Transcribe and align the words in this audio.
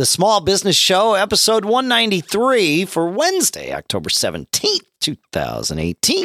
the 0.00 0.06
Small 0.06 0.40
Business 0.40 0.76
Show, 0.76 1.12
episode 1.12 1.66
193 1.66 2.86
for 2.86 3.06
Wednesday, 3.10 3.74
October 3.74 4.08
17th, 4.08 4.86
2018. 4.98 6.24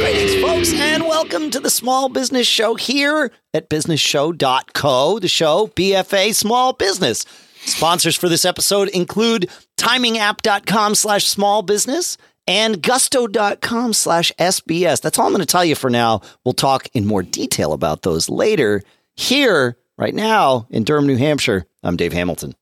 Greetings, 0.00 0.42
folks, 0.42 0.72
and 0.72 1.04
welcome 1.04 1.50
to 1.50 1.60
the 1.60 1.70
Small 1.70 2.08
Business 2.08 2.48
Show 2.48 2.74
here 2.74 3.30
at 3.54 3.70
businessshow.co, 3.70 5.20
the 5.20 5.28
show 5.28 5.68
BFA 5.68 6.34
Small 6.34 6.72
Business. 6.72 7.24
Sponsors 7.60 8.16
for 8.16 8.28
this 8.28 8.44
episode 8.44 8.88
include 8.88 9.48
timingapp.com 9.76 10.96
slash 10.96 11.24
small 11.26 11.62
business 11.62 12.18
and 12.48 12.82
gusto.com 12.82 13.92
slash 13.92 14.32
SBS. 14.38 15.00
That's 15.00 15.18
all 15.18 15.26
I'm 15.26 15.32
going 15.32 15.40
to 15.40 15.46
tell 15.46 15.64
you 15.64 15.74
for 15.76 15.90
now. 15.90 16.22
We'll 16.44 16.54
talk 16.54 16.88
in 16.94 17.06
more 17.06 17.22
detail 17.22 17.72
about 17.72 18.02
those 18.02 18.28
later. 18.28 18.82
Here, 19.14 19.76
right 19.96 20.14
now, 20.14 20.66
in 20.70 20.82
Durham, 20.84 21.06
New 21.06 21.16
Hampshire, 21.16 21.66
I'm 21.82 21.96
Dave 21.96 22.12
Hamilton. 22.12 22.54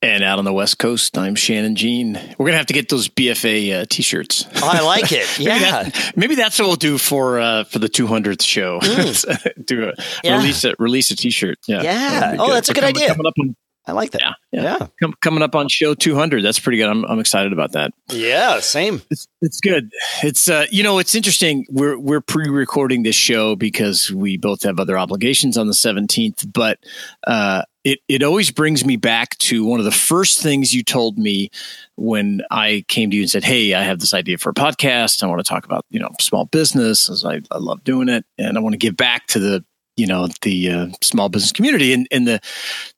And 0.00 0.22
out 0.22 0.38
on 0.38 0.44
the 0.44 0.52
West 0.52 0.78
Coast, 0.78 1.18
I'm 1.18 1.34
Shannon 1.34 1.74
Jean. 1.74 2.14
We're 2.38 2.46
gonna 2.46 2.58
have 2.58 2.66
to 2.66 2.72
get 2.72 2.88
those 2.88 3.08
BFA 3.08 3.80
uh, 3.82 3.86
t-shirts. 3.90 4.46
Oh, 4.62 4.68
I 4.72 4.80
like 4.82 5.10
it. 5.10 5.26
maybe, 5.40 5.50
Yeah. 5.50 5.58
that, 5.82 6.12
maybe 6.14 6.36
that's 6.36 6.56
what 6.60 6.66
we'll 6.68 6.76
do 6.76 6.98
for 6.98 7.40
uh, 7.40 7.64
for 7.64 7.80
the 7.80 7.88
200th 7.88 8.42
show. 8.42 8.78
do 9.64 9.88
a 9.88 9.92
Yeah. 10.22 10.36
release 10.36 10.62
a 10.64 10.74
release 10.78 11.10
a 11.10 11.16
t-shirt. 11.16 11.58
Yeah. 11.66 11.82
Yeah. 11.82 12.36
Oh, 12.38 12.52
that's 12.52 12.68
a 12.68 12.74
good 12.74 12.82
Coming- 12.82 12.96
idea. 12.96 13.08
Coming 13.08 13.26
up 13.26 13.34
on, 13.40 13.56
I 13.88 13.92
like 13.92 14.10
that. 14.12 14.20
yeah, 14.22 14.34
Yeah. 14.52 14.62
yeah. 14.80 14.86
Com- 15.00 15.14
coming 15.22 15.42
up 15.42 15.54
on 15.54 15.68
show 15.68 15.94
200. 15.94 16.42
That's 16.42 16.58
pretty 16.58 16.78
good. 16.78 16.88
I'm 16.88 17.04
I'm 17.06 17.18
excited 17.20 17.52
about 17.52 17.72
that. 17.72 17.92
Yeah. 18.10 18.60
Same. 18.60 19.00
It's 19.10 19.26
it's 19.40 19.60
good. 19.60 19.90
It's 20.22 20.48
uh 20.48 20.66
you 20.70 20.82
know 20.82 20.98
it's 20.98 21.14
interesting. 21.14 21.66
We're 21.70 21.98
we're 21.98 22.20
pre-recording 22.20 23.02
this 23.02 23.16
show 23.16 23.56
because 23.56 24.10
we 24.12 24.36
both 24.36 24.62
have 24.62 24.78
other 24.78 24.98
obligations 24.98 25.56
on 25.56 25.66
the 25.66 25.72
17th, 25.72 26.52
but 26.52 26.78
uh 27.26 27.62
it 27.84 28.00
it 28.08 28.22
always 28.22 28.50
brings 28.50 28.84
me 28.84 28.96
back 28.96 29.38
to 29.38 29.64
one 29.64 29.78
of 29.78 29.84
the 29.84 29.90
first 29.92 30.42
things 30.42 30.74
you 30.74 30.82
told 30.82 31.16
me 31.18 31.48
when 31.96 32.42
I 32.50 32.84
came 32.88 33.10
to 33.10 33.16
you 33.16 33.22
and 33.22 33.30
said, 33.30 33.44
"Hey, 33.44 33.72
I 33.74 33.82
have 33.84 34.00
this 34.00 34.12
idea 34.14 34.36
for 34.36 34.50
a 34.50 34.54
podcast. 34.54 35.22
I 35.22 35.26
want 35.26 35.38
to 35.38 35.48
talk 35.48 35.64
about, 35.64 35.84
you 35.88 35.98
know, 36.00 36.10
small 36.20 36.44
business. 36.46 37.08
as 37.08 37.24
I, 37.24 37.40
I 37.50 37.58
love 37.58 37.84
doing 37.84 38.08
it 38.08 38.24
and 38.36 38.58
I 38.58 38.60
want 38.60 38.74
to 38.74 38.78
give 38.78 38.96
back 38.96 39.26
to 39.28 39.38
the 39.38 39.64
you 39.98 40.06
know 40.06 40.28
the 40.42 40.70
uh, 40.70 40.86
small 41.02 41.28
business 41.28 41.52
community. 41.52 41.92
And 41.92 42.06
and 42.10 42.26
the 42.26 42.40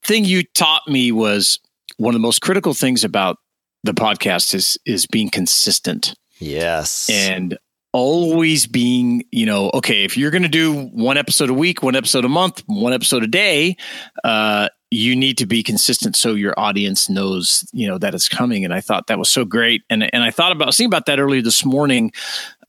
thing 0.03 0.25
you 0.25 0.43
taught 0.43 0.87
me 0.87 1.11
was 1.11 1.59
one 1.97 2.13
of 2.13 2.21
the 2.21 2.25
most 2.25 2.41
critical 2.41 2.73
things 2.73 3.03
about 3.03 3.37
the 3.83 3.93
podcast 3.93 4.53
is 4.53 4.77
is 4.85 5.05
being 5.05 5.29
consistent. 5.29 6.15
Yes. 6.39 7.07
and 7.09 7.57
always 7.93 8.65
being 8.67 9.23
you 9.31 9.45
know 9.45 9.69
okay 9.73 10.05
if 10.05 10.15
you're 10.15 10.31
going 10.31 10.43
to 10.43 10.49
do 10.49 10.85
one 10.87 11.17
episode 11.17 11.49
a 11.49 11.53
week 11.53 11.83
one 11.83 11.93
episode 11.93 12.23
a 12.23 12.29
month 12.29 12.63
one 12.65 12.93
episode 12.93 13.21
a 13.21 13.27
day 13.27 13.75
uh 14.23 14.69
you 14.91 15.13
need 15.15 15.37
to 15.37 15.45
be 15.45 15.61
consistent 15.61 16.15
so 16.15 16.33
your 16.33 16.53
audience 16.57 17.09
knows 17.09 17.67
you 17.73 17.87
know 17.87 17.97
that 17.97 18.13
it's 18.13 18.29
coming. 18.29 18.63
And 18.65 18.73
i 18.73 18.81
thought 18.81 19.07
that 19.07 19.19
was 19.19 19.29
so 19.29 19.45
great. 19.45 19.83
And 19.89 20.03
and 20.13 20.23
i 20.23 20.31
thought 20.31 20.51
about 20.51 20.65
I 20.65 20.67
was 20.67 20.77
thinking 20.77 20.89
about 20.89 21.05
that 21.07 21.19
earlier 21.19 21.41
this 21.41 21.65
morning 21.65 22.11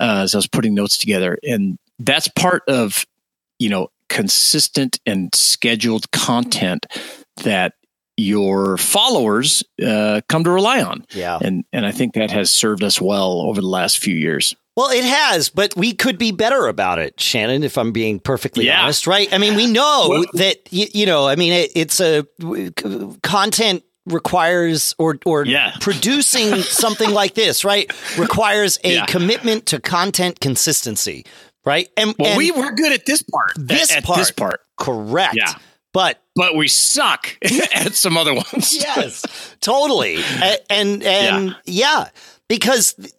uh, 0.01 0.23
as 0.23 0.35
i 0.35 0.39
was 0.39 0.47
putting 0.47 0.75
notes 0.75 0.97
together. 0.97 1.39
And 1.43 1.79
that's 1.99 2.29
part 2.29 2.63
of 2.69 3.05
you 3.59 3.69
know 3.69 3.89
consistent 4.13 5.01
and 5.07 5.35
scheduled 5.35 6.11
content 6.11 6.87
that 7.45 7.73
your 8.19 8.77
followers 8.77 9.65
uh, 9.85 10.21
come 10.29 10.45
to 10.45 10.51
rely 10.51 10.83
on 10.83 11.05
yeah. 11.15 11.39
and 11.43 11.65
and 11.73 11.87
I 11.87 11.93
think 11.93 12.13
that 12.15 12.31
has 12.31 12.51
served 12.51 12.83
us 12.83 13.01
well 13.01 13.41
over 13.41 13.61
the 13.61 13.67
last 13.67 13.99
few 13.99 14.15
years. 14.15 14.55
Well, 14.77 14.91
it 14.91 15.05
has, 15.05 15.49
but 15.51 15.75
we 15.77 15.93
could 15.93 16.17
be 16.19 16.31
better 16.33 16.67
about 16.67 16.99
it, 16.99 17.21
Shannon, 17.21 17.63
if 17.63 17.77
I'm 17.77 17.93
being 17.93 18.21
perfectly 18.21 18.67
Yeah. 18.67 18.83
honest, 18.83 19.07
right? 19.07 19.29
I 19.33 19.39
mean, 19.39 19.55
we 19.55 19.67
know 19.67 20.07
Well- 20.09 20.25
that, 20.35 20.57
you, 20.71 20.87
you 20.95 21.05
know, 21.07 21.27
I 21.29 21.37
mean, 21.37 21.53
it, 21.53 21.73
it's 21.75 22.01
a 22.01 22.27
content 23.23 23.83
requires 24.07 24.95
or 24.99 25.19
or 25.25 25.45
Yeah. 25.47 25.73
producing 25.81 26.57
something 26.63 27.11
like 27.11 27.35
this, 27.35 27.65
right? 27.65 27.91
Requires 28.19 28.79
a 28.85 28.95
Yeah. 28.95 29.07
commitment 29.07 29.67
to 29.67 29.81
content 29.81 30.41
consistency, 30.41 31.25
right? 31.65 31.89
And, 31.97 32.15
Well, 32.19 32.29
and 32.31 32.39
we 32.39 32.51
were 32.51 32.73
good 32.73 32.93
at 32.93 33.07
this 33.07 33.23
part. 33.23 33.53
This 33.57 33.91
at, 33.91 33.99
at 33.99 34.05
part. 34.05 34.19
this 34.19 34.31
part, 34.31 34.61
correct. 34.79 35.35
Yeah. 35.37 35.55
But 35.93 36.23
but 36.35 36.57
we 36.57 36.69
suck 36.69 37.37
at 37.75 37.95
some 37.95 38.17
other 38.17 38.33
ones. 38.35 38.75
yes, 38.81 39.23
totally. 39.61 40.17
A- 40.43 40.73
And 40.73 41.03
and 41.03 41.57
yeah, 41.67 42.09
because 42.49 42.95
th- 42.95 43.13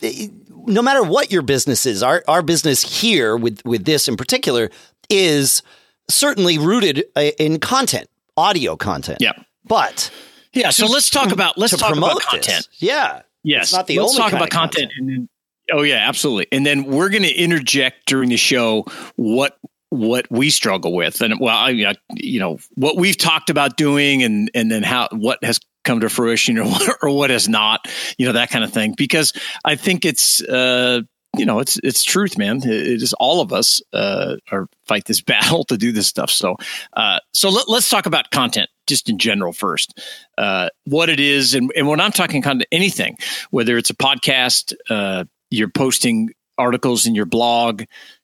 th- 0.00 0.30
no 0.66 0.80
matter 0.80 1.02
what 1.02 1.30
your 1.30 1.42
business 1.42 1.84
is, 1.84 2.02
our 2.02 2.24
our 2.26 2.40
business 2.42 3.00
here 3.02 3.36
with 3.36 3.60
with 3.66 3.84
this 3.84 4.08
in 4.08 4.16
particular 4.16 4.70
is 5.10 5.62
certainly 6.08 6.56
rooted 6.58 7.04
uh, 7.14 7.20
in 7.38 7.60
content, 7.60 8.08
audio 8.38 8.74
content. 8.76 9.18
Yeah. 9.20 9.32
But 9.66 10.10
Yeah. 10.54 10.70
So 10.70 10.86
let's 10.86 11.10
talk 11.10 11.30
about 11.30 11.58
let's 11.58 11.76
talk 11.76 11.94
about 11.94 12.20
content. 12.22 12.46
this, 12.46 12.68
yeah, 12.78 13.20
Yes. 13.42 13.64
It's 13.64 13.72
not 13.74 13.86
the 13.86 13.98
let's 13.98 14.12
only 14.12 14.22
talk 14.22 14.32
about 14.32 14.44
of 14.48 14.50
content. 14.50 14.92
And 14.98 15.08
then, 15.10 15.28
oh 15.72 15.82
yeah, 15.82 16.08
absolutely. 16.08 16.46
And 16.52 16.64
then 16.64 16.84
we're 16.84 17.08
going 17.08 17.22
to 17.22 17.34
interject 17.34 18.06
during 18.06 18.28
the 18.28 18.36
show 18.36 18.84
what 19.16 19.58
what 19.90 20.26
we 20.28 20.50
struggle 20.50 20.92
with, 20.92 21.20
and 21.20 21.38
well, 21.38 21.56
I, 21.56 21.94
you 22.14 22.40
know 22.40 22.58
what 22.74 22.96
we've 22.96 23.16
talked 23.16 23.50
about 23.50 23.76
doing, 23.76 24.22
and 24.22 24.50
and 24.54 24.70
then 24.70 24.82
how 24.82 25.08
what 25.12 25.42
has 25.44 25.60
come 25.84 26.00
to 26.00 26.08
fruition 26.08 26.58
or 26.58 26.64
what, 26.64 26.96
or 27.02 27.10
what 27.10 27.30
has 27.30 27.48
not, 27.48 27.86
you 28.18 28.26
know 28.26 28.32
that 28.32 28.50
kind 28.50 28.64
of 28.64 28.72
thing. 28.72 28.94
Because 28.96 29.32
I 29.64 29.76
think 29.76 30.04
it's. 30.04 30.42
uh 30.42 31.02
you 31.36 31.46
know, 31.46 31.58
it's 31.58 31.78
it's 31.82 32.04
truth, 32.04 32.38
man. 32.38 32.58
It, 32.58 33.02
is 33.02 33.12
all 33.14 33.40
of 33.40 33.52
us 33.52 33.82
uh, 33.92 34.36
are 34.50 34.68
fight 34.86 35.04
this 35.04 35.20
battle 35.22 35.64
to 35.64 35.76
do 35.76 35.92
this 35.92 36.06
stuff. 36.06 36.30
So, 36.30 36.56
uh, 36.96 37.20
so 37.32 37.50
let, 37.50 37.68
let's 37.68 37.88
talk 37.88 38.06
about 38.06 38.30
content 38.30 38.70
just 38.86 39.08
in 39.08 39.18
general 39.18 39.52
first. 39.52 40.00
Uh, 40.36 40.68
what 40.84 41.08
it 41.08 41.20
is, 41.20 41.54
and, 41.54 41.72
and 41.76 41.88
when 41.88 42.00
I'm 42.00 42.12
talking 42.12 42.42
content, 42.42 42.68
anything, 42.70 43.16
whether 43.50 43.76
it's 43.76 43.90
a 43.90 43.94
podcast, 43.94 44.74
uh, 44.90 45.24
you're 45.50 45.68
posting 45.68 46.30
articles 46.58 47.06
in 47.06 47.14
your 47.14 47.26
blog, 47.26 47.82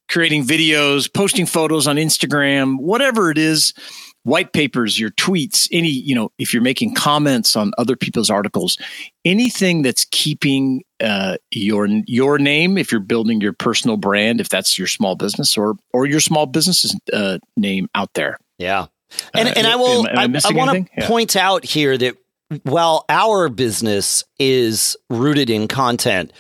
creating 0.08 0.44
videos, 0.44 1.12
posting 1.12 1.46
photos 1.46 1.86
on 1.86 1.96
Instagram, 1.96 2.78
whatever 2.78 3.30
it 3.30 3.38
is, 3.38 3.72
white 4.24 4.52
papers, 4.52 4.98
your 5.00 5.10
tweets, 5.10 5.68
any, 5.72 5.88
you 5.88 6.14
know, 6.14 6.30
if 6.38 6.52
you're 6.52 6.62
making 6.62 6.94
comments 6.94 7.56
on 7.56 7.72
other 7.78 7.96
people's 7.96 8.28
articles, 8.30 8.76
anything 9.24 9.82
that's 9.82 10.04
keeping 10.10 10.82
uh, 11.00 11.36
your 11.50 11.86
your 12.06 12.38
name, 12.38 12.76
if 12.78 12.92
you're 12.92 13.00
building 13.00 13.40
your 13.40 13.52
personal 13.52 13.96
brand, 13.96 14.40
if 14.40 14.48
that's 14.48 14.78
your 14.78 14.86
small 14.86 15.16
business 15.16 15.56
or 15.56 15.74
or 15.92 16.06
your 16.06 16.20
small 16.20 16.46
business's 16.46 16.94
uh, 17.12 17.38
name 17.56 17.88
out 17.94 18.10
there. 18.14 18.38
yeah. 18.58 18.86
And 19.34 19.48
Uh, 19.48 19.52
and 19.56 19.66
I 19.66 19.74
will 19.76 20.06
am- 20.06 20.12
am 20.12 20.18
I 20.18 20.22
I, 20.22 20.26
missing 20.28 20.56
want 20.56 20.86
to? 20.86 20.92
Yeah. 20.96 21.08
point 21.08 21.34
out 21.34 21.64
here 21.64 21.98
that 21.98 22.16
while 22.62 23.04
our 23.08 23.48
business 23.48 24.22
is 24.38 24.96
rooted 25.08 25.50
in 25.50 25.66
content, 25.66 26.32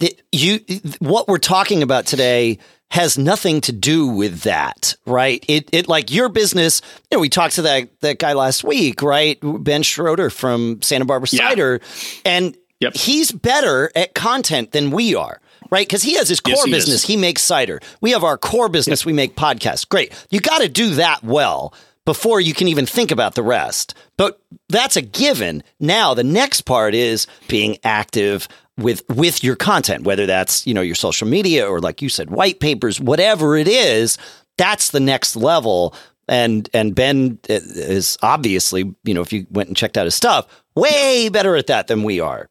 that 0.00 0.20
you 0.32 0.60
what 0.98 1.28
we're 1.28 1.38
talking 1.38 1.82
about 1.82 2.06
today 2.06 2.58
has 2.90 3.18
nothing 3.18 3.60
to 3.62 3.72
do 3.72 4.06
with 4.06 4.42
that, 4.42 4.94
right? 5.06 5.44
It 5.48 5.68
it 5.72 5.88
like 5.88 6.12
your 6.12 6.28
business. 6.28 6.80
You 7.10 7.16
know, 7.16 7.20
we 7.20 7.28
talked 7.28 7.54
to 7.56 7.62
that 7.62 8.00
that 8.00 8.18
guy 8.18 8.32
last 8.34 8.62
week, 8.64 9.02
right? 9.02 9.38
Ben 9.42 9.82
Schroeder 9.82 10.30
from 10.30 10.80
Santa 10.82 11.04
Barbara 11.04 11.28
Yeah. 11.32 11.48
Cider, 11.48 11.80
and 12.24 12.56
Yep. 12.80 12.94
he's 12.94 13.32
better 13.32 13.90
at 13.96 14.14
content 14.14 14.72
than 14.72 14.90
we 14.90 15.14
are. 15.14 15.40
Right, 15.68 15.84
because 15.88 16.02
he 16.04 16.14
has 16.14 16.28
his 16.28 16.38
core 16.38 16.52
Yes, 16.54 16.64
he 16.64 16.70
is. 16.70 16.76
business. 16.84 17.02
He 17.02 17.16
makes 17.16 17.42
cider. 17.42 17.80
We 18.00 18.12
have 18.12 18.22
our 18.22 18.38
core 18.38 18.68
business. 18.68 19.04
We 19.04 19.12
make 19.12 19.34
podcasts. 19.34 19.88
Great. 19.88 20.12
You 20.30 20.38
got 20.38 20.58
to 20.60 20.68
do 20.68 20.90
that 20.94 21.24
well 21.24 21.74
before 22.04 22.40
you 22.40 22.54
can 22.54 22.68
even 22.68 22.86
think 22.86 23.10
about 23.10 23.34
the 23.34 23.42
rest. 23.42 23.92
But 24.16 24.38
that's 24.68 24.94
a 24.96 25.02
given. 25.02 25.64
Now 25.80 26.14
the 26.14 26.22
next 26.22 26.60
part 26.66 26.94
is 26.94 27.26
being 27.48 27.78
active 27.82 28.46
with 28.78 29.02
with 29.08 29.42
your 29.42 29.56
content, 29.56 30.04
whether 30.04 30.26
that's 30.26 30.66
you 30.66 30.74
know 30.74 30.82
your 30.82 30.94
social 30.94 31.26
media 31.28 31.66
or 31.66 31.80
like 31.80 32.02
you 32.02 32.08
said, 32.08 32.30
white 32.30 32.60
papers, 32.60 33.00
whatever 33.00 33.56
it 33.56 33.68
is. 33.68 34.18
That's 34.58 34.90
the 34.90 35.00
next 35.00 35.36
level. 35.36 35.94
And 36.28 36.68
and 36.74 36.94
Ben 36.94 37.38
eh, 37.48 37.60
is 37.62 38.18
obviously 38.22 38.94
you 39.04 39.14
know 39.14 39.20
if 39.22 39.32
you 39.32 39.46
went 39.50 39.68
and 39.68 39.76
checked 39.76 39.96
out 39.96 40.04
his 40.06 40.14
stuff, 40.14 40.46
way 40.74 41.28
better 41.28 41.56
at 41.56 41.68
that 41.68 41.86
than 41.86 42.02
we 42.02 42.20
are. 42.20 42.48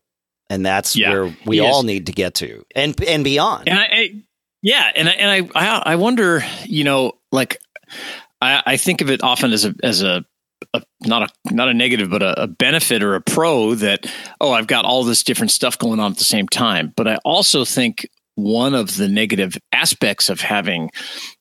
And 0.50 0.66
that's 0.66 0.96
Yeah, 0.96 1.12
where 1.12 1.36
we 1.46 1.60
all 1.60 1.80
is. 1.80 1.86
need 1.86 2.06
to 2.06 2.12
get 2.12 2.36
to, 2.36 2.64
and 2.76 3.00
and 3.04 3.24
beyond. 3.24 3.68
And 3.68 3.80
I, 3.80 3.84
I 3.84 4.24
yeah, 4.62 4.92
and 4.96 5.10
I, 5.10 5.12
and 5.14 5.50
I, 5.56 5.60
I 5.60 5.94
I 5.94 5.96
wonder, 5.96 6.44
you 6.66 6.84
know, 6.84 7.14
like 7.32 7.60
I, 8.42 8.62
I 8.66 8.78
think 8.78 9.02
of 9.02 9.10
it 9.10 9.24
often 9.24 9.52
as 9.52 9.66
a 9.66 9.74
as 9.84 10.04
a, 10.04 10.24
a 10.74 10.82
not 11.06 11.24
a 11.24 11.54
not 11.54 11.70
a 11.70 11.74
negative, 11.74 12.10
but 12.10 12.22
a, 12.22 12.44
a 12.44 12.48
benefit 12.48 13.04
or 13.04 13.16
a 13.16 13.22
pro 13.22 13.76
that 13.76 14.12
oh, 14.42 14.52
I've 14.52 14.68
got 14.68 14.86
all 14.86 15.04
this 15.04 15.24
different 15.24 15.52
stuff 15.52 15.78
going 15.78 16.00
on 16.00 16.12
at 16.12 16.18
the 16.18 16.24
same 16.24 16.48
time. 16.48 16.94
But 16.96 17.08
I 17.08 17.18
also 17.26 17.66
think 17.66 18.08
one 18.36 18.74
of 18.74 18.98
the 18.98 19.08
negative 19.08 19.58
aspects 19.72 20.30
of 20.30 20.42
having 20.42 20.92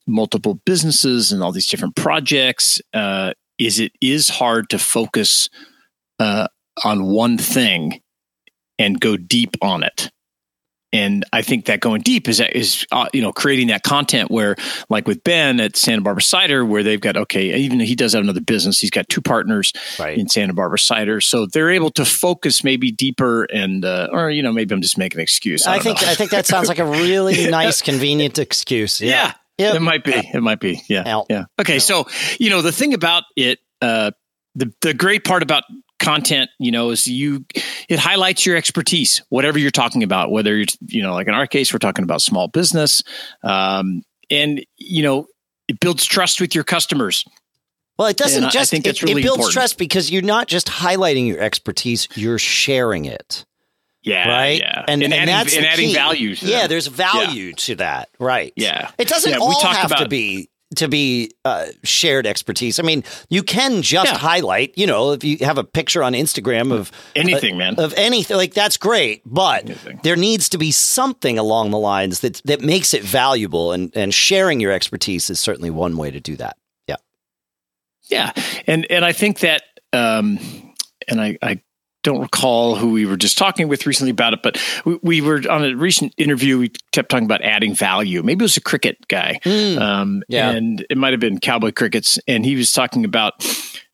multiple 0.07 0.55
businesses 0.65 1.31
and 1.31 1.43
all 1.43 1.51
these 1.51 1.67
different 1.67 1.95
projects 1.95 2.81
uh, 2.93 3.33
is 3.57 3.79
it 3.79 3.91
is 4.01 4.29
hard 4.29 4.69
to 4.69 4.79
focus 4.79 5.49
uh, 6.19 6.47
on 6.83 7.05
one 7.05 7.37
thing 7.37 8.01
and 8.79 8.99
go 8.99 9.17
deep 9.17 9.55
on 9.61 9.83
it 9.83 10.09
and 10.95 11.25
I 11.33 11.41
think 11.41 11.65
that 11.65 11.81
going 11.81 12.01
deep 12.01 12.29
is 12.29 12.39
is 12.39 12.85
uh, 12.91 13.09
you 13.13 13.21
know 13.21 13.33
creating 13.33 13.67
that 13.67 13.83
content 13.83 14.31
where 14.31 14.55
like 14.89 15.07
with 15.07 15.23
Ben 15.23 15.59
at 15.59 15.75
Santa 15.75 16.01
Barbara 16.01 16.21
Cider 16.21 16.65
where 16.65 16.83
they've 16.83 17.01
got 17.01 17.17
okay 17.17 17.55
even 17.55 17.79
he 17.81 17.95
does 17.95 18.13
have 18.13 18.23
another 18.23 18.41
business 18.41 18.79
he's 18.79 18.91
got 18.91 19.09
two 19.09 19.21
partners 19.21 19.73
right. 19.99 20.17
in 20.17 20.29
Santa 20.29 20.53
Barbara 20.53 20.79
Cider 20.79 21.19
so 21.19 21.45
they're 21.45 21.71
able 21.71 21.91
to 21.91 22.05
focus 22.05 22.63
maybe 22.63 22.91
deeper 22.91 23.43
and 23.43 23.83
uh, 23.83 24.07
or 24.11 24.29
you 24.31 24.41
know 24.41 24.53
maybe 24.53 24.73
I'm 24.73 24.81
just 24.81 24.97
making 24.97 25.19
an 25.19 25.23
excuse 25.23 25.67
I, 25.67 25.75
I 25.75 25.79
think. 25.79 26.01
I 26.03 26.15
think 26.15 26.31
that 26.31 26.45
sounds 26.45 26.69
like 26.69 26.79
a 26.79 26.85
really 26.85 27.47
nice 27.49 27.81
convenient 27.81 28.39
excuse 28.39 29.01
yeah. 29.01 29.09
yeah. 29.09 29.33
Yep. 29.57 29.75
It 29.75 29.79
might 29.79 30.03
be. 30.03 30.11
It 30.11 30.41
might 30.41 30.59
be. 30.59 30.81
Yeah. 30.89 31.21
Yeah. 31.29 31.45
Okay. 31.57 31.79
So, 31.79 32.07
you 32.39 32.49
know, 32.49 32.61
the 32.61 32.73
thing 32.73 32.93
about 32.93 33.23
it, 33.37 33.59
uh, 33.81 34.11
the, 34.53 34.73
the 34.81 34.93
great 34.93 35.23
part 35.23 35.43
about 35.43 35.63
content, 36.05 36.49
you 36.59 36.71
know, 36.71 36.91
is 36.91 37.07
you, 37.07 37.45
it 37.89 37.99
highlights 37.99 38.45
your 38.45 38.55
expertise, 38.55 39.21
whatever 39.29 39.59
you're 39.59 39.71
talking 39.71 40.03
about, 40.03 40.31
whether 40.31 40.55
you're, 40.55 40.65
you 40.87 41.01
know, 41.01 41.13
like 41.13 41.27
in 41.27 41.33
our 41.33 41.47
case, 41.47 41.73
we're 41.73 41.79
talking 41.79 42.03
about 42.03 42.21
small 42.21 42.47
business. 42.47 43.03
Um, 43.43 44.03
and, 44.29 44.65
you 44.77 45.03
know, 45.03 45.27
it 45.67 45.79
builds 45.79 46.05
trust 46.05 46.39
with 46.39 46.55
your 46.55 46.63
customers. 46.63 47.25
Well, 47.97 48.07
it 48.07 48.17
doesn't 48.17 48.43
and 48.43 48.51
just, 48.51 48.73
it, 48.73 49.01
really 49.01 49.21
it, 49.21 49.23
builds 49.23 49.37
important. 49.37 49.53
trust 49.53 49.77
because 49.77 50.11
you're 50.11 50.21
not 50.21 50.47
just 50.47 50.67
highlighting 50.67 51.27
your 51.27 51.39
expertise, 51.39 52.07
you're 52.15 52.39
sharing 52.39 53.05
it. 53.05 53.45
Yeah. 54.03 54.29
Right. 54.29 54.59
Yeah. 54.59 54.83
And, 54.87 55.01
and, 55.01 55.13
and 55.13 55.29
adding, 55.29 55.35
that's 55.35 55.57
and 55.57 55.65
adding 55.65 55.93
value. 55.93 56.35
yeah. 56.39 56.67
There's 56.67 56.87
value 56.87 57.45
yeah. 57.45 57.53
to 57.55 57.75
that. 57.77 58.09
Right. 58.19 58.53
Yeah. 58.55 58.91
It 58.99 59.07
doesn't 59.07 59.31
yeah, 59.31 59.39
all 59.39 59.59
have 59.65 59.87
about, 59.87 60.03
to 60.03 60.07
be 60.07 60.49
to 60.75 60.87
be 60.87 61.31
uh, 61.43 61.67
shared 61.83 62.27
expertise. 62.27 62.79
I 62.79 62.83
mean, 62.83 63.03
you 63.29 63.43
can 63.43 63.81
just 63.81 64.11
yeah. 64.11 64.17
highlight, 64.17 64.77
you 64.77 64.87
know, 64.87 65.11
if 65.13 65.23
you 65.23 65.37
have 65.41 65.57
a 65.57 65.63
picture 65.63 66.03
on 66.03 66.13
Instagram 66.13 66.71
of 66.71 66.91
anything, 67.15 67.55
uh, 67.55 67.57
man, 67.57 67.75
of 67.79 67.93
anything, 67.97 68.37
like 68.37 68.53
that's 68.53 68.77
great, 68.77 69.21
but 69.25 69.65
anything. 69.65 69.99
there 70.03 70.15
needs 70.15 70.49
to 70.49 70.57
be 70.57 70.71
something 70.71 71.37
along 71.37 71.71
the 71.71 71.79
lines 71.79 72.21
that 72.21 72.41
that 72.45 72.61
makes 72.61 72.93
it 72.93 73.03
valuable, 73.03 73.71
and 73.71 73.91
and 73.95 74.13
sharing 74.13 74.59
your 74.59 74.71
expertise 74.71 75.29
is 75.29 75.39
certainly 75.39 75.69
one 75.69 75.97
way 75.97 76.11
to 76.11 76.19
do 76.19 76.35
that. 76.37 76.57
Yeah, 76.87 76.95
yeah, 78.03 78.31
and 78.67 78.85
and 78.89 79.03
I 79.05 79.11
think 79.11 79.39
that. 79.39 79.63
Um, 79.93 80.39
and 81.07 81.21
I, 81.21 81.37
I 81.41 81.61
don't 82.05 82.21
recall 82.21 82.75
who 82.75 82.91
we 82.91 83.05
were 83.05 83.17
just 83.17 83.37
talking 83.37 83.67
with 83.67 83.85
recently 83.87 84.11
about 84.11 84.33
it, 84.33 84.41
but 84.43 84.61
we, 84.85 84.99
we, 85.01 85.21
were 85.21 85.41
on 85.49 85.65
a 85.65 85.75
recent 85.75 86.13
interview. 86.17 86.59
We 86.59 86.71
kept 86.91 87.09
talking 87.09 87.25
about 87.25 87.41
adding 87.41 87.73
value. 87.73 88.21
Maybe 88.21 88.43
it 88.43 88.45
was 88.45 88.57
a 88.57 88.61
cricket 88.61 89.07
guy, 89.07 89.39
mm, 89.43 89.81
um, 89.81 90.23
yeah. 90.29 90.51
and 90.51 90.85
it 90.89 90.97
might 90.97 91.13
have 91.13 91.19
been 91.19 91.39
Cowboy 91.39 91.71
Crickets, 91.71 92.19
and 92.27 92.45
he 92.45 92.55
was 92.55 92.71
talking 92.71 93.05
about 93.05 93.33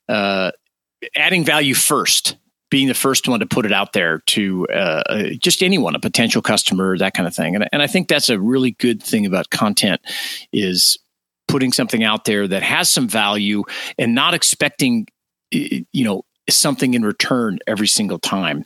uh, 0.10 0.52
adding 1.16 1.46
value 1.46 1.74
first, 1.74 2.36
being 2.70 2.90
the 2.90 2.94
first 2.94 3.30
one 3.30 3.40
to 3.40 3.46
put 3.46 3.66
it 3.66 3.72
out 3.72 3.94
there 3.94 4.20
to 4.28 4.68
uh, 4.68 5.04
uh, 5.10 5.24
just 5.40 5.64
anyone, 5.64 5.96
a 5.96 6.00
potential 6.00 6.42
customer, 6.42 6.98
that 6.98 7.14
kind 7.14 7.28
of 7.28 7.34
thing. 7.34 7.56
And, 7.56 7.68
and 7.72 7.82
I 7.82 7.88
think 7.88 8.10
that's 8.10 8.28
a 8.28 8.40
really 8.40 8.72
good 8.72 9.02
thing 9.02 9.26
about 9.26 9.50
content 9.52 10.02
is 10.52 10.98
putting 11.48 11.72
something 11.72 12.04
out 12.04 12.26
there 12.26 12.46
that 12.46 12.62
has 12.62 12.90
some 12.90 13.08
value 13.08 13.64
and 13.98 14.14
not 14.14 14.34
expecting 14.34 15.08
you 15.52 16.06
know 16.06 16.24
something 16.50 16.94
in 16.94 17.04
return 17.04 17.60
every 17.68 17.88
single 17.88 18.20
time. 18.20 18.66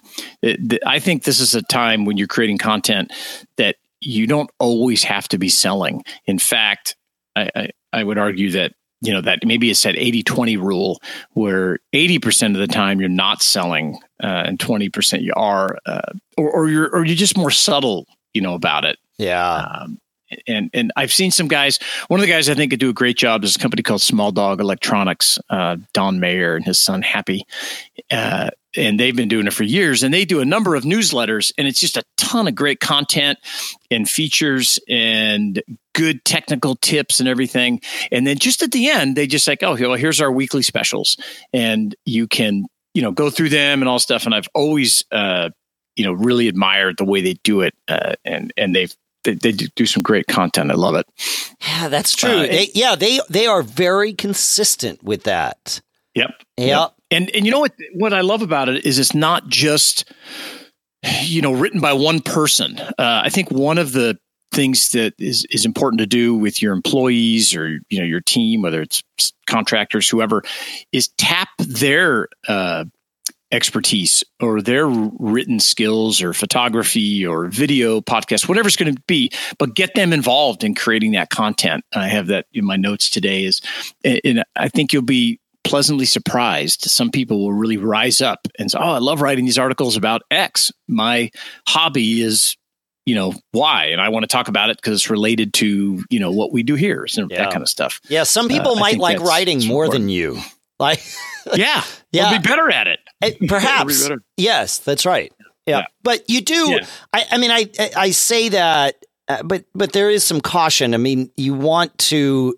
I 0.86 1.00
think 1.00 1.24
this 1.24 1.39
is 1.39 1.56
a 1.56 1.62
time 1.63 2.06
when 2.06 2.18
you're 2.18 2.27
creating 2.27 2.57
content 2.57 3.12
that 3.57 3.75
you 4.01 4.27
don't 4.27 4.50
always 4.60 5.04
have 5.04 5.27
to 5.30 5.38
be 5.38 5.50
selling. 5.50 6.04
In 6.25 6.39
fact, 6.39 6.95
I, 7.36 7.50
I, 7.56 7.69
I 7.92 8.04
would 8.04 8.18
argue 8.18 8.51
that 8.51 8.74
you 9.01 9.13
know 9.13 9.22
that 9.22 9.45
maybe 9.45 9.69
it's 9.69 9.83
that 9.83 9.95
80-20 9.95 10.57
rule 10.57 11.01
where 11.31 11.80
80% 11.94 12.54
of 12.54 12.60
the 12.60 12.68
time 12.68 13.00
you're 13.00 13.10
not 13.10 13.42
selling 13.42 14.00
uh, 14.24 14.44
and 14.45 14.57
20% 14.57 15.22
you 15.22 15.33
are 15.36 15.77
uh, 15.86 16.13
or, 16.38 16.50
or, 16.50 16.69
you're 16.69 16.89
or 16.89 17.06
you're 17.06 17.16
just 17.16 17.38
more 17.38 17.51
subtle 17.51 18.06
you 18.33 18.42
know 18.42 18.54
about 18.54 18.86
it 18.86 18.98
yeah 19.18 19.56
um, 19.56 20.00
and 20.48 20.69
and 20.74 20.92
I've 20.95 21.13
seen 21.13 21.31
some 21.31 21.48
guys. 21.48 21.80
One 22.07 22.19
of 22.19 22.25
the 22.25 22.31
guys 22.31 22.50
I 22.50 22.54
think 22.54 22.72
could 22.72 22.80
do 22.80 22.89
a 22.89 22.94
great 22.94 23.18
job 23.18 23.44
is 23.44 23.56
a 23.56 23.60
company 23.60 23.83
called 23.83 24.01
Small 24.01 24.31
Dog 24.31 24.60
Electronics. 24.60 25.39
Uh, 25.50 25.77
Don 25.94 26.19
Mayer 26.19 26.56
and 26.56 26.66
his 26.66 26.80
son 26.80 27.01
Happy, 27.01 27.45
uh, 28.12 28.50
and 28.75 29.00
they've 29.00 29.16
been 29.16 29.27
doing 29.27 29.48
it 29.48 29.54
for 29.54 29.63
years. 29.63 30.04
And 30.04 30.13
they 30.13 30.25
do 30.25 30.42
a 30.42 30.45
number 30.45 30.75
of 30.75 30.83
newsletters, 30.83 31.51
and 31.57 31.68
it's 31.68 31.80
just 31.80 31.98
a 31.98 32.04
ton 32.18 32.48
of 32.48 32.56
great 32.56 32.80
content 32.80 33.39
and 33.92 34.10
features 34.10 34.80
and 34.89 35.62
good 35.94 36.25
technical 36.25 36.75
tips 36.75 37.19
and 37.19 37.30
everything. 37.30 37.81
And 38.12 38.25
then 38.25 38.38
just 38.38 38.62
at 38.62 38.72
the 38.72 38.89
end, 38.89 39.16
they 39.16 39.27
just 39.27 39.48
like, 39.48 39.63
oh, 39.63 39.75
well, 39.80 39.95
here's 39.95 40.22
our 40.22 40.31
weekly 40.31 40.62
specials, 40.63 41.18
and 41.54 41.95
you 42.06 42.27
can 42.27 42.66
you 42.94 43.01
know 43.01 43.12
go 43.12 43.30
through 43.30 43.50
them 43.50 43.81
and 43.81 43.89
all 43.89 44.00
stuff. 44.00 44.25
And 44.25 44.33
I've 44.33 44.50
always 44.56 45.04
uh, 45.12 45.50
you 45.95 46.06
know 46.06 46.13
really 46.13 46.48
admired 46.48 46.98
the 46.98 47.06
way 47.06 47.22
they 47.22 47.36
do 47.44 47.62
it, 47.62 47.74
uh, 47.88 48.13
and 48.24 48.51
and 48.57 48.75
they've 48.75 48.95
they, 49.25 49.33
they 49.33 49.51
do 49.51 49.86
some 49.86 50.01
great 50.01 50.27
content. 50.27 50.72
I 50.72 50.75
love 50.75 50.95
it. 50.95 51.06
Yeah, 51.62 51.89
that's 51.89 52.16
true. 52.16 52.30
Uh, 52.30 52.42
they, 52.44 52.69
yeah, 52.74 52.95
they 52.95 53.19
they 53.30 53.48
are 53.48 53.62
very 53.62 54.13
consistent 54.13 55.04
with 55.04 55.24
that. 55.24 55.81
Yep. 56.16 56.31
Yep. 56.57 56.68
yep. 56.68 56.94
And 57.12 57.30
and 57.36 57.45
you 57.45 57.51
know 57.51 57.60
what 57.60 57.74
what 57.94 58.13
I 58.13 58.22
love 58.22 58.42
about 58.42 58.69
it 58.69 58.86
is 58.86 58.98
it's 59.00 59.13
not 59.13 59.48
just 59.48 60.12
you 61.24 61.42
know 61.42 61.54
written 61.54 61.81
by 61.81 61.94
one 61.94 62.22
person. 62.22 62.80
Uh, 62.80 62.94
I 63.24 63.30
think 63.30 63.51
one 63.51 63.77
of 63.77 63.92
the 63.92 64.18
things 64.51 64.92
that 64.94 65.13
is 65.19 65.45
is 65.51 65.66
important 65.66 66.00
to 66.00 66.07
do 66.07 66.33
with 66.33 66.62
your 66.62 66.74
employees 66.74 67.54
or 67.54 67.80
you 67.89 68.00
know 68.00 68.06
your 68.06 68.22
team, 68.22 68.62
whether 68.62 68.81
it's 68.81 69.04
contractors, 69.45 70.10
whoever, 70.10 70.44
is 70.92 71.10
tap 71.18 71.50
their 71.60 72.30
uh, 72.48 72.86
expertise 73.56 74.24
or 74.40 74.62
their 74.62 74.88
written 74.88 75.60
skills 75.60 76.22
or 76.22 76.34
photography 76.34 77.25
or 77.25 77.48
video 77.48 78.02
podcast 78.02 78.48
whatever 78.48 78.68
it's 78.68 78.75
going 78.75 78.94
to 78.94 79.02
be 79.07 79.31
but 79.57 79.75
get 79.75 79.96
them 79.96 80.13
involved 80.13 80.63
in 80.63 80.75
creating 80.75 81.13
that 81.13 81.30
content. 81.30 81.84
I 81.94 82.07
have 82.07 82.28
that 82.28 82.46
in 82.54 82.66
my 82.66 82.75
notes 82.75 83.10
today 83.10 83.46
is 83.46 83.62
and 84.04 84.44
i 84.56 84.68
think 84.68 84.94
you'll 84.94 85.02
be 85.02 85.40
pleasantly 85.66 86.06
surprised. 86.06 86.84
Some 86.84 87.10
people 87.10 87.40
will 87.40 87.54
really 87.54 87.78
rise 87.78 88.22
up 88.22 88.48
and 88.57 88.72
say 88.72 88.78
oh 88.80 88.92
i 88.92 89.00
love 89.00 89.22
writing 89.22 89.46
these 89.46 89.58
articles 89.58 89.98
about 89.98 90.22
x. 90.31 90.72
My 90.88 91.31
hobby 91.68 92.22
is 92.22 92.56
you 93.06 93.16
know 93.16 93.34
why 93.51 93.86
and 93.86 94.01
i 94.01 94.10
want 94.10 94.24
to 94.24 94.28
talk 94.28 94.48
about 94.48 94.69
it 94.69 94.78
because 94.78 94.94
it's 94.94 95.10
related 95.10 95.54
to 95.54 96.04
you 96.10 96.19
know 96.19 96.31
what 96.31 96.51
we 96.51 96.63
do 96.63 96.74
here 96.75 97.06
and 97.18 97.30
yeah. 97.30 97.44
that 97.44 97.51
kind 97.51 97.62
of 97.62 97.69
stuff. 97.69 98.00
Yeah 98.08 98.24
some 98.24 98.48
people 98.48 98.74
uh, 98.74 98.80
might 98.80 99.00
like 99.00 99.19
writing 99.19 99.66
more 99.66 99.86
important. 99.86 100.04
than 100.04 100.10
you. 100.10 100.40
Like 100.80 101.01
yeah 101.56 101.84
yeah 102.12 102.30
we'll 102.30 102.40
be 102.40 102.48
better 102.48 102.69
at 102.69 102.88
it, 102.88 103.00
perhaps. 103.48 104.10
Yes, 104.38 104.80
that's 104.80 105.06
right. 105.06 105.31
Yeah. 105.66 105.80
yeah. 105.80 105.86
But 106.04 106.30
you 106.30 106.42
do. 106.42 106.72
Yeah. 106.72 106.86
I, 107.13 107.25
I 107.31 107.38
mean, 107.38 107.51
I, 107.51 107.69
I 107.95 108.12
say 108.12 108.50
that, 108.50 109.06
uh, 109.27 109.44
but, 109.44 109.65
but 109.74 109.94
there 109.94 110.10
is 110.10 110.24
some 110.24 110.41
caution. 110.41 110.94
I 110.94 110.98
mean, 110.98 111.32
you 111.36 111.53
want 111.53 111.98
to 111.98 112.55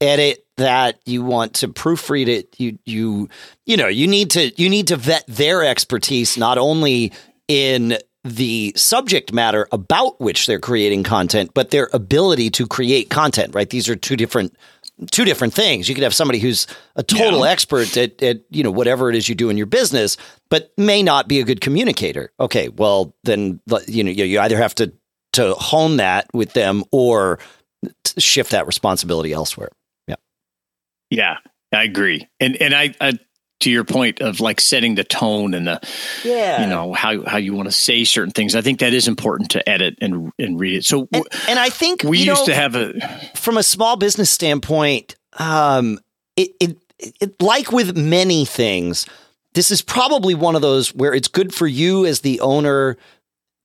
edit 0.00 0.44
that 0.56 1.00
you 1.06 1.22
want 1.22 1.54
to 1.54 1.68
proofread 1.68 2.26
it 2.26 2.54
you 2.58 2.78
you 2.84 3.28
you 3.66 3.76
know 3.76 3.86
you 3.86 4.06
need 4.06 4.30
to 4.30 4.50
you 4.60 4.68
need 4.68 4.88
to 4.88 4.96
vet 4.96 5.24
their 5.28 5.64
expertise 5.64 6.36
not 6.36 6.58
only 6.58 7.12
in 7.48 7.96
the 8.24 8.72
subject 8.76 9.32
matter 9.32 9.66
about 9.72 10.20
which 10.20 10.46
they're 10.46 10.60
creating 10.60 11.02
content 11.02 11.52
but 11.54 11.70
their 11.70 11.88
ability 11.92 12.50
to 12.50 12.66
create 12.66 13.10
content 13.10 13.54
right 13.54 13.70
these 13.70 13.88
are 13.88 13.96
two 13.96 14.16
different 14.16 14.54
two 15.10 15.24
different 15.24 15.54
things. 15.54 15.88
You 15.88 15.94
could 15.94 16.04
have 16.04 16.14
somebody 16.14 16.38
who's 16.38 16.66
a 16.96 17.02
total 17.02 17.44
yeah. 17.44 17.50
expert 17.50 17.96
at, 17.96 18.22
at, 18.22 18.42
you 18.50 18.62
know, 18.62 18.70
whatever 18.70 19.10
it 19.10 19.16
is 19.16 19.28
you 19.28 19.34
do 19.34 19.50
in 19.50 19.56
your 19.56 19.66
business, 19.66 20.16
but 20.50 20.72
may 20.76 21.02
not 21.02 21.28
be 21.28 21.40
a 21.40 21.44
good 21.44 21.60
communicator. 21.60 22.32
Okay. 22.38 22.68
Well, 22.68 23.14
then, 23.24 23.60
you 23.86 24.04
know, 24.04 24.10
you 24.10 24.40
either 24.40 24.56
have 24.56 24.74
to, 24.76 24.92
to 25.32 25.54
hone 25.54 25.96
that 25.96 26.28
with 26.32 26.52
them 26.52 26.84
or 26.92 27.38
shift 28.18 28.50
that 28.50 28.66
responsibility 28.66 29.32
elsewhere. 29.32 29.70
Yeah. 30.06 30.16
Yeah. 31.10 31.36
I 31.74 31.84
agree. 31.84 32.28
And, 32.38 32.56
and 32.60 32.74
I, 32.74 32.94
I 33.00 33.18
to 33.62 33.70
your 33.70 33.84
point 33.84 34.20
of 34.20 34.40
like 34.40 34.60
setting 34.60 34.96
the 34.96 35.04
tone 35.04 35.54
and 35.54 35.66
the 35.66 35.80
yeah 36.24 36.62
you 36.62 36.68
know 36.68 36.92
how 36.92 37.24
how 37.24 37.36
you 37.36 37.54
want 37.54 37.68
to 37.68 37.72
say 37.72 38.04
certain 38.04 38.32
things 38.32 38.54
i 38.54 38.60
think 38.60 38.80
that 38.80 38.92
is 38.92 39.08
important 39.08 39.50
to 39.50 39.68
edit 39.68 39.96
and 40.00 40.32
and 40.38 40.58
read 40.58 40.74
it 40.74 40.84
so 40.84 41.08
and, 41.12 41.24
and 41.48 41.58
i 41.58 41.68
think 41.68 42.02
we 42.02 42.18
used 42.18 42.40
know, 42.40 42.46
to 42.46 42.54
have 42.54 42.74
a 42.74 42.92
from 43.34 43.56
a 43.56 43.62
small 43.62 43.96
business 43.96 44.30
standpoint 44.30 45.16
um 45.38 45.98
it, 46.36 46.50
it 46.60 46.76
it 46.98 47.40
like 47.40 47.72
with 47.72 47.96
many 47.96 48.44
things 48.44 49.06
this 49.54 49.70
is 49.70 49.82
probably 49.82 50.34
one 50.34 50.56
of 50.56 50.62
those 50.62 50.94
where 50.94 51.14
it's 51.14 51.28
good 51.28 51.54
for 51.54 51.66
you 51.66 52.04
as 52.04 52.20
the 52.20 52.40
owner 52.40 52.96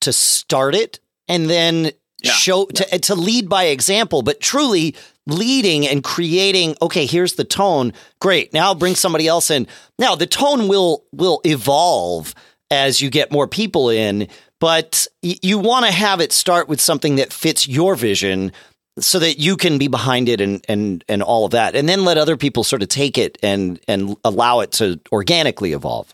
to 0.02 0.14
start 0.14 0.76
it 0.76 1.00
and 1.28 1.50
then 1.50 1.92
yeah. 2.22 2.32
show 2.32 2.68
yeah. 2.74 2.86
to 2.86 3.00
to 3.00 3.16
lead 3.16 3.50
by 3.50 3.66
example 3.66 4.22
but 4.22 4.40
truly 4.40 4.96
leading 5.28 5.88
and 5.88 6.04
creating 6.04 6.76
okay 6.82 7.06
here's 7.06 7.34
the 7.34 7.44
tone. 7.44 7.94
Great. 8.20 8.54
Now 8.54 8.74
bring 8.74 8.96
somebody 8.96 9.28
else 9.28 9.52
in. 9.52 9.68
Now 10.00 10.16
the 10.16 10.28
tone 10.28 10.68
will 10.68 11.04
will 11.12 11.42
evolve 11.44 12.34
as 12.72 13.02
you 13.02 13.10
get 13.10 13.32
more 13.32 13.48
people 13.48 13.90
in 13.90 14.28
but 14.60 15.08
you 15.22 15.60
want 15.60 15.86
to 15.86 15.92
have 15.92 16.20
it 16.20 16.32
start 16.32 16.68
with 16.68 16.82
something 16.82 17.18
that 17.18 17.32
fits 17.32 17.68
your 17.68 17.96
vision 17.96 18.52
so 19.00 19.20
that 19.20 19.38
you 19.38 19.56
can 19.56 19.78
be 19.78 19.88
behind 19.88 20.28
it 20.28 20.42
and 20.42 20.66
and 20.68 21.04
and 21.08 21.22
all 21.22 21.46
of 21.46 21.52
that 21.52 21.76
and 21.76 21.88
then 21.88 22.04
let 22.04 22.18
other 22.18 22.38
people 22.38 22.64
sort 22.64 22.82
of 22.82 22.90
take 22.90 23.18
it 23.18 23.38
and 23.44 23.80
and 23.88 24.16
allow 24.24 24.62
it 24.62 24.72
to 24.72 25.00
organically 25.12 25.74
evolve. 25.74 26.14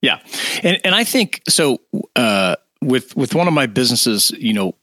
Yeah. 0.00 0.20
And 0.62 0.80
and 0.84 0.94
i 0.94 1.04
think 1.04 1.42
so 1.48 1.80
uh 2.16 2.56
with 2.82 3.16
with 3.16 3.34
one 3.34 3.48
of 3.48 3.54
my 3.54 3.66
businesses, 3.66 4.30
you 4.32 4.52
know, 4.52 4.74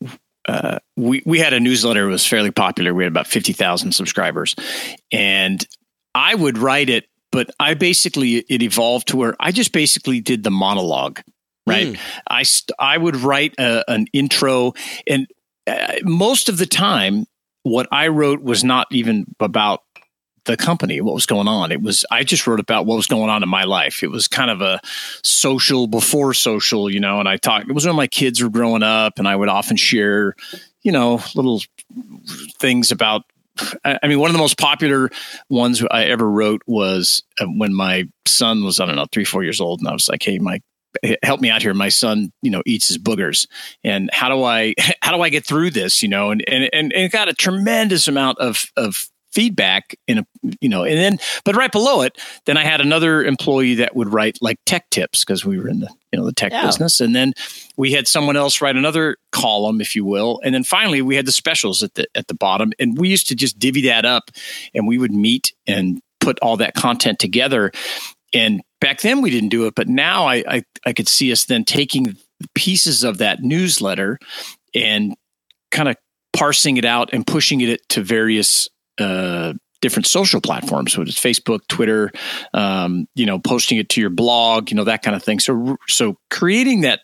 uh, 0.49 0.79
we 0.97 1.21
we 1.25 1.37
had 1.37 1.53
a 1.53 1.59
newsletter 1.59 2.05
that 2.05 2.11
was 2.11 2.25
fairly 2.25 2.49
popular. 2.49 2.93
We 2.93 3.03
had 3.03 3.11
about 3.11 3.27
fifty 3.27 3.53
thousand 3.53 3.91
subscribers, 3.91 4.55
and 5.11 5.65
I 6.15 6.33
would 6.33 6.57
write 6.57 6.89
it, 6.89 7.05
but 7.31 7.51
I 7.59 7.75
basically 7.75 8.37
it 8.37 8.63
evolved 8.63 9.09
to 9.09 9.17
where 9.17 9.35
I 9.39 9.51
just 9.51 9.71
basically 9.71 10.21
did 10.21 10.43
the 10.43 10.51
monologue. 10.51 11.21
Right, 11.67 11.89
mm. 11.89 11.99
I 12.27 12.43
st- 12.43 12.75
I 12.79 12.97
would 12.97 13.15
write 13.17 13.53
a, 13.59 13.87
an 13.87 14.07
intro, 14.11 14.73
and 15.05 15.27
uh, 15.67 15.97
most 16.01 16.49
of 16.49 16.57
the 16.57 16.65
time, 16.65 17.27
what 17.61 17.87
I 17.91 18.07
wrote 18.07 18.41
was 18.41 18.63
not 18.63 18.87
even 18.89 19.25
about 19.39 19.83
the 20.49 20.57
company, 20.57 20.99
what 20.99 21.13
was 21.13 21.27
going 21.27 21.47
on. 21.47 21.71
It 21.71 21.81
was 21.81 22.05
I 22.09 22.23
just 22.23 22.47
wrote 22.47 22.59
about 22.59 22.85
what 22.87 22.95
was 22.95 23.07
going 23.07 23.29
on 23.29 23.43
in 23.43 23.49
my 23.49 23.65
life. 23.65 24.01
It 24.01 24.09
was 24.09 24.27
kind 24.27 24.49
of 24.49 24.61
a 24.61 24.81
social 25.23 25.85
before 25.85 26.33
social, 26.33 26.89
you 26.89 26.99
know, 26.99 27.19
and 27.19 27.29
I 27.29 27.37
talked 27.37 27.69
it 27.69 27.73
was 27.73 27.85
when 27.85 27.95
my 27.95 28.07
kids 28.07 28.41
were 28.41 28.49
growing 28.49 28.81
up 28.81 29.19
and 29.19 29.27
I 29.27 29.35
would 29.35 29.47
often 29.47 29.77
share, 29.77 30.35
you 30.81 30.91
know, 30.91 31.21
little 31.35 31.61
things 32.57 32.91
about 32.91 33.23
I 33.83 34.07
mean, 34.07 34.19
one 34.19 34.29
of 34.29 34.33
the 34.33 34.39
most 34.39 34.57
popular 34.57 35.09
ones 35.49 35.83
I 35.91 36.05
ever 36.05 36.29
wrote 36.29 36.61
was 36.65 37.21
uh, 37.39 37.45
when 37.45 37.73
my 37.73 38.05
son 38.25 38.63
was, 38.63 38.79
I 38.79 38.85
don't 38.85 38.95
know, 38.95 39.05
three, 39.11 39.25
four 39.25 39.43
years 39.43 39.59
old. 39.59 39.81
And 39.81 39.89
I 39.89 39.91
was 39.91 40.07
like, 40.07 40.23
Hey, 40.23 40.39
Mike, 40.39 40.63
help 41.23 41.41
me 41.41 41.49
out 41.49 41.61
here. 41.61 41.73
My 41.73 41.89
son, 41.89 42.31
you 42.41 42.49
know, 42.49 42.63
eats 42.65 42.87
his 42.87 42.97
boogers 42.97 43.47
and 43.83 44.09
how 44.13 44.29
do 44.29 44.43
I, 44.43 44.73
how 45.03 45.15
do 45.15 45.21
I 45.21 45.29
get 45.29 45.45
through 45.45 45.71
this? 45.71 46.01
You 46.01 46.09
know, 46.09 46.31
and, 46.31 46.43
and, 46.47 46.69
and 46.73 46.91
it 46.93 47.11
got 47.11 47.29
a 47.29 47.33
tremendous 47.33 48.07
amount 48.07 48.39
of, 48.39 48.65
of 48.77 49.09
feedback 49.31 49.95
in 50.07 50.19
a 50.19 50.25
you 50.59 50.69
know 50.69 50.83
and 50.83 50.97
then 50.97 51.17
but 51.45 51.55
right 51.55 51.71
below 51.71 52.01
it 52.01 52.17
then 52.45 52.57
i 52.57 52.63
had 52.63 52.81
another 52.81 53.23
employee 53.23 53.75
that 53.75 53.95
would 53.95 54.11
write 54.11 54.37
like 54.41 54.57
tech 54.65 54.89
tips 54.89 55.23
because 55.23 55.45
we 55.45 55.59
were 55.59 55.67
in 55.67 55.79
the 55.79 55.89
you 56.11 56.19
know 56.19 56.25
the 56.25 56.33
tech 56.33 56.51
yeah. 56.51 56.65
business. 56.65 56.99
And 56.99 57.15
then 57.15 57.33
we 57.77 57.91
had 57.91 58.07
someone 58.07 58.35
else 58.35 58.61
write 58.61 58.75
another 58.75 59.17
column 59.31 59.81
if 59.81 59.95
you 59.95 60.05
will. 60.05 60.39
And 60.43 60.53
then 60.53 60.63
finally 60.63 61.01
we 61.01 61.15
had 61.15 61.25
the 61.25 61.31
specials 61.31 61.83
at 61.83 61.93
the 61.95 62.07
at 62.15 62.27
the 62.27 62.33
bottom. 62.33 62.71
And 62.79 62.97
we 62.97 63.09
used 63.09 63.27
to 63.27 63.35
just 63.35 63.59
divvy 63.59 63.81
that 63.81 64.05
up 64.05 64.31
and 64.73 64.87
we 64.87 64.97
would 64.97 65.13
meet 65.13 65.53
and 65.67 66.01
put 66.19 66.39
all 66.41 66.57
that 66.57 66.73
content 66.73 67.19
together. 67.19 67.71
And 68.33 68.61
back 68.81 69.01
then 69.01 69.21
we 69.21 69.29
didn't 69.29 69.49
do 69.49 69.65
it 69.65 69.75
but 69.75 69.89
now 69.89 70.25
i 70.25 70.43
i, 70.47 70.63
I 70.85 70.93
could 70.93 71.09
see 71.09 71.33
us 71.33 71.45
then 71.45 71.65
taking 71.65 72.15
pieces 72.55 73.03
of 73.03 73.17
that 73.17 73.41
newsletter 73.41 74.17
and 74.73 75.15
kind 75.71 75.89
of 75.89 75.97
parsing 76.31 76.77
it 76.77 76.85
out 76.85 77.09
and 77.11 77.27
pushing 77.27 77.59
it 77.59 77.81
to 77.89 78.01
various 78.01 78.69
uh, 78.99 79.53
different 79.81 80.07
social 80.07 80.41
platforms, 80.41 80.97
whether 80.97 81.09
it's 81.09 81.19
Facebook, 81.19 81.61
Twitter, 81.67 82.11
um, 82.53 83.07
you 83.15 83.25
know, 83.25 83.39
posting 83.39 83.77
it 83.77 83.89
to 83.89 84.01
your 84.01 84.09
blog, 84.09 84.69
you 84.69 84.75
know, 84.75 84.83
that 84.83 85.03
kind 85.03 85.15
of 85.15 85.23
thing. 85.23 85.39
So, 85.39 85.77
so 85.87 86.17
creating 86.29 86.81
that 86.81 87.01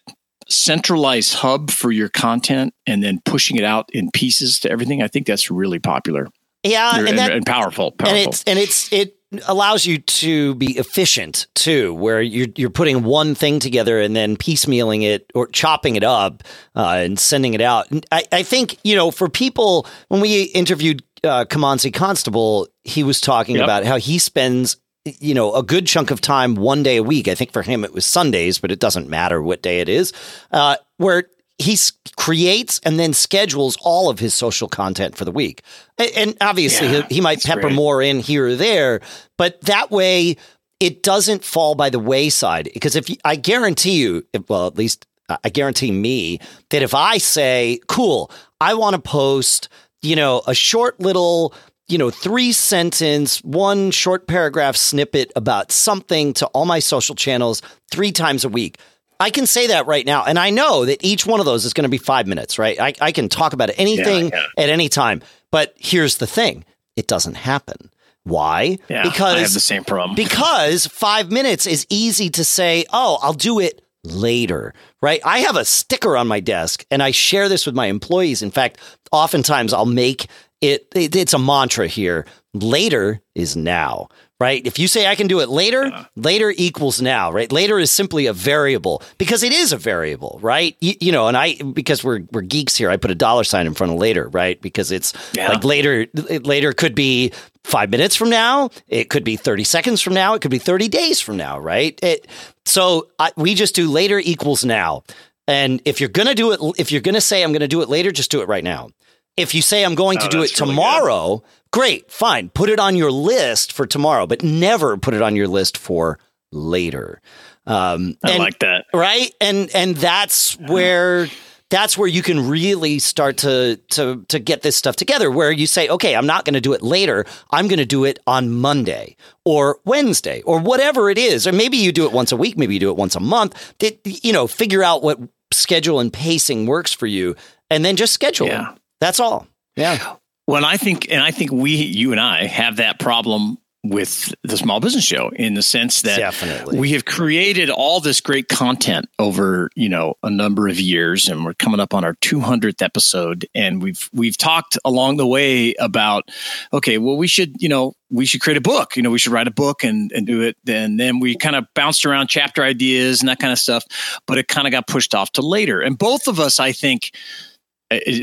centralized 0.49 1.35
hub 1.35 1.71
for 1.71 1.91
your 1.91 2.09
content 2.09 2.73
and 2.85 3.03
then 3.03 3.21
pushing 3.25 3.57
it 3.57 3.63
out 3.63 3.89
in 3.93 4.11
pieces 4.11 4.59
to 4.59 4.69
everything, 4.71 5.01
I 5.01 5.07
think 5.07 5.25
that's 5.25 5.49
really 5.49 5.79
popular. 5.79 6.27
Yeah, 6.63 6.97
and, 6.97 7.07
and, 7.07 7.17
that, 7.19 7.31
and 7.31 7.45
powerful, 7.45 7.91
powerful, 7.91 8.17
and 8.17 8.27
it's 8.27 8.43
and 8.45 8.57
it's 8.57 8.91
it 8.91 9.15
allows 9.47 9.85
you 9.85 9.99
to 9.99 10.55
be 10.55 10.77
efficient 10.79 11.45
too, 11.53 11.93
where 11.93 12.23
you're 12.23 12.47
you're 12.55 12.71
putting 12.71 13.03
one 13.03 13.35
thing 13.35 13.59
together 13.59 14.01
and 14.01 14.15
then 14.15 14.35
piecemealing 14.35 15.03
it 15.03 15.29
or 15.35 15.45
chopping 15.45 15.95
it 15.95 16.03
up 16.03 16.43
uh, 16.75 16.95
and 16.97 17.19
sending 17.19 17.53
it 17.53 17.61
out. 17.61 17.91
And 17.91 18.03
I, 18.11 18.23
I 18.31 18.41
think 18.41 18.79
you 18.83 18.95
know 18.95 19.11
for 19.11 19.29
people 19.29 19.85
when 20.07 20.21
we 20.21 20.43
interviewed 20.43 21.03
uh, 21.25 21.45
Kimanzi 21.45 21.93
Constable, 21.93 22.67
he 22.83 23.03
was 23.03 23.19
talking 23.19 23.55
yep. 23.55 23.63
about 23.63 23.85
how 23.85 23.97
he 23.97 24.19
spends 24.19 24.77
you 25.19 25.35
know 25.35 25.53
a 25.53 25.61
good 25.61 25.85
chunk 25.85 26.11
of 26.11 26.21
time 26.21 26.55
one 26.55 26.83
day 26.83 26.97
a 26.97 27.03
week. 27.03 27.27
I 27.27 27.35
think 27.35 27.51
for 27.51 27.61
him 27.61 27.83
it 27.83 27.93
was 27.93 28.05
Sundays, 28.05 28.57
but 28.57 28.71
it 28.71 28.79
doesn't 28.79 29.09
matter 29.09 29.41
what 29.41 29.61
day 29.61 29.79
it 29.79 29.89
is. 29.89 30.13
Uh, 30.51 30.77
where 30.97 31.25
he 31.57 31.77
creates 32.17 32.81
and 32.83 32.99
then 32.99 33.13
schedules 33.13 33.77
all 33.81 34.09
of 34.09 34.19
his 34.19 34.33
social 34.33 34.67
content 34.67 35.15
for 35.15 35.23
the 35.23 35.31
week. 35.31 35.61
And 35.97 36.35
obviously, 36.41 36.87
yeah, 36.87 37.03
he, 37.07 37.15
he, 37.15 37.21
might 37.21 37.41
pepper 37.43 37.61
great. 37.61 37.75
more 37.75 38.01
in 38.01 38.19
here 38.19 38.47
or 38.47 38.55
there, 38.55 38.99
but 39.37 39.61
that 39.61 39.89
way 39.89 40.35
it 40.81 41.01
doesn't 41.01 41.45
fall 41.45 41.75
by 41.75 41.89
the 41.89 41.99
wayside. 41.99 42.69
Because 42.73 42.97
if 42.97 43.09
you, 43.09 43.15
I 43.23 43.37
guarantee 43.37 44.01
you, 44.01 44.25
well, 44.49 44.67
at 44.67 44.77
least 44.77 45.05
I 45.43 45.49
guarantee 45.49 45.91
me 45.91 46.39
that 46.69 46.81
if 46.81 46.93
I 46.93 47.17
say, 47.17 47.79
cool, 47.87 48.31
I 48.59 48.73
want 48.73 48.95
to 48.95 49.01
post 49.01 49.69
you 50.05 50.15
know, 50.15 50.41
a 50.47 50.53
short 50.53 50.99
little, 50.99 51.53
you 51.87 51.97
know, 51.97 52.09
three 52.09 52.51
sentence, 52.51 53.43
one 53.43 53.91
short 53.91 54.27
paragraph 54.27 54.75
snippet 54.75 55.31
about 55.35 55.71
something 55.71 56.33
to 56.33 56.45
all 56.47 56.65
my 56.65 56.79
social 56.79 57.15
channels 57.15 57.61
three 57.91 58.11
times 58.11 58.45
a 58.45 58.49
week. 58.49 58.77
I 59.19 59.29
can 59.29 59.47
say 59.47 59.67
that 59.67 59.87
right 59.87 60.05
now. 60.05 60.25
And 60.25 60.37
I 60.37 60.49
know 60.49 60.85
that 60.85 61.03
each 61.03 61.25
one 61.25 61.39
of 61.39 61.45
those 61.45 61.65
is 61.65 61.73
going 61.73 61.83
to 61.83 61.89
be 61.89 61.97
five 61.97 62.27
minutes, 62.27 62.59
right? 62.59 62.79
I, 62.79 62.93
I 62.99 63.11
can 63.11 63.29
talk 63.29 63.53
about 63.53 63.69
anything 63.77 64.29
yeah, 64.29 64.45
yeah. 64.57 64.63
at 64.63 64.69
any 64.69 64.89
time. 64.89 65.21
But 65.51 65.73
here's 65.77 66.17
the 66.17 66.27
thing 66.27 66.65
it 66.95 67.07
doesn't 67.07 67.35
happen. 67.35 67.89
Why? 68.23 68.79
Yeah, 68.89 69.03
because 69.03 69.35
I 69.35 69.39
have 69.39 69.53
the 69.53 69.59
same 69.59 69.83
problem. 69.83 70.15
because 70.15 70.87
five 70.87 71.31
minutes 71.31 71.67
is 71.67 71.85
easy 71.89 72.29
to 72.31 72.43
say, 72.43 72.85
oh, 72.91 73.19
I'll 73.21 73.33
do 73.33 73.59
it 73.59 73.81
later, 74.03 74.73
right? 75.05 75.21
I 75.23 75.41
have 75.41 75.55
a 75.55 75.63
sticker 75.63 76.17
on 76.17 76.27
my 76.27 76.39
desk 76.39 76.83
and 76.89 77.03
I 77.03 77.11
share 77.11 77.47
this 77.47 77.67
with 77.67 77.75
my 77.75 77.85
employees. 77.85 78.41
In 78.41 78.49
fact, 78.49 78.79
oftentimes 79.11 79.71
I'll 79.71 79.85
make 79.85 80.25
it, 80.61 80.87
it 80.95 81.15
it's 81.15 81.35
a 81.35 81.37
mantra 81.37 81.85
here. 81.85 82.25
Later 82.55 83.21
is 83.35 83.55
now, 83.55 84.07
right? 84.39 84.65
If 84.65 84.79
you 84.79 84.87
say 84.87 85.05
I 85.05 85.13
can 85.13 85.27
do 85.27 85.41
it 85.41 85.49
later, 85.49 85.91
later 86.15 86.51
equals 86.57 87.03
now, 87.03 87.31
right? 87.31 87.51
Later 87.51 87.77
is 87.77 87.91
simply 87.91 88.25
a 88.25 88.33
variable 88.33 89.03
because 89.19 89.43
it 89.43 89.51
is 89.51 89.71
a 89.73 89.77
variable, 89.77 90.39
right? 90.41 90.75
You, 90.81 90.95
you, 90.99 91.11
know, 91.11 91.27
and 91.27 91.37
I 91.37 91.61
because 91.61 92.03
we're 92.03 92.21
we're 92.31 92.41
geeks 92.41 92.75
here, 92.75 92.89
I 92.89 92.97
put 92.97 93.11
a 93.11 93.15
dollar 93.15 93.43
sign 93.43 93.67
in 93.67 93.75
front 93.75 93.93
of 93.93 93.99
later, 93.99 94.29
right? 94.29 94.59
Because 94.59 94.89
it's 94.91 95.13
yeah. 95.35 95.49
like 95.49 95.63
later 95.63 96.07
later 96.15 96.73
could 96.73 96.95
be 96.95 97.31
5 97.65 97.89
minutes 97.89 98.15
from 98.15 98.29
now, 98.29 98.69
it 98.87 99.09
could 99.09 99.23
be 99.23 99.35
30 99.35 99.63
seconds 99.65 100.01
from 100.01 100.13
now, 100.13 100.33
it 100.33 100.41
could 100.41 100.51
be 100.51 100.59
30 100.59 100.87
days 100.87 101.19
from 101.19 101.35
now, 101.35 101.59
right? 101.59 101.99
It, 102.01 102.27
so 102.65 103.09
I, 103.19 103.31
we 103.35 103.53
just 103.55 103.75
do 103.75 103.89
later 103.89 104.19
equals 104.19 104.65
now. 104.65 105.03
And 105.47 105.81
if 105.85 105.99
you're 105.99 106.09
going 106.09 106.27
to 106.27 106.35
do 106.35 106.51
it 106.51 106.79
if 106.79 106.91
you're 106.91 107.01
going 107.01 107.15
to 107.15 107.21
say 107.21 107.43
I'm 107.43 107.51
going 107.51 107.59
to 107.59 107.67
do 107.67 107.81
it 107.81 107.89
later, 107.89 108.11
just 108.11 108.31
do 108.31 108.41
it 108.41 108.47
right 108.47 108.63
now. 108.63 108.89
If 109.37 109.53
you 109.53 109.61
say 109.61 109.83
I'm 109.83 109.95
going 109.95 110.17
oh, 110.19 110.21
to 110.21 110.29
do 110.29 110.43
it 110.43 110.49
tomorrow, 110.49 111.27
really 111.27 111.43
great, 111.71 112.11
fine. 112.11 112.49
Put 112.49 112.69
it 112.69 112.79
on 112.79 112.95
your 112.95 113.11
list 113.11 113.73
for 113.73 113.85
tomorrow, 113.85 114.25
but 114.25 114.43
never 114.43 114.97
put 114.97 115.13
it 115.13 115.21
on 115.21 115.35
your 115.35 115.47
list 115.47 115.77
for 115.77 116.17
later. 116.51 117.21
Um, 117.67 118.17
I 118.23 118.31
and, 118.31 118.39
like 118.39 118.59
that. 118.59 118.85
Right. 118.93 119.33
And, 119.41 119.69
and 119.75 119.95
that's 119.95 120.57
where, 120.57 121.27
that's 121.69 121.97
where 121.97 122.07
you 122.07 122.21
can 122.21 122.47
really 122.47 122.99
start 122.99 123.37
to, 123.37 123.77
to, 123.91 124.23
to 124.27 124.39
get 124.39 124.61
this 124.61 124.75
stuff 124.75 124.95
together 124.95 125.31
where 125.31 125.51
you 125.51 125.65
say, 125.65 125.87
okay, 125.89 126.15
I'm 126.15 126.27
not 126.27 126.45
going 126.45 126.53
to 126.53 126.61
do 126.61 126.73
it 126.73 126.81
later. 126.81 127.25
I'm 127.51 127.67
going 127.67 127.79
to 127.79 127.85
do 127.85 128.03
it 128.03 128.19
on 128.27 128.51
Monday 128.51 129.15
or 129.43 129.79
Wednesday 129.83 130.41
or 130.43 130.59
whatever 130.59 131.09
it 131.09 131.17
is. 131.17 131.47
Or 131.47 131.51
maybe 131.51 131.77
you 131.77 131.91
do 131.91 132.05
it 132.05 132.11
once 132.11 132.31
a 132.31 132.37
week. 132.37 132.57
Maybe 132.57 132.75
you 132.75 132.79
do 132.79 132.91
it 132.91 132.97
once 132.97 133.15
a 133.15 133.19
month. 133.19 133.73
That, 133.79 133.99
you 134.23 134.31
know, 134.31 134.47
figure 134.47 134.83
out 134.83 135.01
what 135.01 135.19
schedule 135.51 135.99
and 135.99 136.13
pacing 136.13 136.67
works 136.67 136.93
for 136.93 137.07
you 137.07 137.35
and 137.69 137.83
then 137.83 137.95
just 137.95 138.13
schedule 138.13 138.47
yeah. 138.47 138.63
them. 138.63 138.77
That's 139.01 139.19
all. 139.19 139.47
Yeah. 139.75 140.15
Well, 140.47 140.63
I 140.63 140.77
think, 140.77 141.09
and 141.09 141.21
I 141.21 141.31
think 141.31 141.51
we, 141.51 141.71
you 141.71 142.11
and 142.11 142.21
I, 142.21 142.45
have 142.45 142.75
that 142.77 142.99
problem 142.99 143.57
with 143.89 144.33
the 144.43 144.57
small 144.57 144.79
business 144.79 145.03
show 145.03 145.29
in 145.35 145.53
the 145.53 145.61
sense 145.61 146.01
that 146.01 146.17
Definitely. 146.17 146.79
we 146.79 146.91
have 146.93 147.05
created 147.05 147.69
all 147.69 147.99
this 147.99 148.19
great 148.19 148.49
content 148.49 149.07
over 149.19 149.69
you 149.75 149.89
know 149.89 150.15
a 150.23 150.29
number 150.29 150.67
of 150.67 150.79
years 150.79 151.29
and 151.29 151.45
we're 151.45 151.53
coming 151.53 151.79
up 151.79 151.93
on 151.93 152.03
our 152.03 152.15
200th 152.15 152.81
episode 152.81 153.45
and 153.53 153.81
we've 153.81 154.09
we've 154.11 154.37
talked 154.37 154.77
along 154.83 155.17
the 155.17 155.27
way 155.27 155.73
about 155.75 156.29
okay 156.73 156.97
well 156.97 157.15
we 157.15 157.27
should 157.27 157.61
you 157.61 157.69
know 157.69 157.93
we 158.11 158.25
should 158.25 158.39
create 158.39 158.57
a 158.57 158.61
book. 158.61 158.95
You 158.95 159.01
know 159.01 159.09
we 159.09 159.19
should 159.19 159.31
write 159.31 159.47
a 159.47 159.51
book 159.51 159.83
and, 159.83 160.11
and 160.11 160.27
do 160.27 160.41
it. 160.41 160.55
And 160.67 160.99
then 160.99 161.19
we 161.19 161.35
kind 161.35 161.55
of 161.55 161.65
bounced 161.73 162.05
around 162.05 162.27
chapter 162.27 162.63
ideas 162.63 163.19
and 163.19 163.29
that 163.29 163.39
kind 163.39 163.51
of 163.51 163.59
stuff 163.59 163.83
but 164.27 164.37
it 164.37 164.47
kind 164.47 164.67
of 164.67 164.71
got 164.71 164.87
pushed 164.87 165.13
off 165.13 165.31
to 165.33 165.41
later. 165.41 165.81
And 165.81 165.97
both 165.97 166.27
of 166.27 166.39
us 166.39 166.59
i 166.59 166.71
think 166.71 167.11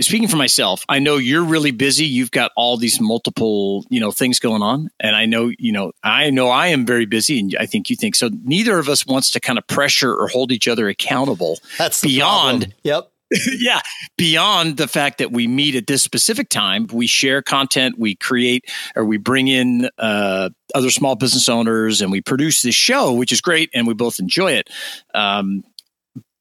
speaking 0.00 0.28
for 0.28 0.36
myself, 0.36 0.84
I 0.88 0.98
know 0.98 1.16
you're 1.16 1.44
really 1.44 1.70
busy. 1.70 2.04
You've 2.04 2.30
got 2.30 2.52
all 2.56 2.76
these 2.76 3.00
multiple, 3.00 3.84
you 3.88 4.00
know, 4.00 4.10
things 4.10 4.38
going 4.38 4.62
on, 4.62 4.90
and 5.00 5.16
I 5.16 5.26
know, 5.26 5.50
you 5.58 5.72
know, 5.72 5.92
I 6.02 6.30
know 6.30 6.48
I 6.48 6.68
am 6.68 6.86
very 6.86 7.06
busy, 7.06 7.40
and 7.40 7.56
I 7.58 7.66
think 7.66 7.90
you 7.90 7.96
think 7.96 8.14
so. 8.14 8.30
Neither 8.44 8.78
of 8.78 8.88
us 8.88 9.06
wants 9.06 9.30
to 9.32 9.40
kind 9.40 9.58
of 9.58 9.66
pressure 9.66 10.14
or 10.14 10.28
hold 10.28 10.52
each 10.52 10.68
other 10.68 10.88
accountable. 10.88 11.58
That's 11.78 12.00
beyond. 12.00 12.74
Yep. 12.82 13.08
yeah, 13.58 13.80
beyond 14.16 14.76
the 14.76 14.88
fact 14.88 15.18
that 15.18 15.32
we 15.32 15.46
meet 15.46 15.74
at 15.74 15.86
this 15.86 16.02
specific 16.02 16.48
time, 16.48 16.86
we 16.92 17.06
share 17.06 17.42
content, 17.42 17.98
we 17.98 18.14
create, 18.14 18.64
or 18.94 19.04
we 19.04 19.16
bring 19.16 19.48
in 19.48 19.88
uh, 19.98 20.50
other 20.74 20.90
small 20.90 21.14
business 21.14 21.48
owners, 21.48 22.00
and 22.00 22.10
we 22.10 22.20
produce 22.20 22.62
this 22.62 22.74
show, 22.74 23.12
which 23.12 23.32
is 23.32 23.40
great, 23.40 23.70
and 23.74 23.86
we 23.86 23.94
both 23.94 24.18
enjoy 24.18 24.52
it. 24.52 24.68
Um, 25.14 25.64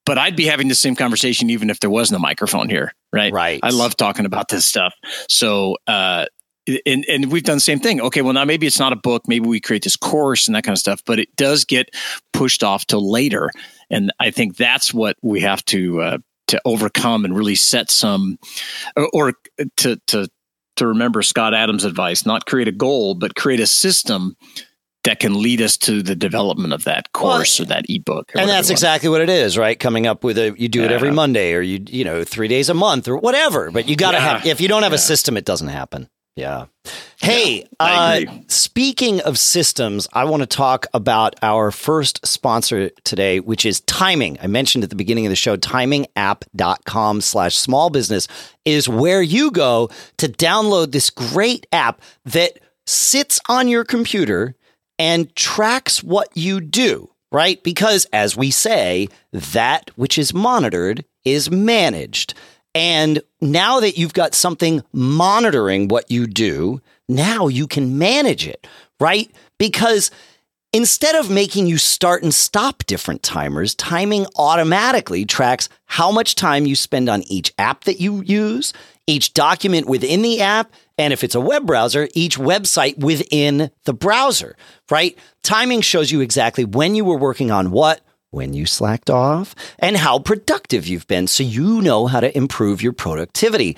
but 0.06 0.18
I'd 0.18 0.36
be 0.36 0.46
having 0.46 0.68
the 0.68 0.76
same 0.76 0.96
conversation 0.96 1.50
even 1.50 1.70
if 1.70 1.80
there 1.80 1.90
wasn't 1.90 2.18
a 2.18 2.22
microphone 2.22 2.70
here, 2.70 2.94
right? 3.14 3.32
Right. 3.32 3.60
I 3.64 3.70
love 3.70 3.96
talking 3.96 4.26
about 4.26 4.48
this 4.50 4.66
stuff. 4.66 4.94
So, 5.30 5.78
uh, 5.88 6.26
and, 6.86 7.06
and 7.10 7.32
we've 7.32 7.44
done 7.44 7.58
the 7.58 7.62
same 7.62 7.80
thing. 7.80 8.02
Okay, 8.02 8.22
well 8.22 8.34
now 8.34 8.46
maybe 8.46 8.68
it's 8.68 8.80
not 8.80 8.94
a 8.94 8.98
book. 8.98 9.24
Maybe 9.28 9.48
we 9.48 9.60
create 9.60 9.84
this 9.84 9.96
course 9.96 10.48
and 10.48 10.56
that 10.56 10.64
kind 10.64 10.74
of 10.74 10.80
stuff, 10.80 11.02
but 11.06 11.20
it 11.20 11.36
does 11.36 11.66
get 11.66 11.90
pushed 12.34 12.64
off 12.64 12.86
till 12.86 13.10
later. 13.10 13.50
And 13.90 14.12
I 14.20 14.32
think 14.32 14.58
that's 14.58 14.94
what 14.94 15.18
we 15.22 15.42
have 15.42 15.66
to 15.66 16.02
uh, 16.02 16.18
to 16.48 16.62
overcome 16.66 17.26
and 17.26 17.36
really 17.36 17.56
set 17.56 17.90
some, 17.90 18.38
or, 18.96 19.10
or 19.14 19.34
to 19.78 19.98
to 20.08 20.28
to 20.78 20.88
remember 20.88 21.22
Scott 21.22 21.54
Adams' 21.54 21.84
advice: 21.84 22.26
not 22.26 22.46
create 22.46 22.68
a 22.68 22.74
goal, 22.74 23.16
but 23.16 23.36
create 23.36 23.60
a 23.60 23.68
system 23.68 24.36
that 25.04 25.20
can 25.20 25.42
lead 25.42 25.62
us 25.62 25.78
to 25.78 26.04
the 26.04 26.16
development 26.16 26.74
of 26.74 26.84
that 26.84 27.12
course 27.14 27.60
well, 27.60 27.66
or 27.66 27.70
that 27.70 27.86
ebook. 27.90 28.32
Or 28.36 28.42
and 28.42 28.50
that's 28.50 28.70
exactly 28.70 29.10
what 29.10 29.22
it 29.22 29.30
is, 29.30 29.58
right? 29.58 29.80
Coming 29.80 30.06
up 30.06 30.24
with 30.24 30.38
a, 30.38 30.54
you 30.58 30.70
do 30.70 30.80
yeah. 30.80 30.86
it 30.86 30.92
every 30.92 31.12
Monday 31.12 31.54
or 31.54 31.62
you, 31.62 31.84
you 31.88 32.04
know, 32.04 32.24
three 32.24 32.48
days 32.48 32.70
a 32.70 32.74
month 32.74 33.08
or 33.08 33.18
whatever, 33.18 33.72
but 33.72 33.88
you 33.90 33.96
got 33.96 34.12
to 34.12 34.18
yeah. 34.18 34.38
have, 34.38 34.46
if 34.46 34.62
you 34.62 34.68
don't 34.68 34.84
have 34.84 34.92
yeah. 34.92 34.98
a 34.98 35.00
system, 35.00 35.38
it 35.38 35.46
doesn't 35.46 35.70
happen. 35.70 36.08
Yeah. 36.36 36.68
Hey, 37.20 37.68
uh, 37.80 38.22
speaking 38.48 39.20
of 39.22 39.38
systems, 39.38 40.08
I 40.14 40.24
want 40.24 40.42
to 40.42 40.48
talk 40.48 40.88
about 40.94 41.36
our 41.42 41.72
first 41.72 42.26
sponsor 42.26 42.90
today, 43.04 43.42
which 43.42 43.66
is 43.66 43.82
Timing. 43.82 44.38
I 44.42 44.48
mentioned 44.48 44.84
at 44.84 44.90
the 44.90 44.96
beginning 44.96 45.26
of 45.26 45.30
the 45.30 45.36
show, 45.36 45.58
timingapp.com 45.58 47.22
slash 47.22 47.58
small 47.58 47.90
business 47.90 48.28
is 48.64 48.88
where 48.88 49.22
you 49.22 49.52
go 49.52 49.90
to 50.18 50.30
download 50.30 50.94
this 50.94 51.10
great 51.10 51.68
app 51.74 52.02
that 52.26 52.60
sits 52.88 53.40
on 53.50 53.68
your 53.68 53.84
computer 53.84 54.56
and 55.00 55.36
tracks 55.36 56.04
what 56.04 56.30
you 56.36 56.62
do, 56.62 57.10
right? 57.32 57.62
Because 57.64 58.06
as 58.14 58.38
we 58.38 58.52
say, 58.52 59.08
that 59.32 59.92
which 59.96 60.18
is 60.18 60.34
monitored 60.34 61.06
is 61.24 61.50
managed. 61.52 62.34
And 62.74 63.22
now 63.42 63.80
that 63.82 63.98
you've 63.98 64.14
got 64.14 64.34
something 64.34 64.84
monitoring 64.94 65.88
what 65.88 66.10
you 66.10 66.28
do, 66.28 66.82
now 67.10 67.48
you 67.48 67.68
can 67.68 67.98
manage 67.98 68.48
it, 68.48 68.66
right? 69.00 69.30
Because 69.58 70.10
instead 70.74 71.16
of 71.16 71.30
making 71.30 71.68
you 71.68 71.78
start 71.78 72.24
and 72.24 72.34
stop 72.34 72.86
different 72.86 73.24
timers, 73.24 73.76
timing 73.76 74.26
automatically 74.38 75.26
tracks 75.26 75.68
how 75.86 76.12
much 76.12 76.36
time 76.36 76.66
you 76.66 76.76
spend 76.76 77.10
on 77.10 77.24
each 77.24 77.54
app 77.58 77.84
that 77.84 78.00
you 78.00 78.22
use, 78.22 78.72
each 79.08 79.34
document 79.34 79.88
within 79.88 80.22
the 80.22 80.42
app, 80.42 80.72
and 81.02 81.12
if 81.12 81.24
it's 81.24 81.34
a 81.34 81.42
web 81.42 81.66
browser, 81.66 82.08
each 82.14 82.38
website 82.38 83.00
within 83.00 83.72
the 83.86 83.94
browser, 83.94 84.56
right? 84.92 85.18
Timing 85.42 85.82
shows 85.82 86.12
you 86.12 86.22
exactly 86.22 86.64
when 86.64 86.94
you 86.94 87.04
were 87.04 87.18
working 87.18 87.50
on 87.50 87.72
what, 87.72 88.02
when 88.30 88.54
you 88.54 88.68
slacked 88.68 89.10
off, 89.10 89.56
and 89.80 89.98
how 89.98 90.20
productive 90.20 90.86
you've 90.86 91.08
been 91.08 91.26
so 91.26 91.42
you 91.42 91.82
know 91.82 92.06
how 92.06 92.20
to 92.20 92.38
improve 92.38 92.84
your 92.84 92.94
productivity. 92.94 93.76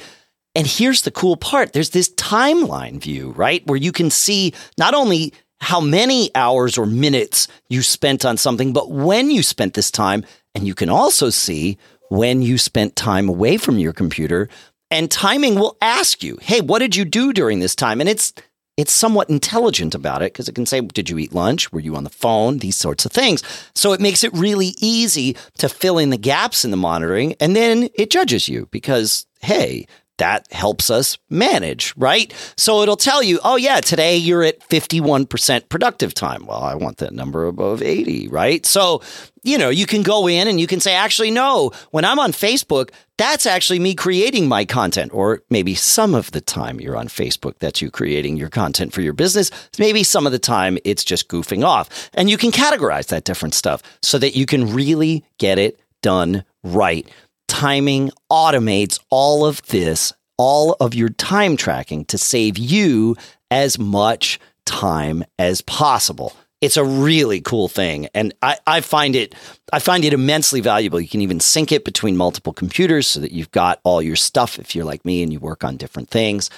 And 0.53 0.67
here's 0.67 1.03
the 1.03 1.11
cool 1.11 1.37
part 1.37 1.71
there's 1.71 1.91
this 1.91 2.09
timeline 2.09 3.01
view, 3.01 3.31
right? 3.31 3.65
Where 3.67 3.77
you 3.77 3.93
can 3.93 4.09
see 4.09 4.53
not 4.77 4.93
only 4.93 5.31
how 5.61 5.79
many 5.79 6.29
hours 6.35 6.77
or 6.77 6.85
minutes 6.85 7.47
you 7.69 7.83
spent 7.83 8.25
on 8.25 8.35
something, 8.35 8.73
but 8.73 8.91
when 8.91 9.31
you 9.31 9.43
spent 9.43 9.75
this 9.75 9.91
time. 9.91 10.25
And 10.55 10.67
you 10.67 10.75
can 10.75 10.89
also 10.89 11.29
see 11.29 11.77
when 12.09 12.41
you 12.41 12.57
spent 12.57 12.97
time 12.97 13.29
away 13.29 13.55
from 13.55 13.79
your 13.79 13.93
computer. 13.93 14.49
And 14.93 15.09
timing 15.09 15.55
will 15.55 15.75
ask 15.81 16.21
you, 16.21 16.37
hey, 16.39 16.61
what 16.61 16.77
did 16.77 16.95
you 16.95 17.03
do 17.03 17.33
during 17.33 17.59
this 17.59 17.75
time? 17.75 17.99
And 17.99 18.07
it's 18.07 18.31
it's 18.77 18.93
somewhat 18.93 19.29
intelligent 19.29 19.93
about 19.95 20.21
it 20.21 20.33
because 20.33 20.47
it 20.47 20.55
can 20.55 20.67
say, 20.67 20.81
Did 20.81 21.09
you 21.09 21.17
eat 21.19 21.33
lunch? 21.33 21.71
Were 21.71 21.79
you 21.79 21.95
on 21.95 22.03
the 22.03 22.09
phone? 22.09 22.59
These 22.59 22.75
sorts 22.75 23.05
of 23.05 23.11
things. 23.11 23.43
So 23.75 23.93
it 23.93 24.01
makes 24.01 24.23
it 24.23 24.33
really 24.33 24.73
easy 24.77 25.35
to 25.57 25.69
fill 25.69 25.97
in 25.97 26.11
the 26.11 26.17
gaps 26.17 26.63
in 26.63 26.71
the 26.71 26.77
monitoring. 26.77 27.35
And 27.39 27.55
then 27.55 27.89
it 27.95 28.09
judges 28.09 28.47
you 28.47 28.67
because, 28.71 29.25
hey, 29.41 29.87
that 30.17 30.51
helps 30.51 30.89
us 30.89 31.17
manage, 31.29 31.93
right? 31.97 32.33
So 32.55 32.81
it'll 32.81 32.95
tell 32.95 33.23
you, 33.23 33.39
oh, 33.43 33.55
yeah, 33.55 33.79
today 33.79 34.15
you're 34.17 34.43
at 34.43 34.59
51% 34.69 35.69
productive 35.69 36.13
time. 36.13 36.45
Well, 36.45 36.61
I 36.61 36.75
want 36.75 36.97
that 36.97 37.13
number 37.13 37.47
above 37.47 37.81
80, 37.81 38.27
right? 38.27 38.65
So, 38.65 39.01
you 39.43 39.57
know, 39.57 39.69
you 39.69 39.85
can 39.85 40.03
go 40.03 40.27
in 40.27 40.47
and 40.47 40.59
you 40.59 40.67
can 40.67 40.79
say, 40.79 40.93
actually, 40.93 41.31
no, 41.31 41.71
when 41.91 42.05
I'm 42.05 42.19
on 42.19 42.31
Facebook, 42.31 42.91
that's 43.17 43.45
actually 43.45 43.79
me 43.79 43.95
creating 43.95 44.47
my 44.47 44.65
content. 44.65 45.13
Or 45.13 45.41
maybe 45.49 45.73
some 45.75 46.13
of 46.13 46.31
the 46.31 46.41
time 46.41 46.79
you're 46.79 46.97
on 46.97 47.07
Facebook, 47.07 47.57
that's 47.59 47.81
you 47.81 47.89
creating 47.89 48.37
your 48.37 48.49
content 48.49 48.93
for 48.93 49.01
your 49.01 49.13
business. 49.13 49.49
Maybe 49.79 50.03
some 50.03 50.25
of 50.25 50.31
the 50.31 50.39
time 50.39 50.77
it's 50.85 51.03
just 51.03 51.27
goofing 51.27 51.65
off. 51.65 52.09
And 52.13 52.29
you 52.29 52.37
can 52.37 52.51
categorize 52.51 53.07
that 53.07 53.23
different 53.23 53.55
stuff 53.55 53.81
so 54.01 54.17
that 54.19 54.35
you 54.35 54.45
can 54.45 54.73
really 54.73 55.25
get 55.37 55.57
it 55.57 55.79
done 56.01 56.43
right 56.63 57.09
timing 57.47 58.11
automates 58.31 58.99
all 59.09 59.45
of 59.45 59.61
this, 59.67 60.13
all 60.37 60.75
of 60.79 60.93
your 60.93 61.09
time 61.09 61.57
tracking 61.57 62.05
to 62.05 62.17
save 62.17 62.57
you 62.57 63.17
as 63.51 63.77
much 63.77 64.39
time 64.65 65.25
as 65.37 65.61
possible. 65.61 66.33
It's 66.61 66.77
a 66.77 66.83
really 66.83 67.41
cool 67.41 67.67
thing. 67.67 68.07
And 68.13 68.33
I, 68.41 68.57
I 68.65 68.79
find 68.81 69.17
it 69.17 69.35
I 69.73 69.79
find 69.79 70.05
it 70.05 70.13
immensely 70.13 70.61
valuable. 70.61 71.01
You 71.01 71.09
can 71.09 71.21
even 71.21 71.39
sync 71.39 71.73
it 71.73 71.83
between 71.83 72.15
multiple 72.15 72.53
computers 72.53 73.07
so 73.07 73.19
that 73.19 73.33
you've 73.33 73.51
got 73.51 73.81
all 73.83 74.01
your 74.01 74.15
stuff 74.15 74.59
if 74.59 74.73
you're 74.73 74.85
like 74.85 75.03
me 75.03 75.23
and 75.23 75.33
you 75.33 75.39
work 75.39 75.63
on 75.63 75.77
different 75.77 76.09
things. 76.09 76.49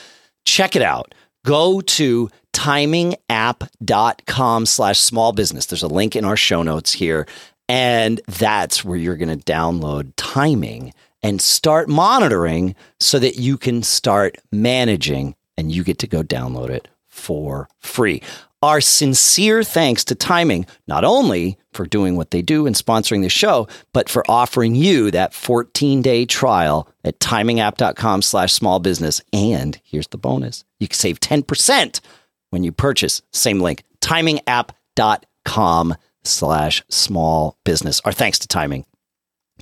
Check 0.46 0.76
it 0.76 0.84
out. 0.84 1.16
Go 1.44 1.82
to 1.82 2.30
timingapp.com 2.54 4.66
slash 4.66 5.00
small 5.00 5.34
business. 5.34 5.66
There's 5.66 5.84
a 5.84 5.88
link 5.88 6.16
in 6.16 6.24
our 6.24 6.38
show 6.38 6.64
notes 6.64 6.94
here 6.94 7.28
and 7.68 8.22
that's 8.28 8.84
where 8.86 8.98
you're 8.98 9.18
going 9.18 9.38
to 9.38 9.46
download 9.46 10.14
timing 10.16 10.94
and 11.24 11.42
start 11.42 11.90
monitoring 11.90 12.76
so 13.00 13.18
that 13.20 13.38
you 13.38 13.58
can 13.58 13.82
start 13.82 14.38
managing 14.52 15.36
and 15.58 15.72
you 15.72 15.84
get 15.84 15.98
to 16.00 16.08
go 16.08 16.22
download 16.22 16.70
it 16.70 16.88
for 17.08 17.68
free. 17.80 18.22
Our 18.62 18.82
sincere 18.82 19.64
thanks 19.64 20.04
to 20.06 20.16
Timing, 20.16 20.66
not 20.88 21.04
only 21.04 21.60
for 21.72 21.86
doing 21.86 22.16
what 22.16 22.32
they 22.32 22.42
do 22.42 22.66
and 22.66 22.76
sponsoring 22.76 23.22
the 23.22 23.30
show, 23.30 23.68
but 23.94 24.10
for 24.10 24.24
offering 24.30 24.74
you 24.74 25.12
that 25.12 25.36
14 25.36 26.02
day 26.02 26.26
trial 26.26 26.90
at 27.04 27.20
timingapp.com 27.20 28.24
slash 28.24 28.54
small 28.54 28.80
business. 28.80 29.22
And 29.32 29.80
here's 29.84 30.08
the 30.08 30.18
bonus 30.18 30.66
you 30.80 30.88
can 30.88 30.96
save 30.96 31.20
10% 31.20 32.02
when 32.50 32.64
you 32.64 32.72
purchase. 32.72 33.22
Same 33.32 33.60
link, 33.60 33.84
timingapp.com 34.02 35.96
slash 36.26 36.84
small 36.90 37.58
business. 37.64 38.02
Our 38.06 38.12
thanks 38.12 38.40
to 38.40 38.48
Timing 38.48 38.86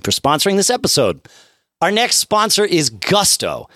for 0.02 0.10
sponsoring 0.10 0.56
this 0.56 0.70
episode. 0.70 1.20
Our 1.80 1.90
next 1.90 2.16
sponsor 2.16 2.64
is 2.64 2.90
Gusto. 2.90 3.68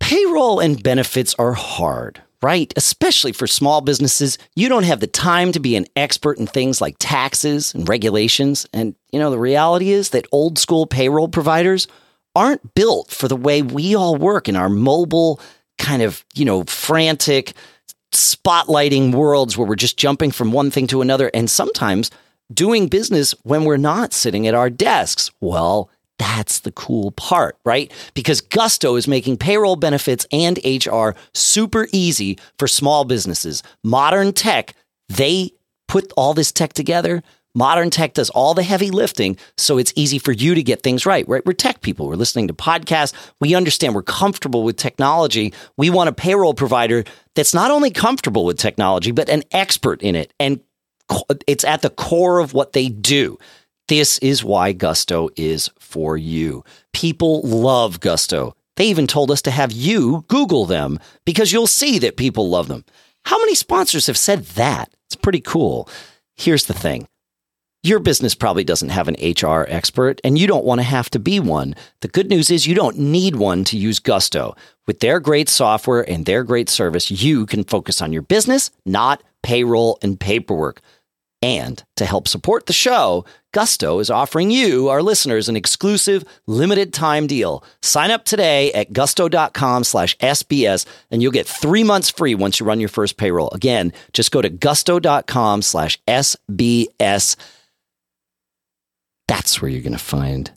Payroll 0.00 0.60
and 0.60 0.82
benefits 0.82 1.34
are 1.38 1.52
hard, 1.52 2.22
right? 2.42 2.72
Especially 2.76 3.32
for 3.32 3.46
small 3.46 3.80
businesses. 3.80 4.38
You 4.54 4.68
don't 4.68 4.84
have 4.84 5.00
the 5.00 5.06
time 5.06 5.52
to 5.52 5.60
be 5.60 5.76
an 5.76 5.86
expert 5.96 6.38
in 6.38 6.46
things 6.46 6.80
like 6.80 6.96
taxes 6.98 7.74
and 7.74 7.88
regulations. 7.88 8.66
And, 8.72 8.94
you 9.10 9.18
know, 9.18 9.30
the 9.30 9.38
reality 9.38 9.90
is 9.90 10.10
that 10.10 10.26
old 10.32 10.58
school 10.58 10.86
payroll 10.86 11.28
providers 11.28 11.88
aren't 12.34 12.74
built 12.74 13.10
for 13.10 13.28
the 13.28 13.36
way 13.36 13.62
we 13.62 13.94
all 13.94 14.16
work 14.16 14.48
in 14.48 14.56
our 14.56 14.68
mobile, 14.68 15.40
kind 15.78 16.02
of, 16.02 16.24
you 16.34 16.44
know, 16.44 16.64
frantic, 16.64 17.54
spotlighting 18.12 19.14
worlds 19.14 19.56
where 19.56 19.66
we're 19.66 19.76
just 19.76 19.98
jumping 19.98 20.30
from 20.30 20.52
one 20.52 20.70
thing 20.70 20.86
to 20.88 21.00
another 21.00 21.30
and 21.34 21.50
sometimes 21.50 22.10
doing 22.52 22.88
business 22.88 23.34
when 23.42 23.64
we're 23.64 23.76
not 23.76 24.12
sitting 24.12 24.46
at 24.46 24.54
our 24.54 24.70
desks. 24.70 25.30
Well, 25.40 25.90
that's 26.18 26.60
the 26.60 26.72
cool 26.72 27.10
part, 27.12 27.58
right? 27.64 27.92
Because 28.14 28.40
Gusto 28.40 28.96
is 28.96 29.08
making 29.08 29.36
payroll 29.36 29.76
benefits 29.76 30.26
and 30.32 30.58
HR 30.64 31.10
super 31.34 31.88
easy 31.92 32.38
for 32.58 32.66
small 32.66 33.04
businesses. 33.04 33.62
Modern 33.84 34.32
tech, 34.32 34.74
they 35.08 35.50
put 35.88 36.12
all 36.16 36.34
this 36.34 36.52
tech 36.52 36.72
together 36.72 37.22
Modern 37.56 37.88
tech 37.88 38.12
does 38.12 38.28
all 38.28 38.52
the 38.52 38.62
heavy 38.62 38.90
lifting, 38.90 39.38
so 39.56 39.78
it's 39.78 39.90
easy 39.96 40.18
for 40.18 40.30
you 40.30 40.54
to 40.54 40.62
get 40.62 40.82
things 40.82 41.06
right, 41.06 41.26
right? 41.26 41.44
We're 41.46 41.54
tech 41.54 41.80
people. 41.80 42.06
We're 42.06 42.16
listening 42.16 42.48
to 42.48 42.54
podcasts. 42.54 43.14
We 43.40 43.54
understand 43.54 43.94
we're 43.94 44.02
comfortable 44.02 44.62
with 44.62 44.76
technology. 44.76 45.54
We 45.78 45.88
want 45.88 46.10
a 46.10 46.12
payroll 46.12 46.52
provider 46.52 47.04
that's 47.34 47.54
not 47.54 47.70
only 47.70 47.90
comfortable 47.90 48.44
with 48.44 48.58
technology, 48.58 49.10
but 49.10 49.30
an 49.30 49.42
expert 49.52 50.02
in 50.02 50.14
it. 50.16 50.34
And 50.38 50.60
it's 51.46 51.64
at 51.64 51.80
the 51.80 51.88
core 51.88 52.40
of 52.40 52.52
what 52.52 52.74
they 52.74 52.90
do. 52.90 53.38
This 53.88 54.18
is 54.18 54.44
why 54.44 54.72
Gusto 54.72 55.30
is 55.34 55.70
for 55.78 56.18
you. 56.18 56.62
People 56.92 57.40
love 57.40 58.00
Gusto. 58.00 58.54
They 58.76 58.88
even 58.88 59.06
told 59.06 59.30
us 59.30 59.40
to 59.40 59.50
have 59.50 59.72
you 59.72 60.26
Google 60.28 60.66
them 60.66 60.98
because 61.24 61.54
you'll 61.54 61.66
see 61.66 61.98
that 62.00 62.18
people 62.18 62.50
love 62.50 62.68
them. 62.68 62.84
How 63.24 63.38
many 63.38 63.54
sponsors 63.54 64.08
have 64.08 64.18
said 64.18 64.44
that? 64.56 64.90
It's 65.06 65.16
pretty 65.16 65.40
cool. 65.40 65.88
Here's 66.34 66.66
the 66.66 66.74
thing 66.74 67.08
your 67.86 68.00
business 68.00 68.34
probably 68.34 68.64
doesn't 68.64 68.88
have 68.88 69.08
an 69.08 69.16
HR 69.20 69.64
expert, 69.68 70.20
and 70.24 70.38
you 70.38 70.46
don't 70.46 70.64
want 70.64 70.80
to 70.80 70.84
have 70.84 71.08
to 71.10 71.18
be 71.18 71.40
one. 71.40 71.74
The 72.00 72.08
good 72.08 72.28
news 72.28 72.50
is 72.50 72.66
you 72.66 72.74
don't 72.74 72.98
need 72.98 73.36
one 73.36 73.64
to 73.64 73.76
use 73.76 73.98
Gusto. 73.98 74.56
With 74.86 75.00
their 75.00 75.20
great 75.20 75.48
software 75.48 76.08
and 76.08 76.24
their 76.24 76.44
great 76.44 76.68
service, 76.68 77.10
you 77.10 77.46
can 77.46 77.64
focus 77.64 78.00
on 78.00 78.12
your 78.12 78.22
business, 78.22 78.70
not 78.84 79.22
payroll 79.42 79.98
and 80.02 80.18
paperwork. 80.18 80.80
And 81.42 81.84
to 81.96 82.06
help 82.06 82.26
support 82.28 82.66
the 82.66 82.72
show, 82.72 83.24
Gusto 83.52 84.00
is 84.00 84.10
offering 84.10 84.50
you, 84.50 84.88
our 84.88 85.02
listeners, 85.02 85.48
an 85.48 85.56
exclusive 85.56 86.24
limited 86.46 86.92
time 86.92 87.26
deal. 87.26 87.62
Sign 87.82 88.10
up 88.10 88.24
today 88.24 88.72
at 88.72 88.92
gusto.com 88.92 89.84
slash 89.84 90.16
SBS 90.18 90.86
and 91.10 91.22
you'll 91.22 91.32
get 91.32 91.46
three 91.46 91.84
months 91.84 92.10
free 92.10 92.34
once 92.34 92.58
you 92.58 92.66
run 92.66 92.80
your 92.80 92.88
first 92.88 93.16
payroll. 93.16 93.50
Again, 93.50 93.92
just 94.12 94.32
go 94.32 94.42
to 94.42 94.48
gusto.com 94.48 95.62
slash 95.62 96.00
SBS. 96.08 97.36
That's 99.28 99.60
where 99.60 99.70
you're 99.70 99.82
going 99.82 99.92
to 99.92 99.98
find 99.98 100.50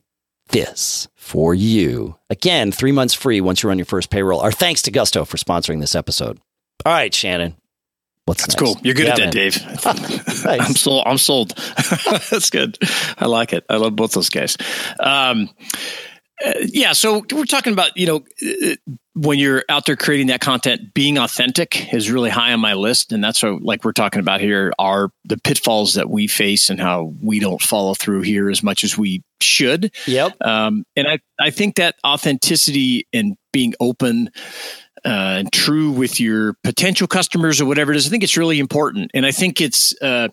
this 0.50 1.08
for 1.16 1.54
you. 1.54 2.16
Again, 2.30 2.72
three 2.72 2.92
months 2.92 3.14
free 3.14 3.42
once 3.42 3.62
you 3.64 3.70
run 3.70 3.78
your 3.78 3.86
first 3.86 4.10
payroll. 4.10 4.40
Our 4.42 4.52
thanks 4.52 4.82
to 4.84 4.92
Gusto 4.92 5.26
for 5.26 5.38
sponsoring 5.38 5.80
this 5.80 5.96
episode. 5.96 6.40
All 6.86 6.94
right, 6.94 7.14
Shannon. 7.14 7.56
What's 8.26 8.42
next? 8.48 8.56
That's 8.56 8.62
next? 8.62 8.74
cool. 8.76 8.82
You're 8.86 8.94
good 8.96 9.08
Yeah, 9.08 9.14
at 9.14 9.18
that. 9.18 9.32
Dave. 9.34 10.26
Nice. 10.46 10.62
I'm 10.62 10.74
sold. 10.76 11.04
I'm 11.06 11.18
sold. 11.18 11.50
That's 12.32 12.50
good. 12.50 12.78
I 13.18 13.26
like 13.26 13.52
it. 13.54 13.66
I 13.70 13.76
love 13.76 13.96
both 13.96 14.14
those 14.14 14.30
guys. 14.30 14.56
Um, 15.00 15.50
uh, 16.46 16.54
yeah. 16.66 16.94
So 16.94 17.24
we're 17.32 17.46
talking 17.46 17.74
about 17.74 17.98
you 17.98 18.08
know 18.08 18.24
when 19.14 19.40
you're 19.40 19.64
out 19.68 19.86
there 19.86 19.96
creating 19.96 20.28
that 20.28 20.40
content, 20.40 20.94
being 20.94 21.18
authentic 21.18 21.94
is 21.94 22.10
really 22.10 22.30
high 22.30 22.54
on 22.54 22.60
my 22.60 22.74
list, 22.74 23.12
and 23.12 23.24
that's 23.24 23.44
what 23.44 23.62
like 23.62 23.84
we're 23.84 23.92
talking 23.92 24.20
about 24.20 24.40
here 24.42 24.72
are 24.80 25.10
the 25.26 25.38
pitfalls 25.38 25.96
that 25.96 26.10
we 26.10 26.28
face 26.28 26.70
and 26.70 26.80
how 26.80 27.14
we 27.22 27.40
don't 27.40 27.62
follow 27.62 27.94
through 27.94 28.22
here 28.22 28.50
as 28.50 28.64
much 28.64 28.84
as 28.84 28.98
we 28.98 29.24
should. 29.42 29.94
Yep. 30.08 30.38
Um, 30.42 30.86
and 30.96 31.08
I, 31.08 31.20
I 31.40 31.50
think 31.50 31.76
that 31.76 31.96
authenticity 32.06 33.08
and 33.12 33.36
being 33.52 33.74
open 33.80 34.30
uh, 35.06 35.40
and 35.40 35.52
true 35.52 35.92
with 35.92 36.20
your 36.20 36.56
potential 36.64 37.08
customers 37.08 37.62
or 37.62 37.66
whatever 37.66 37.92
it 37.92 37.98
is, 37.98 38.08
I 38.08 38.10
think 38.10 38.24
it's 38.24 38.38
really 38.38 38.60
important. 38.60 39.12
And 39.14 39.26
I 39.26 39.32
think 39.32 39.62
it's 39.62 39.94
uh, 40.02 40.30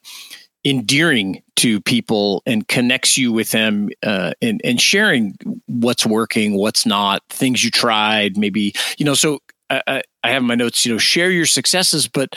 endearing 0.66 1.40
to 1.54 1.80
people 1.80 2.42
and 2.44 2.66
connects 2.66 3.16
you 3.16 3.32
with 3.32 3.52
them 3.52 3.88
uh, 4.02 4.32
and, 4.42 4.60
and 4.64 4.80
sharing 4.80 5.36
what's 5.66 6.04
working, 6.04 6.58
what's 6.58 6.84
not, 6.84 7.22
things 7.30 7.62
you 7.62 7.70
tried, 7.70 8.36
maybe, 8.36 8.74
you 8.98 9.04
know, 9.04 9.14
so 9.14 9.38
I, 9.70 10.02
I, 10.24 10.30
have 10.32 10.42
my 10.42 10.56
notes, 10.56 10.84
you 10.84 10.92
know, 10.92 10.98
share 10.98 11.30
your 11.30 11.46
successes, 11.46 12.08
but 12.08 12.34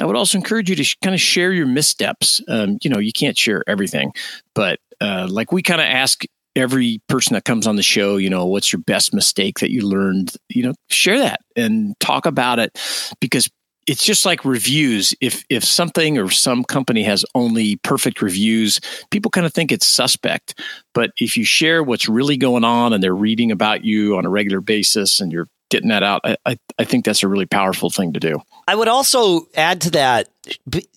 I 0.00 0.04
would 0.04 0.16
also 0.16 0.36
encourage 0.36 0.68
you 0.68 0.74
to 0.76 0.84
sh- 0.84 0.96
kind 1.00 1.14
of 1.14 1.20
share 1.20 1.52
your 1.52 1.66
missteps. 1.66 2.40
Um, 2.48 2.78
you 2.82 2.90
know, 2.90 2.98
you 2.98 3.12
can't 3.12 3.38
share 3.38 3.62
everything, 3.68 4.12
but 4.52 4.80
uh, 5.00 5.28
like 5.30 5.52
we 5.52 5.62
kind 5.62 5.80
of 5.80 5.86
ask 5.86 6.24
every 6.56 7.00
person 7.08 7.34
that 7.34 7.44
comes 7.44 7.68
on 7.68 7.76
the 7.76 7.82
show, 7.84 8.16
you 8.16 8.28
know, 8.30 8.46
what's 8.46 8.72
your 8.72 8.82
best 8.82 9.14
mistake 9.14 9.60
that 9.60 9.70
you 9.70 9.86
learned? 9.86 10.32
You 10.48 10.64
know, 10.64 10.74
share 10.90 11.18
that 11.18 11.40
and 11.54 11.94
talk 12.00 12.26
about 12.26 12.58
it 12.58 12.76
because 13.20 13.48
it's 13.86 14.04
just 14.04 14.24
like 14.24 14.44
reviews. 14.44 15.14
If 15.20 15.44
if 15.48 15.64
something 15.64 16.18
or 16.18 16.30
some 16.30 16.64
company 16.64 17.02
has 17.04 17.24
only 17.34 17.76
perfect 17.76 18.22
reviews, 18.22 18.80
people 19.10 19.30
kind 19.30 19.46
of 19.46 19.52
think 19.52 19.72
it's 19.72 19.86
suspect. 19.86 20.60
But 20.94 21.10
if 21.16 21.36
you 21.36 21.44
share 21.44 21.82
what's 21.82 22.08
really 22.08 22.36
going 22.36 22.64
on 22.64 22.92
and 22.92 23.02
they're 23.02 23.14
reading 23.14 23.50
about 23.50 23.84
you 23.84 24.16
on 24.16 24.26
a 24.26 24.30
regular 24.30 24.60
basis 24.60 25.20
and 25.20 25.32
you're 25.32 25.48
getting 25.70 25.88
that 25.88 26.02
out, 26.02 26.20
I, 26.24 26.58
I, 26.78 26.84
think 26.84 27.04
that's 27.04 27.22
a 27.22 27.28
really 27.28 27.46
powerful 27.46 27.90
thing 27.90 28.12
to 28.14 28.20
do. 28.20 28.42
I 28.66 28.74
would 28.74 28.88
also 28.88 29.46
add 29.54 29.80
to 29.82 29.90
that 29.90 30.28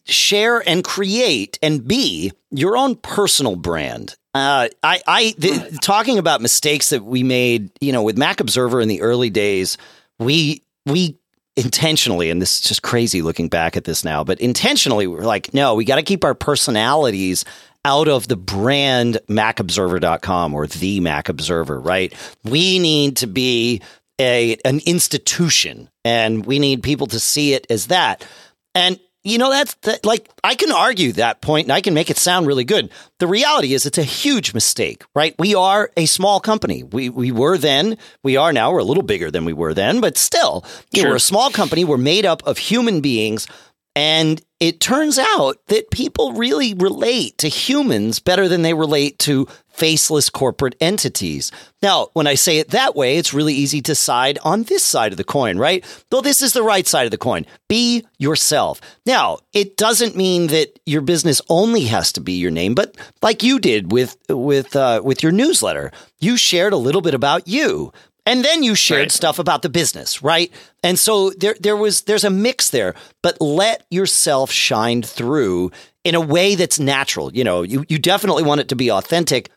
share 0.06 0.68
and 0.68 0.84
create 0.84 1.60
and 1.62 1.88
be 1.88 2.32
your 2.50 2.76
own 2.76 2.96
personal 2.96 3.56
brand. 3.56 4.16
Uh, 4.34 4.68
I, 4.82 5.02
I 5.06 5.36
the, 5.38 5.78
talking 5.82 6.18
about 6.18 6.42
mistakes 6.42 6.90
that 6.90 7.04
we 7.04 7.22
made, 7.22 7.70
you 7.82 7.92
know, 7.92 8.02
with 8.02 8.18
Mac 8.18 8.40
Observer 8.40 8.82
in 8.82 8.88
the 8.88 9.02
early 9.02 9.30
days, 9.30 9.78
we 10.18 10.64
we 10.88 11.18
intentionally, 11.56 12.30
and 12.30 12.42
this 12.42 12.56
is 12.56 12.62
just 12.62 12.82
crazy 12.82 13.22
looking 13.22 13.48
back 13.48 13.78
at 13.78 13.84
this 13.84 14.04
now, 14.04 14.24
but 14.24 14.40
intentionally 14.40 15.08
we're 15.08 15.22
like, 15.22 15.54
no, 15.54 15.76
we 15.76 15.86
got 15.86 15.98
to 15.98 16.04
keep 16.04 16.24
our 16.24 16.34
personalities 16.34 17.46
out 17.86 18.08
of 18.08 18.28
the 18.28 18.38
brand 18.38 19.20
macobserver.com 19.28 20.54
or 20.54 20.68
the 20.68 21.00
Mac 21.02 21.30
Observer, 21.30 21.80
right? 21.80 22.14
We 22.44 22.80
need 22.80 23.18
to 23.18 23.28
be 23.28 23.82
a 24.20 24.58
an 24.64 24.80
institution 24.86 25.90
and 26.06 26.46
we 26.46 26.60
need 26.60 26.84
people 26.84 27.08
to 27.08 27.20
see 27.20 27.54
it 27.54 27.68
as 27.70 27.88
that. 27.88 28.26
And 28.76 29.00
you 29.24 29.38
know 29.38 29.50
that's 29.50 29.74
that, 29.84 30.06
like 30.06 30.30
I 30.44 30.56
can 30.56 30.72
argue 30.72 31.14
that 31.14 31.42
point 31.42 31.66
and 31.66 31.72
I 31.72 31.82
can 31.82 31.94
make 31.94 32.10
it 32.10 32.18
sound 32.18 32.48
really 32.48 32.66
good. 32.66 32.92
The 33.20 33.28
reality 33.28 33.74
is 33.74 33.86
it's 33.86 33.98
a 33.98 34.04
huge 34.04 34.54
mistake, 34.54 35.04
right? 35.16 35.34
We 35.40 35.56
are 35.56 35.92
a 35.96 36.06
small 36.06 36.40
company. 36.40 36.84
We 36.84 37.10
we 37.10 37.32
were 37.32 37.58
then, 37.58 37.98
we 38.24 38.38
are 38.38 38.52
now. 38.52 38.72
We're 38.72 38.80
a 38.80 38.84
little 38.84 39.04
bigger 39.04 39.32
than 39.32 39.46
we 39.46 39.54
were 39.54 39.74
then, 39.74 40.02
but 40.02 40.18
still, 40.18 40.66
you 40.92 41.04
know, 41.04 41.10
we're 41.10 41.16
a 41.16 41.22
small 41.22 41.50
company. 41.52 41.86
We're 41.86 41.98
made 41.98 42.26
up 42.26 42.44
of 42.46 42.58
human 42.58 43.02
beings 43.02 43.48
and 43.96 44.42
it 44.64 44.80
turns 44.80 45.20
out 45.20 45.58
that 45.68 45.92
people 45.92 46.32
really 46.32 46.74
relate 46.74 47.38
to 47.40 47.50
humans 47.50 48.22
better 48.22 48.48
than 48.48 48.62
they 48.62 48.74
relate 48.74 49.20
to 49.20 49.46
faceless 49.68 50.30
corporate 50.30 50.76
entities. 50.80 51.52
Now, 51.82 52.08
when 52.14 52.28
I 52.28 52.36
say 52.36 52.60
it 52.60 52.70
that 52.70 52.96
way, 52.96 53.18
it's 53.18 53.34
really 53.34 53.56
easy 53.56 53.82
to 53.82 53.94
side 53.94 54.40
on 54.42 54.64
this 54.64 54.82
side 54.82 55.12
of 55.12 55.18
the 55.18 55.26
coin, 55.26 55.58
right? 55.58 55.84
Though 56.12 56.22
this 56.22 56.42
is 56.42 56.54
the 56.54 56.64
right 56.64 56.88
side 56.88 57.04
of 57.04 57.12
the 57.12 57.18
coin. 57.18 57.46
Be 57.68 58.06
yourself. 58.20 58.80
Now, 59.06 59.40
it 59.52 59.76
doesn't 59.76 60.16
mean 60.16 60.48
that 60.48 60.80
your 60.86 61.02
business 61.02 61.42
only 61.50 61.82
has 61.86 62.14
to 62.14 62.22
be 62.22 62.32
your 62.32 62.52
name, 62.52 62.74
but 62.74 62.96
like 63.22 63.44
you 63.44 63.60
did 63.60 63.92
with 63.92 64.16
with 64.30 64.78
uh, 64.78 65.02
with 65.04 65.22
your 65.22 65.34
newsletter, 65.34 65.92
you 66.22 66.38
shared 66.38 66.72
a 66.72 66.78
little 66.78 67.02
bit 67.02 67.14
about 67.14 67.50
you. 67.50 67.92
And 68.26 68.44
then 68.44 68.64
you 68.64 68.74
shared 68.76 69.00
Right. 69.02 69.12
stuff 69.12 69.38
about 69.38 69.62
the 69.64 69.70
business, 69.70 70.24
right? 70.24 70.52
And 70.82 70.98
so 70.98 71.32
there 71.32 71.56
there 71.60 71.76
was 71.76 72.02
there's 72.04 72.24
a 72.24 72.30
mix 72.30 72.70
there, 72.70 72.96
but 73.22 73.40
let 73.42 73.86
yourself 73.90 74.50
shine 74.52 75.02
through 75.04 75.72
in 76.04 76.16
a 76.16 76.22
way 76.22 76.56
that's 76.56 76.80
natural. 76.80 77.34
You 77.34 77.44
know, 77.44 77.64
you, 77.64 77.84
you 77.90 78.00
definitely 78.00 78.44
want 78.44 78.62
it 78.62 78.70
to 78.70 78.76
be 78.76 78.90
authentic. 78.92 79.50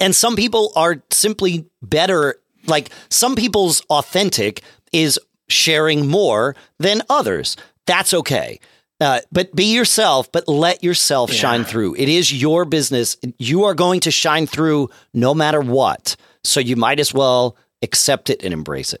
And 0.00 0.14
some 0.14 0.36
people 0.36 0.72
are 0.76 1.02
simply 1.12 1.66
better 1.80 2.36
like 2.66 2.90
some 3.08 3.36
people's 3.36 3.80
authentic 3.88 4.62
is 4.92 5.18
sharing 5.48 6.08
more 6.08 6.56
than 6.80 7.02
others. 7.08 7.56
That's 7.86 8.12
okay. 8.12 8.58
Uh, 9.00 9.20
but 9.30 9.54
be 9.54 9.74
yourself, 9.74 10.32
but 10.32 10.48
let 10.48 10.82
yourself 10.82 11.30
shine 11.30 11.64
through. 11.64 11.94
It 11.96 12.08
is 12.08 12.32
your 12.32 12.64
business. 12.64 13.16
You 13.38 13.64
are 13.64 13.74
going 13.74 14.00
to 14.00 14.10
shine 14.10 14.46
through 14.46 14.90
no 15.14 15.34
matter 15.34 15.60
what. 15.60 16.16
So 16.42 16.60
you 16.60 16.76
might 16.76 16.98
as 16.98 17.12
well 17.14 17.56
accept 17.82 18.30
it 18.30 18.42
and 18.42 18.52
embrace 18.52 18.92
it. 18.92 19.00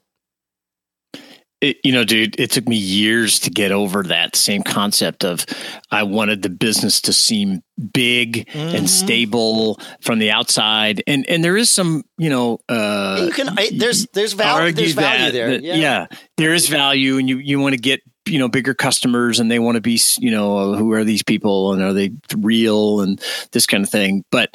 It, 1.62 1.78
you 1.82 1.90
know, 1.92 2.04
dude, 2.04 2.38
it 2.38 2.50
took 2.50 2.68
me 2.68 2.76
years 2.76 3.40
to 3.40 3.50
get 3.50 3.72
over 3.72 4.02
that 4.02 4.36
same 4.36 4.62
concept 4.62 5.24
of 5.24 5.46
I 5.90 6.02
wanted 6.02 6.42
the 6.42 6.50
business 6.50 7.00
to 7.02 7.14
seem 7.14 7.62
big 7.94 8.46
Mhm. 8.52 8.74
and 8.76 8.90
stable 8.90 9.80
from 10.02 10.18
the 10.18 10.30
outside, 10.30 11.02
and 11.06 11.24
and 11.30 11.42
there 11.42 11.56
is 11.56 11.70
some, 11.70 12.02
you 12.18 12.28
know, 12.28 12.58
uh, 12.68 13.22
you 13.24 13.32
can 13.32 13.48
I, 13.58 13.70
there's 13.74 14.06
there's 14.12 14.34
value 14.34 14.70
there's 14.72 14.92
value 14.92 15.24
that- 15.24 15.32
there. 15.32 15.50
that- 15.52 15.62
yeah. 15.64 16.06
there 16.36 16.52
is 16.52 16.68
value, 16.68 17.16
and 17.16 17.26
you 17.26 17.38
you 17.38 17.58
want 17.58 17.72
to 17.72 17.80
get 17.80 18.02
you 18.26 18.38
know 18.38 18.48
bigger 18.48 18.74
customers, 18.74 19.40
and 19.40 19.50
they 19.50 19.58
want 19.58 19.76
to 19.76 19.80
be 19.80 19.98
you 20.18 20.30
know 20.30 20.74
who 20.74 20.92
are 20.92 21.04
these 21.04 21.22
people, 21.22 21.72
and 21.72 21.82
are 21.82 21.94
they 21.94 22.10
real, 22.36 23.00
and 23.00 23.18
this 23.52 23.64
kind 23.66 23.82
of 23.82 23.88
thing. 23.88 24.24
But 24.30 24.54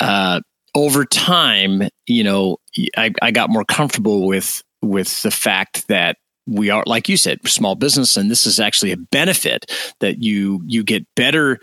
uh, 0.00 0.40
over 0.74 1.04
time, 1.04 1.82
you 2.06 2.24
know, 2.24 2.56
I, 2.96 3.12
I 3.22 3.30
got 3.30 3.50
more 3.50 3.64
comfortable 3.64 4.26
with 4.26 4.62
with 4.82 5.22
the 5.22 5.30
fact 5.30 5.88
that 5.88 6.16
we 6.46 6.70
are 6.70 6.82
like 6.86 7.08
you 7.08 7.16
said 7.16 7.46
small 7.46 7.74
business 7.74 8.16
and 8.16 8.30
this 8.30 8.46
is 8.46 8.58
actually 8.58 8.92
a 8.92 8.96
benefit 8.96 9.70
that 10.00 10.22
you 10.22 10.62
you 10.66 10.82
get 10.82 11.06
better 11.14 11.58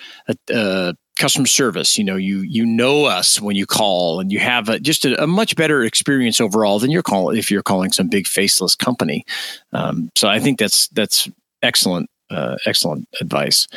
uh, 0.53 0.93
customer 1.17 1.47
service. 1.47 1.97
You 1.97 2.03
know 2.03 2.17
you 2.17 2.39
you 2.39 2.65
know 2.65 3.05
us 3.05 3.41
when 3.41 3.55
you 3.55 3.65
call 3.65 4.19
and 4.19 4.31
you 4.31 4.39
have 4.39 4.69
a, 4.69 4.79
just 4.79 5.05
a, 5.05 5.23
a 5.23 5.27
much 5.27 5.55
better 5.55 5.83
experience 5.83 6.39
overall 6.39 6.79
than 6.79 6.91
you're 6.91 7.03
calling 7.03 7.37
if 7.37 7.49
you're 7.49 7.63
calling 7.63 7.91
some 7.91 8.09
big 8.09 8.27
faceless 8.27 8.75
company. 8.75 9.25
Um, 9.73 10.09
so 10.15 10.27
i 10.27 10.39
think 10.39 10.59
that's 10.59 10.87
that's 10.89 11.29
excellent 11.61 12.09
uh, 12.29 12.57
excellent 12.65 13.07
advice. 13.21 13.67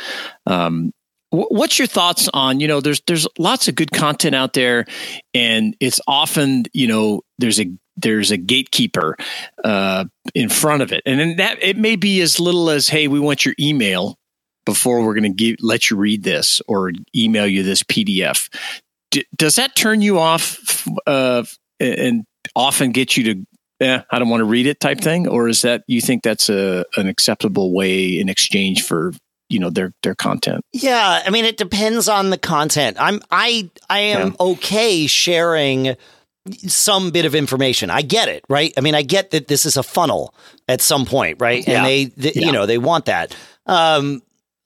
Um, 0.45 0.91
What's 1.31 1.77
your 1.77 1.87
thoughts 1.87 2.27
on 2.33 2.59
you 2.59 2.67
know 2.67 2.81
there's 2.81 3.01
there's 3.01 3.27
lots 3.37 3.67
of 3.67 3.75
good 3.75 3.91
content 3.91 4.35
out 4.35 4.53
there, 4.53 4.85
and 5.33 5.75
it's 5.79 6.01
often 6.07 6.65
you 6.73 6.87
know 6.87 7.21
there's 7.37 7.59
a 7.59 7.71
there's 7.97 8.31
a 8.31 8.37
gatekeeper 8.37 9.15
uh, 9.63 10.05
in 10.33 10.49
front 10.49 10.81
of 10.81 10.91
it, 10.91 11.03
and 11.05 11.19
then 11.19 11.35
that 11.37 11.61
it 11.61 11.77
may 11.77 11.95
be 11.95 12.21
as 12.21 12.39
little 12.39 12.69
as 12.69 12.89
hey 12.89 13.07
we 13.07 13.19
want 13.19 13.45
your 13.45 13.55
email 13.59 14.17
before 14.65 15.03
we're 15.03 15.15
going 15.15 15.35
to 15.35 15.55
let 15.61 15.89
you 15.89 15.97
read 15.97 16.23
this 16.23 16.61
or 16.67 16.91
email 17.15 17.47
you 17.47 17.63
this 17.63 17.83
PDF. 17.83 18.49
D- 19.11 19.25
does 19.35 19.55
that 19.55 19.75
turn 19.75 20.01
you 20.01 20.19
off 20.19 20.87
uh, 21.07 21.43
and 21.79 22.23
often 22.55 22.91
get 22.91 23.17
you 23.17 23.23
to 23.23 23.45
eh, 23.81 24.01
I 24.09 24.19
don't 24.19 24.29
want 24.29 24.41
to 24.41 24.45
read 24.45 24.67
it 24.67 24.79
type 24.79 24.99
thing, 24.99 25.27
or 25.27 25.47
is 25.47 25.61
that 25.61 25.83
you 25.87 26.01
think 26.01 26.23
that's 26.23 26.49
a 26.49 26.85
an 26.97 27.07
acceptable 27.07 27.73
way 27.73 28.19
in 28.19 28.29
exchange 28.29 28.83
for 28.83 29.13
you 29.49 29.59
know 29.59 29.69
their 29.69 29.93
their 30.03 30.15
content? 30.15 30.63
Yeah, 30.73 31.21
I 31.25 31.29
mean 31.29 31.45
it 31.45 31.57
depends 31.57 32.07
on 32.07 32.29
the 32.29 32.37
content. 32.37 32.97
I'm 32.99 33.21
I 33.31 33.69
I 33.89 33.99
am 33.99 34.35
okay 34.39 35.07
sharing 35.07 35.95
some 36.67 37.11
bit 37.11 37.25
of 37.25 37.35
information. 37.35 37.89
I 37.89 38.01
get 38.01 38.27
it, 38.29 38.43
right? 38.49 38.73
I 38.77 38.81
mean 38.81 38.95
I 38.95 39.01
get 39.01 39.31
that 39.31 39.47
this 39.47 39.65
is 39.65 39.77
a 39.77 39.83
funnel 39.83 40.33
at 40.67 40.81
some 40.81 41.05
point, 41.05 41.37
right? 41.39 41.67
Yeah. 41.67 41.77
And 41.77 41.85
they, 41.85 42.05
th- 42.05 42.35
Yeah. 42.35 42.45
you 42.45 42.51
know, 42.51 42.65
they 42.65 42.77
want 42.77 43.05
that. 43.05 43.35
Um 43.65 44.21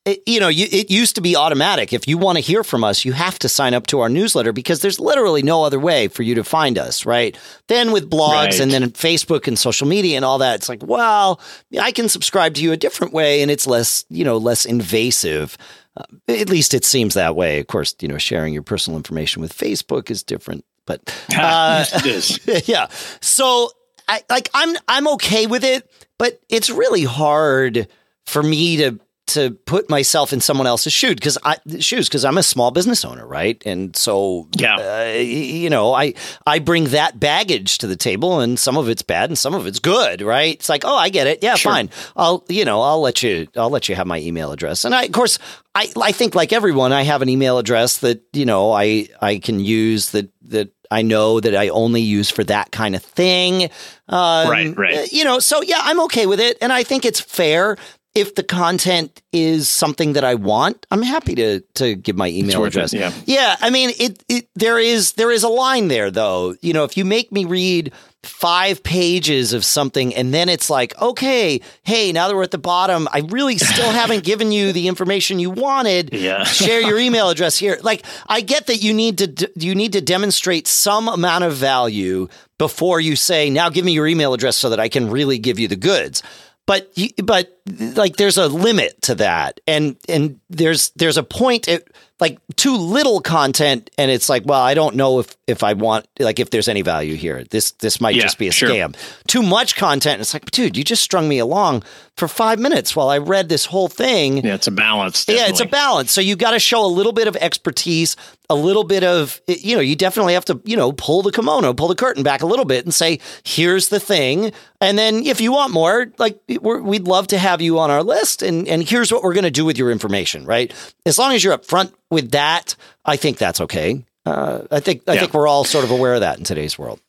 it, 0.06 0.22
you 0.28 0.40
know, 0.40 0.50
you, 0.50 0.68
it 0.70 0.92
used 0.92 1.16
to 1.16 1.22
be 1.22 1.36
automatic. 1.36 1.94
If 1.94 2.08
you 2.08 2.18
want 2.18 2.38
to 2.38 2.42
hear 2.42 2.64
from 2.64 2.84
us, 2.84 3.06
you 3.06 3.14
have 3.14 3.40
to 3.40 3.48
sign 3.50 3.74
up 3.74 3.88
to 3.88 4.02
our 4.02 4.10
newsletter 4.10 4.52
because 4.52 4.82
there's 4.82 5.00
literally 5.00 5.42
no 5.42 5.64
other 5.64 5.80
way 5.80 6.10
for 6.10 6.24
you 6.24 6.36
to 6.36 6.44
find 6.44 6.78
us, 6.78 7.06
right? 7.06 7.38
Then 7.68 7.94
with 7.94 8.10
blogs 8.10 8.46
right. 8.46 8.60
and 8.60 8.72
then 8.72 8.92
Facebook 8.92 9.48
and 9.48 9.58
social 9.58 9.88
media 9.88 10.18
and 10.18 10.26
all 10.26 10.40
that, 10.40 10.56
it's 10.56 10.68
like, 10.68 10.84
well, 10.84 11.40
I 11.80 11.92
can 11.92 12.10
subscribe 12.10 12.56
to 12.56 12.62
you 12.62 12.74
a 12.74 12.78
different 12.78 13.14
way 13.14 13.42
and 13.42 13.50
it's 13.50 13.66
less, 13.66 14.04
you 14.10 14.26
know, 14.26 14.38
less 14.38 14.66
invasive. 14.66 15.58
Uh, 15.96 16.04
at 16.28 16.50
least 16.50 16.74
it 16.74 16.84
seems 16.84 17.14
that 17.14 17.38
way. 17.38 17.60
Of 17.60 17.68
course, 17.68 17.96
you 18.02 18.10
know, 18.10 18.18
sharing 18.18 18.54
your 18.54 18.64
personal 18.64 18.98
information 18.98 19.42
with 19.42 19.56
Facebook 19.56 20.12
is 20.12 20.22
different, 20.22 20.66
but 20.86 21.02
uh, 21.38 21.86
it 21.94 22.06
is. 22.06 22.68
yeah. 22.68 22.88
So, 23.22 23.70
I, 24.06 24.22
like, 24.30 24.50
I'm 24.54 24.76
I'm 24.90 25.08
okay 25.10 25.48
with 25.48 25.64
it, 25.64 25.90
but 26.18 26.42
it's 26.50 26.70
really 26.70 27.06
hard 27.06 27.88
for 28.26 28.44
me 28.44 28.78
to 28.78 29.00
to 29.26 29.52
put 29.52 29.90
myself 29.90 30.34
in 30.34 30.42
someone 30.42 30.68
else's 30.68 30.92
shoes 30.92 31.16
because 31.16 31.38
I 31.44 31.58
shoes 31.80 32.10
because 32.10 32.26
I'm 32.26 32.38
a 32.38 32.44
small 32.44 32.72
business 32.72 33.06
owner, 33.06 33.26
right? 33.26 33.62
And 33.66 33.96
so, 33.96 34.50
yeah, 34.54 34.76
uh, 34.76 35.14
you 35.18 35.70
know, 35.70 35.94
I 35.94 36.14
I 36.46 36.60
bring 36.60 36.86
that 36.86 37.20
baggage 37.20 37.78
to 37.80 37.88
the 37.88 37.96
table, 37.96 38.42
and 38.42 38.60
some 38.60 38.78
of 38.78 38.90
it's 38.90 39.02
bad 39.02 39.30
and 39.30 39.38
some 39.38 39.54
of 39.54 39.66
it's 39.66 39.80
good, 39.80 40.22
right? 40.22 40.56
It's 40.56 40.70
like, 40.70 40.84
oh, 40.86 40.96
I 40.96 41.10
get 41.10 41.28
it, 41.28 41.42
yeah, 41.42 41.56
sure. 41.56 41.72
fine. 41.72 41.90
I'll 42.16 42.44
you 42.50 42.66
know, 42.66 42.82
I'll 42.82 43.02
let 43.02 43.24
you, 43.24 43.48
I'll 43.56 43.70
let 43.70 43.88
you 43.88 43.96
have 43.96 44.08
my 44.08 44.20
email 44.20 44.52
address, 44.52 44.84
and 44.84 44.94
I, 44.94 45.04
of 45.04 45.12
course, 45.14 45.40
I 45.74 45.92
I 46.02 46.12
think 46.12 46.36
like 46.36 46.52
everyone, 46.52 46.92
I 46.92 47.04
have 47.04 47.22
an 47.22 47.30
email 47.30 47.58
address 47.58 48.00
that 48.00 48.22
you 48.34 48.46
know 48.46 48.72
I 48.72 49.08
I 49.22 49.40
can 49.40 49.60
use 49.60 50.12
that 50.12 50.30
that 50.50 50.70
I 50.92 51.02
know 51.02 51.40
that 51.40 51.56
I 51.56 51.70
only 51.70 52.02
use 52.02 52.30
for 52.30 52.44
that 52.44 52.72
kind 52.72 52.96
of 52.96 53.02
thing. 53.02 53.64
Um, 54.10 54.50
right, 54.50 54.78
right. 54.78 55.12
You 55.12 55.24
know, 55.24 55.40
so 55.40 55.62
yeah, 55.62 55.80
I'm 55.82 56.02
okay 56.02 56.26
with 56.26 56.42
it, 56.42 56.58
and 56.62 56.74
I 56.74 56.84
think 56.84 57.06
it's 57.06 57.22
fair 57.22 57.78
if 58.16 58.36
the 58.36 58.44
content 58.44 59.22
is 59.32 59.68
something 59.68 60.14
that 60.14 60.24
I 60.24 60.36
want, 60.36 60.86
I'm 60.92 61.02
happy 61.02 61.34
to 61.36 61.62
to 61.76 61.96
give 61.96 62.16
my 62.16 62.30
email 62.30 62.64
address. 62.64 62.94
It, 62.94 63.00
yeah. 63.00 63.12
Yeah. 63.26 63.56
I 63.60 63.72
mean, 63.72 63.92
it, 63.98 64.24
it 64.30 64.48
there 64.56 64.78
is 64.78 65.14
there 65.14 65.32
is 65.32 65.44
a 65.44 65.50
line 65.50 65.88
there 65.88 66.12
though. 66.12 66.56
You 66.62 66.74
know, 66.74 66.84
if 66.84 66.96
you 66.96 67.06
make 67.06 67.32
me 67.32 67.46
read 67.46 67.92
five 68.22 68.84
pages 68.84 69.52
of 69.52 69.66
something 69.66 70.16
and 70.16 70.34
then 70.34 70.48
it's 70.48 70.70
like, 70.70 71.00
okay, 71.02 71.60
hey, 71.84 72.12
now 72.12 72.28
that 72.28 72.36
we're 72.36 72.44
at 72.44 72.52
the 72.52 72.58
bottom, 72.58 73.08
I 73.12 73.20
really 73.30 73.58
still 73.58 73.92
haven't 73.92 74.24
given 74.24 74.52
you 74.52 74.72
the 74.72 74.88
information 74.88 75.40
you 75.40 75.50
wanted. 75.50 76.14
Yeah. 76.14 76.44
Share 76.46 76.82
your 76.82 77.00
email 77.00 77.30
address 77.30 77.58
here. 77.58 77.80
Like, 77.82 78.06
I 78.28 78.42
get 78.42 78.68
that 78.68 78.78
you 78.78 78.94
need 78.94 79.18
to 79.18 79.52
you 79.56 79.74
need 79.74 79.94
to 79.94 80.02
demonstrate 80.02 80.68
some 80.68 81.08
amount 81.08 81.46
of 81.46 81.54
value 81.54 82.28
before 82.60 83.02
you 83.02 83.16
say, 83.16 83.50
now 83.50 83.70
give 83.70 83.84
me 83.84 83.92
your 83.94 84.06
email 84.06 84.36
address 84.36 84.56
so 84.56 84.70
that 84.70 84.80
I 84.80 84.88
can 84.88 85.10
really 85.10 85.40
give 85.40 85.58
you 85.58 85.68
the 85.68 85.76
goods 85.76 86.22
but 86.66 86.98
but 87.24 87.60
like 87.66 88.18
there's 88.18 88.38
a 88.38 88.48
limit 88.48 89.02
to 89.04 89.16
that. 89.16 89.60
And 89.68 89.96
and 90.10 90.40
there's 90.50 90.90
there's 90.92 91.18
a 91.18 91.24
point 91.24 91.68
at 91.68 91.84
like 92.20 92.38
too 92.56 92.78
little 92.78 93.20
content 93.20 93.90
and 93.98 94.10
it's 94.10 94.30
like 94.30 94.44
well 94.46 94.62
i 94.62 94.74
don't 94.74 94.96
know 94.96 95.20
if 95.20 95.36
if 95.48 95.62
i 95.62 95.74
want 95.74 96.08
like 96.20 96.40
if 96.40 96.52
there's 96.52 96.68
any 96.68 96.82
value 96.82 97.16
here. 97.16 97.44
This 97.46 97.72
this 97.72 98.00
might 98.00 98.16
yeah, 98.16 98.22
just 98.22 98.38
be 98.38 98.48
a 98.48 98.52
sure. 98.52 98.70
scam. 98.70 98.96
Too 99.28 99.42
much 99.42 99.76
content 99.76 100.14
and 100.14 100.22
it's 100.22 100.34
like 100.34 100.50
dude 100.52 100.78
you 100.78 100.84
just 100.84 101.04
strung 101.04 101.28
me 101.28 101.40
along 101.40 101.84
for 102.16 102.28
five 102.28 102.60
minutes 102.60 102.96
while 102.96 103.10
i 103.10 103.18
read 103.18 103.50
this 103.50 103.66
whole 103.66 103.88
thing. 103.88 104.38
Yeah 104.38 104.56
it's 104.56 104.68
a 104.68 104.72
balance 104.72 105.26
definitely. 105.26 105.44
yeah 105.44 105.50
it's 105.50 105.60
a 105.60 105.66
balance. 105.66 106.12
So 106.12 106.22
you 106.22 106.36
got 106.36 106.52
to 106.52 106.60
show 106.60 106.86
a 106.86 106.88
little 106.88 107.14
bit 107.14 107.28
of 107.28 107.36
expertise 107.38 108.16
a 108.50 108.56
little 108.56 108.84
bit 108.84 109.04
of 109.04 109.42
you 109.48 109.76
know 109.76 109.82
you 109.82 109.96
definitely 109.96 110.34
have 110.34 110.46
to 110.46 110.62
you 110.66 110.78
know 110.78 110.92
pull 110.92 111.24
the 111.24 111.32
kimono 111.32 111.74
pull 111.74 111.88
the 111.88 111.96
curtain 111.96 112.24
back 112.24 112.42
a 112.42 112.46
little 112.46 112.66
bit 112.66 112.86
and 112.86 112.94
say 112.94 113.20
here's 113.44 113.90
the 113.90 114.00
thing. 114.00 114.54
And 114.80 114.98
then 114.98 115.26
if 115.26 115.42
you 115.42 115.52
want 115.52 115.74
more 115.74 116.12
like 116.20 116.40
we'd 116.48 117.08
love 117.08 117.28
to 117.28 117.38
have 117.38 117.53
you 117.62 117.80
on 117.80 117.92
our 117.92 118.04
list 118.04 118.42
and 118.42 118.68
and 118.68 118.88
here's 118.88 119.12
what 119.12 119.24
we're 119.24 119.34
going 119.34 119.44
to 119.44 119.52
do 119.52 119.66
with 119.66 119.78
your 119.78 119.92
information 119.92 120.46
right 120.46 120.74
as 121.06 121.18
long 121.18 121.34
as 121.34 121.44
you're 121.44 121.58
upfront 121.58 121.92
with 122.14 122.32
that, 122.32 122.76
I 123.04 123.18
think 123.18 123.38
that's 123.38 123.60
okay. 123.62 124.06
Uh, 124.26 124.62
I 124.72 124.80
think 124.80 125.04
I 125.08 125.14
yeah. 125.14 125.20
think 125.22 125.34
we're 125.34 125.48
all 125.48 125.66
sort 125.66 125.84
of 125.84 125.92
aware 125.92 126.14
of 126.14 126.22
that 126.22 126.38
in 126.38 126.46
today's 126.46 126.80
world. 126.80 127.02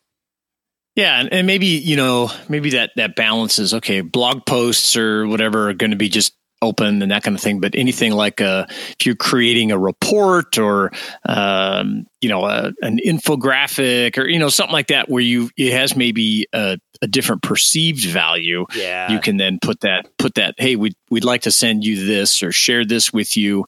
Yeah, 0.96 1.20
and, 1.20 1.32
and 1.32 1.46
maybe 1.46 1.66
you 1.66 1.96
know 1.96 2.30
maybe 2.48 2.70
that 2.70 2.90
that 2.96 3.14
balance 3.14 3.58
is 3.58 3.74
okay. 3.74 4.00
Blog 4.00 4.46
posts 4.46 4.96
or 4.96 5.26
whatever 5.26 5.68
are 5.68 5.74
going 5.74 5.90
to 5.90 5.96
be 5.96 6.08
just 6.08 6.34
open 6.62 7.02
and 7.02 7.10
that 7.10 7.22
kind 7.22 7.36
of 7.36 7.42
thing. 7.42 7.60
But 7.60 7.74
anything 7.74 8.12
like 8.12 8.40
uh, 8.40 8.66
if 8.68 9.06
you're 9.06 9.14
creating 9.14 9.72
a 9.72 9.78
report 9.78 10.58
or 10.58 10.90
um, 11.26 12.06
you 12.20 12.28
know 12.28 12.44
a, 12.44 12.72
an 12.82 12.98
infographic 13.04 14.18
or 14.18 14.28
you 14.28 14.38
know 14.38 14.48
something 14.48 14.72
like 14.72 14.88
that 14.88 15.08
where 15.08 15.22
you 15.22 15.50
it 15.56 15.72
has 15.72 15.96
maybe 15.96 16.46
a, 16.52 16.78
a, 17.02 17.06
different 17.06 17.42
perceived 17.42 18.04
value. 18.06 18.66
Yeah, 18.74 19.12
you 19.12 19.20
can 19.20 19.36
then 19.36 19.58
put 19.60 19.80
that 19.80 20.06
put 20.18 20.34
that. 20.34 20.54
Hey, 20.58 20.76
we'd 20.76 20.96
we'd 21.10 21.24
like 21.24 21.42
to 21.42 21.50
send 21.50 21.84
you 21.84 22.04
this 22.04 22.42
or 22.42 22.52
share 22.52 22.84
this 22.84 23.12
with 23.12 23.36
you 23.36 23.64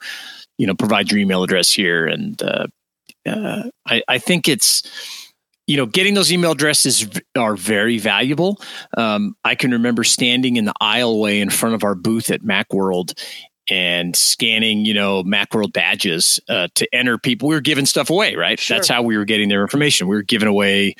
you 0.58 0.66
know, 0.66 0.74
provide 0.74 1.10
your 1.10 1.20
email 1.20 1.42
address 1.42 1.70
here. 1.70 2.06
And 2.06 2.40
uh, 2.42 2.66
uh, 3.26 3.64
I, 3.86 4.02
I 4.08 4.18
think 4.18 4.48
it's, 4.48 4.82
you 5.66 5.76
know, 5.76 5.86
getting 5.86 6.14
those 6.14 6.32
email 6.32 6.52
addresses 6.52 7.08
are 7.36 7.56
very 7.56 7.98
valuable. 7.98 8.60
Um, 8.96 9.34
I 9.44 9.54
can 9.54 9.72
remember 9.72 10.04
standing 10.04 10.56
in 10.56 10.64
the 10.64 10.74
aisleway 10.80 11.40
in 11.40 11.50
front 11.50 11.74
of 11.74 11.84
our 11.84 11.94
booth 11.94 12.30
at 12.30 12.42
Macworld 12.42 13.18
and 13.68 14.14
scanning, 14.14 14.84
you 14.84 14.94
know, 14.94 15.24
Macworld 15.24 15.72
badges 15.72 16.38
uh, 16.48 16.68
to 16.74 16.88
enter 16.94 17.18
people. 17.18 17.48
We 17.48 17.56
were 17.56 17.60
giving 17.60 17.86
stuff 17.86 18.10
away, 18.10 18.36
right? 18.36 18.58
Sure. 18.60 18.76
That's 18.76 18.88
how 18.88 19.02
we 19.02 19.16
were 19.16 19.24
getting 19.24 19.48
their 19.48 19.62
information. 19.62 20.06
We 20.06 20.16
were 20.16 20.22
giving 20.22 20.48
away 20.48 20.94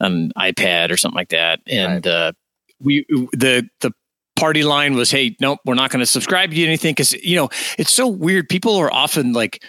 an 0.00 0.32
iPad 0.36 0.90
or 0.90 0.96
something 0.96 1.16
like 1.16 1.30
that, 1.30 1.60
and 1.66 2.04
right. 2.04 2.12
uh, 2.12 2.32
we 2.80 3.06
the 3.32 3.68
the 3.80 3.92
party 4.36 4.64
line 4.64 4.94
was, 4.94 5.10
"Hey, 5.10 5.36
nope, 5.40 5.60
we're 5.64 5.74
not 5.74 5.90
going 5.90 6.00
to 6.00 6.06
subscribe 6.06 6.50
to 6.50 6.56
you 6.56 6.66
anything." 6.66 6.92
Because 6.92 7.12
you 7.14 7.36
know, 7.36 7.48
it's 7.78 7.92
so 7.92 8.06
weird. 8.06 8.48
People 8.48 8.76
are 8.76 8.92
often 8.92 9.32
like 9.32 9.64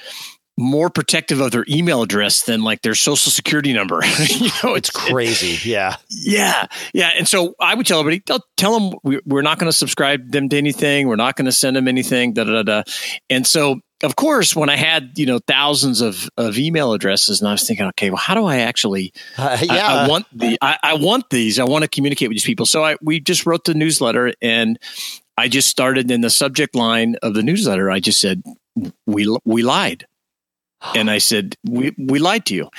more 0.61 0.89
protective 0.89 1.41
of 1.41 1.51
their 1.51 1.65
email 1.67 2.01
address 2.01 2.43
than 2.43 2.61
like 2.61 2.81
their 2.81 2.95
social 2.95 3.31
security 3.31 3.73
number. 3.73 4.01
you 4.27 4.49
know, 4.63 4.75
it's, 4.75 4.89
it's 4.89 4.91
crazy. 4.91 5.53
It, 5.53 5.65
yeah, 5.65 5.95
yeah, 6.09 6.67
yeah. 6.93 7.11
And 7.17 7.27
so 7.27 7.55
I 7.59 7.75
would 7.75 7.85
tell 7.85 7.99
everybody, 7.99 8.21
tell, 8.21 8.45
tell 8.57 8.79
them 8.79 9.21
we're 9.25 9.41
not 9.41 9.59
going 9.59 9.69
to 9.71 9.77
subscribe 9.77 10.31
them 10.31 10.49
to 10.49 10.57
anything. 10.57 11.07
We're 11.07 11.15
not 11.15 11.35
going 11.35 11.45
to 11.45 11.51
send 11.51 11.75
them 11.75 11.87
anything. 11.87 12.33
Da 12.33 12.43
da 12.43 12.63
da. 12.63 12.83
And 13.29 13.45
so 13.45 13.81
of 14.03 14.15
course, 14.15 14.55
when 14.55 14.69
I 14.69 14.75
had 14.75 15.17
you 15.17 15.25
know 15.25 15.39
thousands 15.39 16.01
of, 16.01 16.29
of 16.37 16.57
email 16.57 16.93
addresses, 16.93 17.41
and 17.41 17.47
I 17.47 17.51
was 17.51 17.67
thinking, 17.67 17.85
okay, 17.87 18.09
well, 18.09 18.17
how 18.17 18.33
do 18.33 18.45
I 18.45 18.57
actually? 18.57 19.13
Uh, 19.37 19.57
yeah, 19.61 19.87
I, 19.87 20.05
I 20.05 20.07
want 20.07 20.25
the 20.33 20.57
I, 20.61 20.77
I, 20.83 20.93
want 20.95 21.29
these. 21.29 21.59
I 21.59 21.63
want 21.63 21.83
to 21.83 21.87
communicate 21.87 22.29
with 22.29 22.35
these 22.35 22.45
people. 22.45 22.65
So 22.65 22.83
I 22.83 22.97
we 23.01 23.19
just 23.19 23.45
wrote 23.45 23.65
the 23.65 23.73
newsletter, 23.73 24.33
and 24.41 24.79
I 25.37 25.47
just 25.47 25.69
started 25.69 26.09
in 26.09 26.21
the 26.21 26.29
subject 26.29 26.75
line 26.75 27.15
of 27.21 27.33
the 27.33 27.43
newsletter. 27.43 27.91
I 27.91 27.99
just 27.99 28.19
said 28.19 28.43
we 29.05 29.37
we 29.45 29.63
lied. 29.63 30.05
And 30.95 31.11
I 31.11 31.19
said, 31.19 31.55
we, 31.63 31.95
we 31.97 32.19
lied 32.19 32.45
to 32.47 32.55
you. 32.55 32.69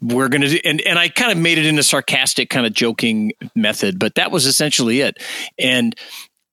We're 0.00 0.28
going 0.28 0.42
to 0.42 0.48
do, 0.48 0.58
and, 0.64 0.80
and 0.82 0.98
I 0.98 1.08
kind 1.08 1.30
of 1.30 1.38
made 1.38 1.58
it 1.58 1.66
in 1.66 1.78
a 1.78 1.82
sarcastic 1.82 2.50
kind 2.50 2.66
of 2.66 2.72
joking 2.72 3.32
method, 3.54 3.98
but 3.98 4.14
that 4.14 4.30
was 4.30 4.46
essentially 4.46 5.00
it. 5.00 5.18
And, 5.58 5.94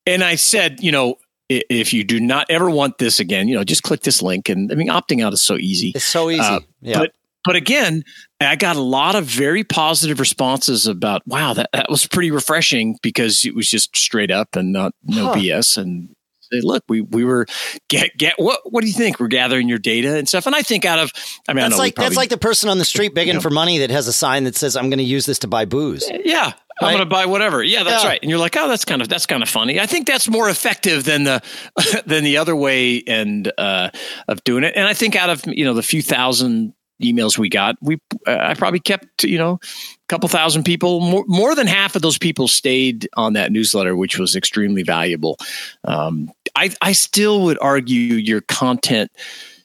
and 0.05 0.23
I 0.23 0.35
said, 0.35 0.81
you 0.81 0.91
know, 0.91 1.15
if 1.49 1.93
you 1.93 2.03
do 2.03 2.19
not 2.19 2.47
ever 2.49 2.69
want 2.69 2.97
this 2.97 3.19
again, 3.19 3.47
you 3.47 3.55
know, 3.55 3.63
just 3.63 3.83
click 3.83 4.01
this 4.01 4.21
link. 4.21 4.49
And 4.49 4.71
I 4.71 4.75
mean, 4.75 4.89
opting 4.89 5.23
out 5.23 5.33
is 5.33 5.41
so 5.41 5.55
easy. 5.55 5.93
It's 5.95 6.03
so 6.03 6.29
easy. 6.29 6.41
Uh, 6.41 6.59
yeah. 6.81 6.99
But 6.99 7.13
but 7.47 7.55
again, 7.55 8.03
I 8.41 8.57
got 8.57 8.75
a 8.75 8.81
lot 8.81 9.15
of 9.15 9.23
very 9.23 9.63
positive 9.63 10.19
responses 10.19 10.85
about, 10.85 11.25
wow, 11.25 11.53
that, 11.53 11.69
that 11.71 11.89
was 11.89 12.05
pretty 12.05 12.29
refreshing 12.29 12.97
because 13.01 13.45
it 13.45 13.55
was 13.55 13.69
just 13.69 13.95
straight 13.95 14.31
up 14.31 14.57
and 14.57 14.73
not 14.73 14.93
no 15.05 15.27
huh. 15.27 15.35
BS. 15.35 15.77
And 15.77 16.13
say, 16.51 16.61
look, 16.61 16.83
we 16.87 17.01
we 17.01 17.23
were 17.23 17.45
get 17.87 18.17
get 18.17 18.35
what 18.37 18.59
what 18.71 18.81
do 18.81 18.87
you 18.87 18.93
think? 18.93 19.19
We're 19.19 19.27
gathering 19.27 19.67
your 19.67 19.79
data 19.79 20.17
and 20.17 20.27
stuff. 20.27 20.45
And 20.45 20.55
I 20.55 20.61
think 20.61 20.85
out 20.85 20.99
of 20.99 21.11
I 21.47 21.53
mean, 21.53 21.63
that's 21.63 21.75
I 21.75 21.77
like 21.77 21.95
probably, 21.95 22.09
that's 22.09 22.17
like 22.17 22.29
the 22.29 22.37
person 22.37 22.69
on 22.69 22.77
the 22.77 22.85
street 22.85 23.13
begging 23.13 23.29
you 23.29 23.33
know, 23.35 23.41
for 23.41 23.49
money 23.49 23.79
that 23.79 23.89
has 23.89 24.07
a 24.07 24.13
sign 24.13 24.45
that 24.45 24.55
says, 24.55 24.75
"I'm 24.75 24.89
going 24.89 24.99
to 24.99 25.03
use 25.03 25.25
this 25.25 25.39
to 25.39 25.47
buy 25.47 25.65
booze." 25.65 26.09
Yeah, 26.23 26.53
I'm 26.81 26.93
going 26.93 26.99
to 26.99 27.05
buy 27.09 27.25
whatever. 27.25 27.63
Yeah, 27.63 27.83
that's 27.83 28.03
yeah. 28.03 28.09
right. 28.09 28.19
And 28.21 28.29
you're 28.29 28.39
like, 28.39 28.55
oh, 28.55 28.67
that's 28.67 28.85
kind 28.85 29.01
of 29.01 29.09
that's 29.09 29.25
kind 29.25 29.41
of 29.41 29.49
funny. 29.49 29.79
I 29.79 29.85
think 29.85 30.07
that's 30.07 30.29
more 30.29 30.49
effective 30.49 31.03
than 31.03 31.23
the 31.23 31.41
than 32.05 32.23
the 32.23 32.37
other 32.37 32.55
way 32.55 33.03
and 33.07 33.51
uh, 33.57 33.89
of 34.27 34.43
doing 34.43 34.63
it. 34.63 34.73
And 34.75 34.87
I 34.87 34.93
think 34.93 35.15
out 35.15 35.29
of 35.29 35.43
you 35.47 35.65
know 35.65 35.73
the 35.73 35.83
few 35.83 36.01
thousand 36.01 36.73
emails 37.01 37.37
we 37.37 37.49
got, 37.49 37.75
we 37.81 37.99
uh, 38.27 38.37
I 38.39 38.53
probably 38.53 38.79
kept 38.79 39.23
you 39.23 39.37
know 39.37 39.59
couple 40.07 40.29
thousand 40.29 40.63
people. 40.63 40.99
More, 40.99 41.25
more 41.27 41.55
than 41.55 41.67
half 41.67 41.95
of 41.95 42.01
those 42.01 42.17
people 42.17 42.47
stayed 42.47 43.07
on 43.15 43.33
that 43.33 43.51
newsletter, 43.51 43.95
which 43.95 44.17
was 44.17 44.35
extremely 44.35 44.83
valuable. 44.83 45.37
Um, 45.83 46.31
I 46.55 46.71
I 46.81 46.93
still 46.93 47.43
would 47.43 47.57
argue 47.61 48.15
your 48.15 48.41
content 48.41 49.11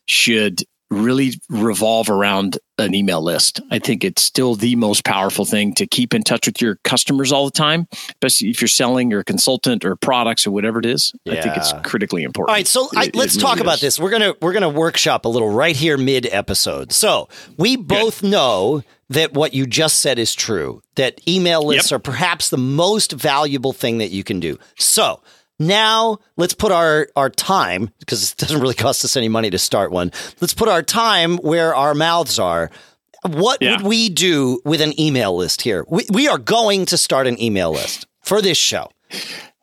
should 0.07 0.63
really 0.93 1.33
revolve 1.49 2.11
around 2.11 2.59
an 2.79 2.95
email 2.95 3.23
list. 3.23 3.61
I 3.71 3.79
think 3.79 4.05
it's 4.05 4.23
still 4.23 4.55
the 4.55 4.77
most 4.77 5.05
powerful 5.05 5.45
thing 5.45 5.75
to 5.75 5.87
keep 5.87 6.13
in 6.15 6.23
touch 6.23 6.47
with 6.47 6.61
your 6.61 6.77
customers 6.85 7.33
all 7.33 7.47
the 7.47 7.51
time, 7.51 7.87
especially 8.09 8.51
if 8.51 8.61
you're 8.61 8.69
selling 8.69 9.13
or 9.13 9.21
a 9.21 9.25
consultant 9.25 9.85
or 9.85 9.97
products 9.97 10.47
or 10.47 10.51
whatever 10.51 10.79
it 10.79 10.87
is. 10.87 11.13
Yeah. 11.25 11.35
I 11.35 11.41
think 11.41 11.57
it's 11.57 11.73
critically 11.83 12.25
important. 12.25 12.51
All 12.51 12.55
right, 12.55 12.67
so 12.67 12.89
it, 12.93 12.97
I, 12.97 13.11
let's 13.15 13.37
talk 13.37 13.61
about 13.61 13.81
this. 13.81 13.99
We're 13.99 14.11
gonna 14.11 14.35
we're 14.43 14.53
gonna 14.53 14.69
workshop 14.69 15.25
a 15.25 15.29
little 15.29 15.51
right 15.51 15.77
here 15.77 15.97
mid 15.97 16.27
episode. 16.27 16.93
So 16.93 17.29
we 17.57 17.77
both 17.77 18.21
Good. 18.21 18.31
know 18.31 18.83
that 19.13 19.35
what 19.35 19.55
you 19.55 19.67
just 19.67 19.99
said 20.01 20.19
is 20.19 20.35
true. 20.35 20.83
That 20.97 21.21
email 21.29 21.65
lists 21.65 21.91
yep. 21.91 21.99
are 21.99 22.03
perhaps 22.03 22.51
the 22.51 22.59
most 22.59 23.13
valuable 23.13 23.73
thing 23.73 23.99
that 23.99 24.11
you 24.11 24.25
can 24.25 24.41
do. 24.41 24.59
So 24.79 25.23
now 25.59 26.19
let's 26.37 26.55
put 26.55 26.73
our 26.73 27.09
our 27.17 27.31
time 27.31 27.91
because 28.01 28.33
it 28.33 28.39
doesn't 28.39 28.61
really 28.61 28.75
cost 28.75 29.05
us 29.05 29.17
any 29.17 29.29
money 29.29 29.51
to 29.51 29.59
start 29.59 29.93
one. 29.93 30.11
Let's 30.41 30.55
put 30.55 30.69
our 30.69 30.83
time 30.83 31.37
where 31.39 31.75
our 31.75 31.95
mouths 31.95 32.39
are. 32.39 32.71
What 33.25 33.59
Yeah. 33.61 33.77
would 33.77 33.87
we 33.87 34.09
do 34.09 34.61
with 34.65 34.81
an 34.81 34.99
email 35.01 35.37
list 35.37 35.63
here? 35.63 35.85
We, 35.89 36.05
we 36.11 36.27
are 36.29 36.39
going 36.39 36.87
to 36.87 36.97
start 36.99 37.27
an 37.27 37.41
email 37.41 37.71
list 37.71 38.07
for 38.21 38.43
this 38.43 38.59
show. 38.59 38.91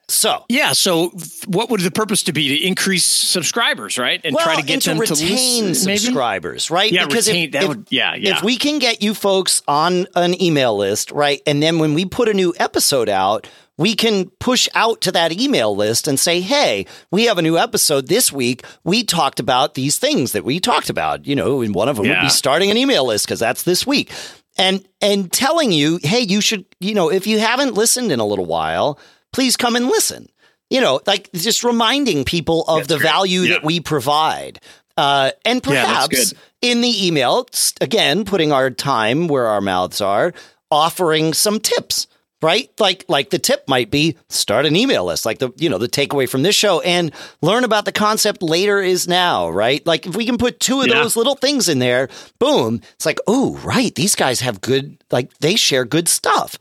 So 0.10 0.44
Yeah. 0.50 0.74
So, 0.74 1.10
what 1.48 1.70
would 1.70 1.82
the 1.82 1.92
purpose 1.92 2.24
to 2.24 2.34
be 2.34 2.60
to 2.60 2.68
increase 2.68 3.06
subscribers, 3.06 3.98
right, 3.98 4.20
and 4.24 4.36
well, 4.36 4.44
try 4.44 4.56
to 4.56 4.62
get 4.66 4.84
them 4.84 4.98
to 5.00 5.06
to 5.06 5.14
retain 5.14 5.68
listen, 5.68 5.86
maybe? 5.86 5.98
subscribers, 6.00 6.70
right? 6.72 6.92
Yeah, 6.92 7.06
because 7.06 7.28
retain- 7.28 7.46
if, 7.46 7.52
that 7.54 7.64
if- 7.64 7.68
would- 7.70 7.88
yeah, 7.90 8.16
yeah. 8.16 8.38
If 8.38 8.44
we 8.44 8.58
can 8.58 8.80
get 8.80 9.02
you 9.04 9.14
folks 9.14 9.62
on 9.68 10.08
an 10.16 10.42
email 10.42 10.76
list, 10.76 11.12
right, 11.12 11.42
and 11.46 11.62
then 11.62 11.80
when 11.80 11.94
we 11.94 12.06
put 12.06 12.28
a 12.28 12.34
new 12.34 12.54
episode 12.60 13.08
out, 13.10 13.48
we 13.78 13.96
can 13.96 14.30
push 14.40 14.68
out 14.76 15.00
to 15.02 15.12
that 15.14 15.32
email 15.32 15.74
list 15.76 16.08
and 16.08 16.20
say, 16.20 16.42
"Hey, 16.42 16.86
we 17.12 17.26
have 17.28 17.38
a 17.38 17.42
new 17.42 17.58
episode 17.58 18.08
this 18.08 18.32
week. 18.32 18.66
We 18.84 19.04
talked 19.04 19.40
about 19.40 19.76
these 19.76 19.98
things 19.98 20.34
that 20.34 20.44
we 20.44 20.60
talked 20.60 20.90
about. 20.90 21.26
You 21.28 21.36
know, 21.36 21.62
and 21.62 21.74
one 21.74 21.88
of 21.88 21.96
them 21.96 22.04
would 22.08 22.12
Yeah. 22.12 22.24
be 22.24 22.30
starting 22.30 22.70
an 22.72 22.78
email 22.78 23.06
list 23.06 23.26
because 23.26 23.40
that's 23.40 23.64
this 23.64 23.88
week." 23.88 24.12
And 24.58 24.84
and 25.00 25.32
telling 25.32 25.72
you, 25.72 26.00
"Hey, 26.04 26.20
you 26.22 26.42
should, 26.42 26.66
you 26.82 26.94
know, 26.94 27.10
if 27.10 27.26
you 27.26 27.40
haven't 27.40 27.76
listened 27.76 28.12
in 28.12 28.20
a 28.20 28.26
little 28.26 28.46
while, 28.46 29.00
please 29.32 29.56
come 29.58 29.76
and 29.76 29.88
listen." 29.88 30.30
You 30.70 30.82
know, 30.82 31.02
like 31.08 31.32
just 31.34 31.64
reminding 31.64 32.26
people 32.26 32.64
of 32.68 32.80
That's 32.80 32.88
the 32.90 32.98
great. 33.00 33.10
value 33.12 33.42
Yeah. 33.42 33.54
that 33.56 33.64
we 33.64 33.80
provide. 33.80 34.60
Uh, 34.98 35.32
and 35.46 35.64
perhaps 35.64 36.32
good. 36.32 36.38
in 36.62 36.82
the 36.82 37.08
email, 37.08 37.48
again, 37.82 38.24
putting 38.26 38.52
our 38.52 38.70
time 38.70 39.28
where 39.28 39.48
our 39.48 39.62
mouths 39.62 40.00
are, 40.02 40.34
offering 40.70 41.34
some 41.34 41.60
tips, 41.60 42.06
right? 42.42 42.70
Like, 42.80 43.06
like 43.08 43.30
the 43.32 43.40
tip 43.40 43.64
might 43.68 43.90
be 43.90 44.16
start 44.28 44.66
an 44.66 44.76
email 44.76 45.06
list, 45.06 45.26
like 45.26 45.40
the, 45.40 45.52
you 45.58 45.70
know, 45.70 45.78
the 45.78 45.88
takeaway 45.88 46.28
from 46.30 46.44
this 46.44 46.56
show 46.56 46.82
and 46.82 47.12
learn 47.42 47.64
about 47.64 47.86
the 47.86 47.92
concept 47.94 48.44
later 48.44 48.80
is 48.82 49.08
now, 49.08 49.50
right? 49.50 49.84
Like 49.88 50.06
if 50.06 50.16
we 50.16 50.26
can 50.26 50.38
put 50.38 50.60
two 50.60 50.82
of 50.82 50.88
Yeah. 50.88 50.96
those 51.02 51.16
little 51.16 51.36
things 51.36 51.68
in 51.70 51.80
there, 51.80 52.10
boom, 52.38 52.82
it's 52.94 53.06
like, 53.06 53.20
oh, 53.26 53.58
right. 53.64 53.96
These 53.96 54.16
guys 54.16 54.42
have 54.42 54.62
good, 54.62 54.98
like 55.12 55.34
they 55.40 55.56
share 55.56 55.86
good 55.86 56.08
stuff 56.10 56.60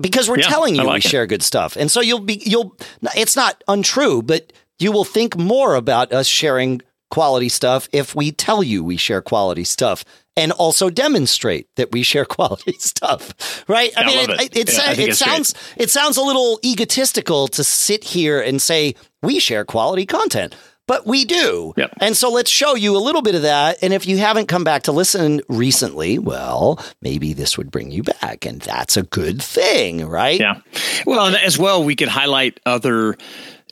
because 0.00 0.28
we're 0.28 0.38
Yeah, 0.38 0.48
telling 0.48 0.74
you 0.76 0.88
we 0.88 0.96
it. 0.96 1.02
share 1.02 1.26
good 1.26 1.42
stuff. 1.42 1.76
And 1.76 1.90
so 1.90 2.00
you'll 2.00 2.20
be, 2.20 2.42
you'll, 2.44 2.76
it's 3.16 3.36
not 3.36 3.62
untrue, 3.68 4.22
but 4.22 4.52
you 4.78 4.92
will 4.92 5.04
think 5.04 5.36
more 5.36 5.74
about 5.74 6.12
us 6.12 6.26
sharing 6.26 6.82
quality 7.10 7.48
stuff 7.48 7.88
if 7.92 8.14
we 8.14 8.32
tell 8.32 8.62
you 8.62 8.82
we 8.82 8.96
share 8.96 9.22
quality 9.22 9.64
stuff 9.64 10.04
and 10.36 10.52
also 10.52 10.90
demonstrate 10.90 11.66
that 11.76 11.92
we 11.92 12.02
share 12.02 12.24
quality 12.36 12.72
stuff. 12.78 13.64
Right? 13.68 13.90
I 13.96 14.02
love 14.26 14.30
it. 14.40 14.56
it, 14.56 14.72
Yeah, 14.72 14.80
I 14.86 14.92
it 14.92 14.98
it's 14.98 15.04
great. 15.22 15.30
sounds, 15.30 15.54
it 15.76 15.90
sounds 15.90 16.16
a 16.16 16.22
little 16.22 16.58
egotistical 16.64 17.48
to 17.48 17.64
sit 17.64 18.04
here 18.04 18.40
and 18.40 18.60
say 18.60 18.94
we 19.22 19.38
share 19.38 19.64
quality 19.64 20.04
content. 20.04 20.54
But 20.86 21.06
we 21.06 21.24
do. 21.24 21.74
Yep. 21.76 21.94
And 22.00 22.16
so 22.16 22.30
let's 22.30 22.50
show 22.50 22.76
you 22.76 22.96
a 22.96 22.98
little 22.98 23.22
bit 23.22 23.34
of 23.34 23.42
that. 23.42 23.78
And 23.82 23.92
if 23.92 24.06
you 24.06 24.18
haven't 24.18 24.46
come 24.46 24.64
back 24.64 24.84
to 24.84 24.92
listen 24.92 25.40
recently, 25.48 26.18
well, 26.18 26.82
maybe 27.02 27.32
this 27.32 27.58
would 27.58 27.70
bring 27.70 27.90
you 27.90 28.02
back. 28.02 28.46
And 28.46 28.60
that's 28.60 28.96
a 28.96 29.02
good 29.02 29.42
thing, 29.42 30.06
right? 30.06 30.38
Yeah. 30.38 30.60
Well, 31.04 31.26
and 31.26 31.36
as 31.36 31.58
well, 31.58 31.82
we 31.82 31.96
could 31.96 32.08
highlight 32.08 32.60
other 32.64 33.16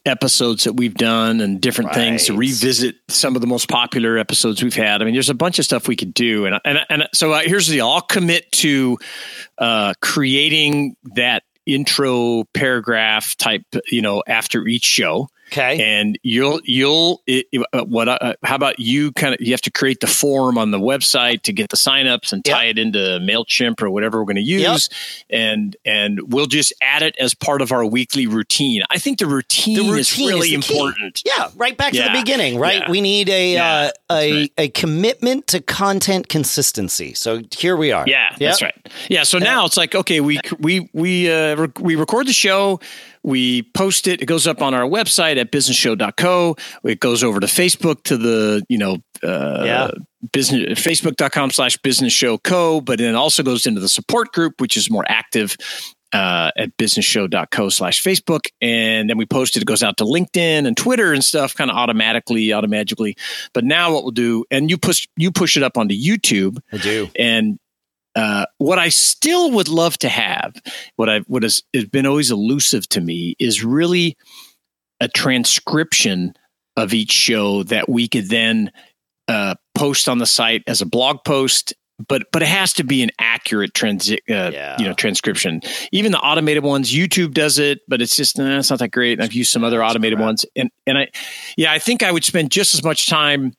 episodes 0.06 0.64
that 0.64 0.74
we've 0.74 0.94
done 0.94 1.40
and 1.40 1.60
different 1.60 1.94
things 1.94 2.26
to 2.26 2.36
revisit 2.36 2.96
some 3.08 3.34
of 3.36 3.40
the 3.40 3.46
most 3.46 3.68
popular 3.68 4.18
episodes 4.18 4.62
we've 4.62 4.74
had. 4.74 5.00
I 5.00 5.04
mean, 5.04 5.14
there's 5.14 5.30
a 5.30 5.34
bunch 5.34 5.58
of 5.58 5.64
stuff 5.64 5.88
we 5.88 5.96
could 5.96 6.12
do, 6.12 6.46
and 6.46 6.60
and 6.64 6.78
and 6.90 7.08
so 7.14 7.32
uh, 7.32 7.40
here's 7.40 7.68
the 7.68 7.76
deal: 7.76 7.88
I'll 7.88 8.02
commit 8.02 8.50
to 8.52 8.98
uh, 9.56 9.94
creating 10.00 10.96
that 11.14 11.44
intro 11.66 12.44
paragraph 12.52 13.36
type, 13.36 13.64
you 13.90 14.02
know, 14.02 14.22
after 14.26 14.66
each 14.66 14.84
show. 14.84 15.28
Okay. 15.54 16.00
and 16.00 16.18
you'll 16.22 16.60
you'll 16.64 17.22
it, 17.26 17.46
uh, 17.72 17.84
what 17.84 18.08
uh, 18.08 18.34
how 18.42 18.56
about 18.56 18.80
you 18.80 19.12
kind 19.12 19.34
of 19.34 19.40
you 19.40 19.52
have 19.52 19.60
to 19.62 19.70
create 19.70 20.00
the 20.00 20.06
form 20.08 20.58
on 20.58 20.72
the 20.72 20.80
website 20.80 21.42
to 21.42 21.52
get 21.52 21.70
the 21.70 21.76
signups 21.76 22.32
and 22.32 22.44
tie 22.44 22.64
it 22.64 22.78
into 22.78 22.98
mailchimp 22.98 23.80
or 23.80 23.88
whatever 23.88 24.18
we're 24.18 24.24
going 24.24 24.36
to 24.36 24.42
use 24.42 24.88
and 25.30 25.76
and 25.84 26.32
we'll 26.32 26.46
just 26.46 26.72
add 26.82 27.02
it 27.02 27.16
as 27.18 27.34
part 27.34 27.62
of 27.62 27.70
our 27.72 27.86
weekly 27.86 28.26
routine 28.26 28.82
i 28.90 28.98
think 28.98 29.18
the 29.18 29.26
routine, 29.26 29.76
the 29.76 29.82
routine 29.82 29.98
is 29.98 30.18
really 30.18 30.48
key. 30.48 30.54
important 30.54 31.22
Yeah, 31.24 31.50
right 31.56 31.76
back 31.76 31.92
to 31.92 32.02
the 32.02 32.10
beginning, 32.12 32.58
right? 32.58 32.80
Yeah. 32.80 32.90
We 32.90 33.00
need 33.00 33.28
a 33.28 33.52
Yeah, 33.54 33.64
uh, 33.64 33.90
a 34.10 34.32
right. 34.32 34.52
a 34.58 34.68
commitment 34.70 35.46
to 35.48 35.60
content 35.60 36.28
consistency. 36.28 37.14
So 37.14 37.42
here 37.56 37.76
we 37.76 37.92
are. 37.92 38.04
Yeah, 38.06 38.34
that's 38.38 38.62
right. 38.62 38.74
Yeah, 39.08 39.22
so 39.22 39.38
now 39.38 39.64
it's 39.66 39.76
like 39.76 39.94
okay, 39.94 40.20
we 40.20 40.40
we 40.58 40.88
we 40.92 41.30
uh, 41.30 41.66
we 41.80 41.94
record 41.96 42.26
the 42.26 42.32
show, 42.32 42.80
we 43.24 43.62
post 43.74 44.06
it, 44.06 44.22
it 44.22 44.26
goes 44.26 44.46
up 44.46 44.62
on 44.62 44.74
our 44.74 44.82
website 44.88 45.38
at 45.38 45.50
businessshow.co. 45.50 46.56
It 46.84 47.00
goes 47.00 47.24
over 47.24 47.40
to 47.40 47.46
Facebook 47.46 48.04
to 48.04 48.16
the 48.16 48.62
you 48.68 48.78
know 48.78 48.98
uh, 49.22 49.62
Yeah. 49.64 49.90
business 50.32 50.78
facebook.com 50.80 51.50
slash 51.50 51.76
business 51.78 52.12
show 52.12 52.38
co, 52.38 52.80
but 52.80 52.98
then 52.98 53.14
it 53.14 53.16
also 53.16 53.42
goes 53.42 53.66
into 53.66 53.80
the 53.80 53.88
support 53.88 54.32
group, 54.32 54.60
which 54.60 54.76
is 54.76 54.90
more 54.90 55.04
active. 55.08 55.56
Uh, 56.12 56.52
at 56.56 56.70
businessshow.co 56.76 57.68
slash 57.70 58.00
Facebook. 58.00 58.42
And 58.60 59.10
then 59.10 59.18
we 59.18 59.26
post 59.26 59.56
it. 59.56 59.62
It 59.62 59.66
goes 59.66 59.82
out 59.82 59.96
to 59.96 60.04
LinkedIn 60.04 60.64
and 60.64 60.76
Twitter 60.76 61.12
and 61.12 61.24
stuff 61.24 61.56
kind 61.56 61.72
of 61.72 61.76
automatically, 61.76 62.52
automatically. 62.52 63.16
But 63.52 63.64
now 63.64 63.92
what 63.92 64.04
we'll 64.04 64.12
do, 64.12 64.44
and 64.48 64.70
you 64.70 64.78
push, 64.78 65.08
you 65.16 65.32
push 65.32 65.56
it 65.56 65.64
up 65.64 65.76
onto 65.76 65.92
YouTube 65.96 66.58
I 66.72 66.76
do. 66.76 67.08
and 67.18 67.58
uh, 68.16 68.46
what 68.58 68.78
I 68.78 68.88
still 68.90 69.50
would 69.52 69.68
love 69.68 69.98
to 69.98 70.08
have, 70.08 70.54
what 70.96 71.08
I 71.08 71.20
what 71.20 71.42
has, 71.42 71.62
has 71.74 71.84
been 71.86 72.06
always 72.06 72.30
elusive 72.30 72.88
to 72.90 73.00
me, 73.00 73.34
is 73.38 73.64
really 73.64 74.16
a 75.00 75.08
transcription 75.08 76.34
of 76.76 76.92
each 76.94 77.12
show 77.12 77.62
that 77.64 77.88
we 77.88 78.08
could 78.08 78.28
then 78.28 78.70
uh, 79.28 79.54
post 79.74 80.08
on 80.08 80.18
the 80.18 80.26
site 80.26 80.62
as 80.66 80.80
a 80.80 80.86
blog 80.86 81.18
post. 81.24 81.74
But 82.08 82.26
but 82.32 82.42
it 82.42 82.48
has 82.48 82.72
to 82.74 82.84
be 82.84 83.04
an 83.04 83.10
accurate 83.20 83.72
transi- 83.72 84.18
uh, 84.28 84.50
Yeah. 84.52 84.76
you 84.80 84.84
know 84.84 84.94
transcription. 84.94 85.60
Even 85.92 86.10
the 86.10 86.18
automated 86.18 86.64
ones, 86.64 86.92
YouTube 86.92 87.34
does 87.34 87.58
it, 87.60 87.80
but 87.86 88.02
it's 88.02 88.16
just 88.16 88.36
nah, 88.36 88.58
it's 88.58 88.70
not 88.70 88.80
that 88.80 88.88
great. 88.90 89.12
And 89.12 89.22
I've 89.22 89.32
used 89.32 89.52
some 89.52 89.62
other 89.62 89.82
automated 89.82 90.18
ones, 90.18 90.44
and 90.56 90.70
and 90.88 90.98
I 90.98 91.08
yeah, 91.56 91.70
I 91.72 91.78
think 91.78 92.02
I 92.02 92.10
would 92.10 92.24
spend 92.24 92.50
just 92.50 92.74
as 92.74 92.82
much 92.82 93.08
time 93.08 93.52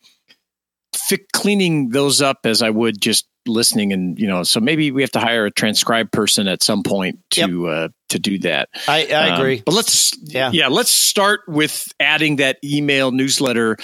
fi- 0.93 1.25
cleaning 1.33 1.89
those 1.89 2.21
up 2.21 2.39
as 2.43 2.61
I 2.61 2.69
would 2.69 2.99
just 2.99 3.25
listening 3.47 3.93
and 3.93 4.17
you 4.19 4.27
know 4.27 4.43
so 4.43 4.59
maybe 4.59 4.91
we 4.91 5.01
have 5.01 5.11
to 5.11 5.19
hire 5.19 5.45
a 5.45 5.51
transcribe 5.51 6.11
person 6.11 6.47
at 6.47 6.63
some 6.63 6.83
point 6.83 7.19
to 7.29 7.67
uh, 7.67 7.87
to 8.09 8.19
do 8.19 8.37
that 8.39 8.69
I, 8.87 9.05
I 9.07 9.29
Um, 9.29 9.39
agree. 9.39 9.63
but 9.65 9.73
let's 9.75 10.13
Yeah. 10.23 10.51
yeah. 10.53 10.67
let's 10.67 10.89
start 10.91 11.41
with 11.47 11.87
adding 11.99 12.37
that 12.37 12.57
email 12.63 13.11
newsletter 13.11 13.77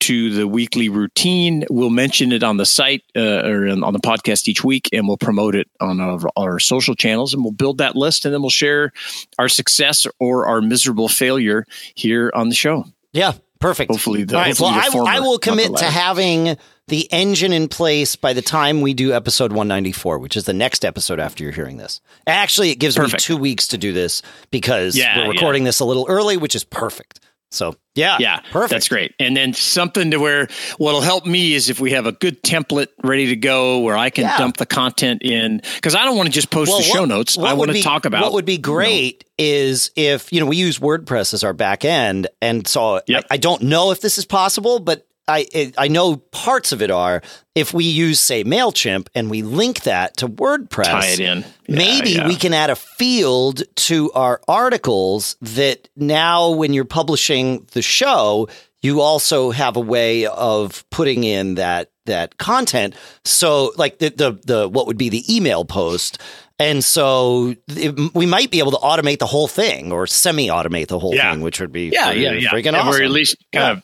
to 0.00 0.30
the 0.34 0.46
weekly 0.46 0.88
routine 0.88 1.64
we'll 1.70 1.90
mention 1.90 2.32
it 2.32 2.42
on 2.42 2.56
the 2.56 2.66
site 2.66 3.02
uh, 3.16 3.42
or 3.48 3.68
on 3.68 3.82
on 3.84 3.92
the 3.92 3.98
podcast 4.00 4.48
each 4.48 4.62
week 4.64 4.88
and 4.92 5.08
we'll 5.08 5.16
promote 5.16 5.54
it 5.54 5.68
on 5.80 6.00
our, 6.00 6.20
our 6.36 6.58
social 6.58 6.94
channels 6.94 7.34
and 7.34 7.42
we'll 7.42 7.52
build 7.52 7.78
that 7.78 7.96
list 7.96 8.24
and 8.24 8.32
then 8.32 8.40
we'll 8.40 8.50
share 8.50 8.92
our 9.38 9.48
success 9.48 10.06
or 10.20 10.46
our 10.46 10.60
miserable 10.60 11.08
failure 11.08 11.64
here 11.94 12.30
on 12.34 12.48
the 12.48 12.54
show 12.54 12.84
yeah, 13.12 13.32
perfect. 13.58 13.90
hopefully 13.90 14.24
the, 14.24 14.34
right. 14.36 14.58
Well, 14.60 14.70
the 14.70 14.78
I, 14.78 14.90
former, 14.90 15.10
I 15.10 15.20
will 15.20 15.38
commit 15.38 15.74
to 15.76 15.84
having 15.86 16.56
the 16.88 17.08
engine 17.12 17.52
in 17.52 17.68
place 17.68 18.16
by 18.16 18.32
the 18.32 18.42
time 18.42 18.80
we 18.80 18.94
do 18.94 19.12
episode 19.12 19.52
194, 19.52 20.18
which 20.18 20.36
is 20.36 20.44
the 20.44 20.52
next 20.52 20.84
episode 20.84 21.20
after 21.20 21.42
you're 21.44 21.52
hearing 21.52 21.76
this. 21.76 22.00
Actually, 22.26 22.70
it 22.70 22.76
gives 22.76 22.96
Perfect. 22.96 23.14
me 23.14 23.18
two 23.18 23.36
weeks 23.36 23.68
to 23.68 23.78
do 23.78 23.92
this 23.92 24.22
because 24.50 24.96
Yeah, 24.96 25.16
we're 25.18 25.24
yeah. 25.24 25.30
recording 25.30 25.64
this 25.64 25.80
a 25.80 25.84
little 25.84 26.06
early, 26.08 26.36
which 26.36 26.54
is 26.56 26.64
perfect. 26.64 27.20
So, 27.50 27.76
yeah, 27.94 28.18
Yeah, 28.20 28.40
perfect. 28.52 28.70
That's 28.72 28.88
great. 28.88 29.14
And 29.18 29.34
then 29.34 29.54
something 29.54 30.10
to 30.10 30.18
where 30.18 30.48
what'll 30.76 31.00
help 31.00 31.24
me 31.24 31.54
is 31.54 31.70
if 31.70 31.80
we 31.80 31.92
have 31.92 32.04
a 32.04 32.12
good 32.12 32.42
template 32.42 32.88
ready 33.02 33.28
to 33.28 33.36
go 33.36 33.78
where 33.78 33.96
I 33.96 34.10
can 34.10 34.24
Yeah. 34.24 34.36
dump 34.36 34.58
the 34.58 34.66
content 34.66 35.22
in 35.22 35.62
because 35.76 35.94
I 35.94 36.04
don't 36.04 36.18
want 36.18 36.26
to 36.26 36.32
just 36.32 36.50
post 36.50 36.76
the 36.76 36.82
show 36.82 37.00
what- 37.00 37.08
notes. 37.08 37.38
what 37.38 37.48
I 37.48 37.54
want 37.54 37.70
to 37.72 37.80
talk 37.80 38.04
about 38.04 38.20
what 38.22 38.34
would 38.34 38.44
be 38.44 38.58
great 38.58 39.24
is 39.38 39.90
if 39.96 40.30
you 40.30 40.40
know 40.40 40.46
we 40.46 40.56
use 40.58 40.78
WordPress 40.78 41.32
as 41.32 41.42
our 41.42 41.54
back 41.54 41.86
end, 41.86 42.26
and 42.42 42.68
so 42.68 43.00
Yep. 43.06 43.24
I, 43.30 43.34
I 43.34 43.36
don't 43.38 43.62
know 43.62 43.92
if 43.92 44.02
this 44.02 44.18
is 44.18 44.26
possible, 44.26 44.78
but 44.78 45.06
I 45.28 45.46
it, 45.52 45.74
I 45.78 45.88
know 45.88 46.16
parts 46.16 46.72
of 46.72 46.82
it 46.82 46.90
are. 46.90 47.22
If 47.54 47.74
we 47.74 47.84
use 47.84 48.20
say 48.20 48.44
Mailchimp 48.44 49.08
and 49.14 49.28
we 49.30 49.42
link 49.42 49.82
that 49.82 50.16
to 50.18 50.28
WordPress, 50.28 50.84
tie 50.84 51.06
it 51.08 51.20
in. 51.20 51.38
Yeah, 51.66 51.76
Maybe 51.76 52.10
yeah. 52.12 52.26
we 52.28 52.36
can 52.36 52.54
add 52.54 52.70
a 52.70 52.76
field 52.76 53.62
to 53.88 54.10
our 54.12 54.40
articles 54.48 55.36
that 55.42 55.88
now, 55.96 56.50
when 56.50 56.72
you're 56.72 56.84
publishing 56.84 57.66
the 57.72 57.82
show, 57.82 58.48
you 58.80 59.00
also 59.00 59.50
have 59.50 59.76
a 59.76 59.80
way 59.80 60.26
of 60.26 60.84
putting 60.90 61.24
in 61.24 61.56
that 61.56 61.90
that 62.06 62.38
content. 62.38 62.94
So, 63.24 63.72
like 63.76 63.98
the 63.98 64.10
the, 64.10 64.32
the 64.44 64.68
what 64.68 64.86
would 64.86 64.98
be 64.98 65.08
the 65.08 65.24
email 65.34 65.64
post. 65.64 66.18
And 66.60 66.82
so 66.84 67.54
it, 67.68 68.14
we 68.14 68.26
might 68.26 68.50
be 68.50 68.58
able 68.58 68.72
to 68.72 68.78
automate 68.78 69.20
the 69.20 69.26
whole 69.26 69.46
thing 69.46 69.92
or 69.92 70.08
semi-automate 70.08 70.88
the 70.88 70.98
whole 70.98 71.14
Yeah. 71.14 71.30
thing, 71.30 71.40
which 71.40 71.60
would 71.60 71.70
be 71.70 71.90
Yeah, 71.92 72.06
pretty 72.06 72.22
yeah, 72.22 72.32
yeah. 72.32 72.48
freaking 72.50 72.72
Yeah, 72.72 72.80
awesome. 72.80 73.00
Or 73.00 73.04
at 73.04 73.10
least 73.12 73.36
kind 73.52 73.64
Yeah. 73.64 73.70
of. 73.74 73.82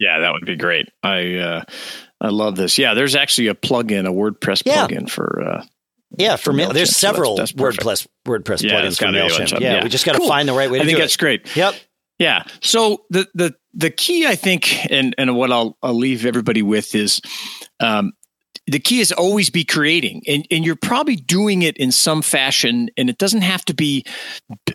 Yeah, 0.00 0.20
that 0.20 0.32
would 0.32 0.44
be 0.44 0.56
great. 0.56 0.88
I 1.02 1.36
uh, 1.36 1.64
I 2.20 2.28
love 2.28 2.56
this. 2.56 2.78
Yeah, 2.78 2.94
there's 2.94 3.14
actually 3.14 3.48
a 3.48 3.54
plugin, 3.54 4.06
a 4.08 4.12
WordPress 4.12 4.62
Yeah. 4.66 4.86
plugin 4.86 5.08
for. 5.08 5.42
Uh, 5.42 5.64
yeah, 6.16 6.36
for, 6.36 6.52
for 6.52 6.52
MailChimp, 6.58 6.72
there's 6.74 6.96
so 6.96 7.06
that's- 7.06 7.16
several 7.16 7.36
that's. 7.36 7.52
WordPress 7.52 8.06
WordPress 8.26 8.62
Yeah, 8.62 8.72
plugins 8.80 8.98
for 8.98 9.04
gotta 9.06 9.12
be 9.12 9.18
a 9.18 9.22
bunch 9.28 9.52
Mailchimp. 9.52 9.60
Yeah, 9.60 9.74
Yeah. 9.76 9.82
we 9.84 9.88
just 9.88 10.04
got 10.04 10.12
to 10.12 10.18
Cool. 10.18 10.28
find 10.28 10.48
the 10.48 10.52
right 10.52 10.70
way 10.70 10.78
to 10.78 10.84
I 10.84 10.86
think 10.86 10.98
that's 10.98 11.14
it. 11.14 11.18
great. 11.18 11.56
Yep. 11.56 11.74
Yeah. 12.18 12.44
So 12.60 13.04
the 13.10 13.26
the 13.34 13.54
the 13.74 13.90
key, 13.90 14.26
I 14.26 14.34
think, 14.36 14.90
and 14.90 15.14
and 15.18 15.34
what 15.36 15.50
I'll 15.52 15.76
I'll 15.82 15.94
leave 15.98 16.24
everybody 16.26 16.62
with 16.62 16.94
is, 16.94 17.20
um, 17.80 18.12
the 18.66 18.78
key 18.78 19.00
is 19.00 19.12
always 19.12 19.50
be 19.50 19.64
creating, 19.64 20.22
and 20.26 20.46
and 20.50 20.64
you're 20.64 20.76
probably 20.76 21.16
doing 21.16 21.62
it 21.62 21.76
in 21.76 21.92
some 21.92 22.22
fashion, 22.22 22.88
and 22.96 23.10
it 23.10 23.18
doesn't 23.18 23.42
have 23.42 23.64
to 23.66 23.74
be, 23.74 24.04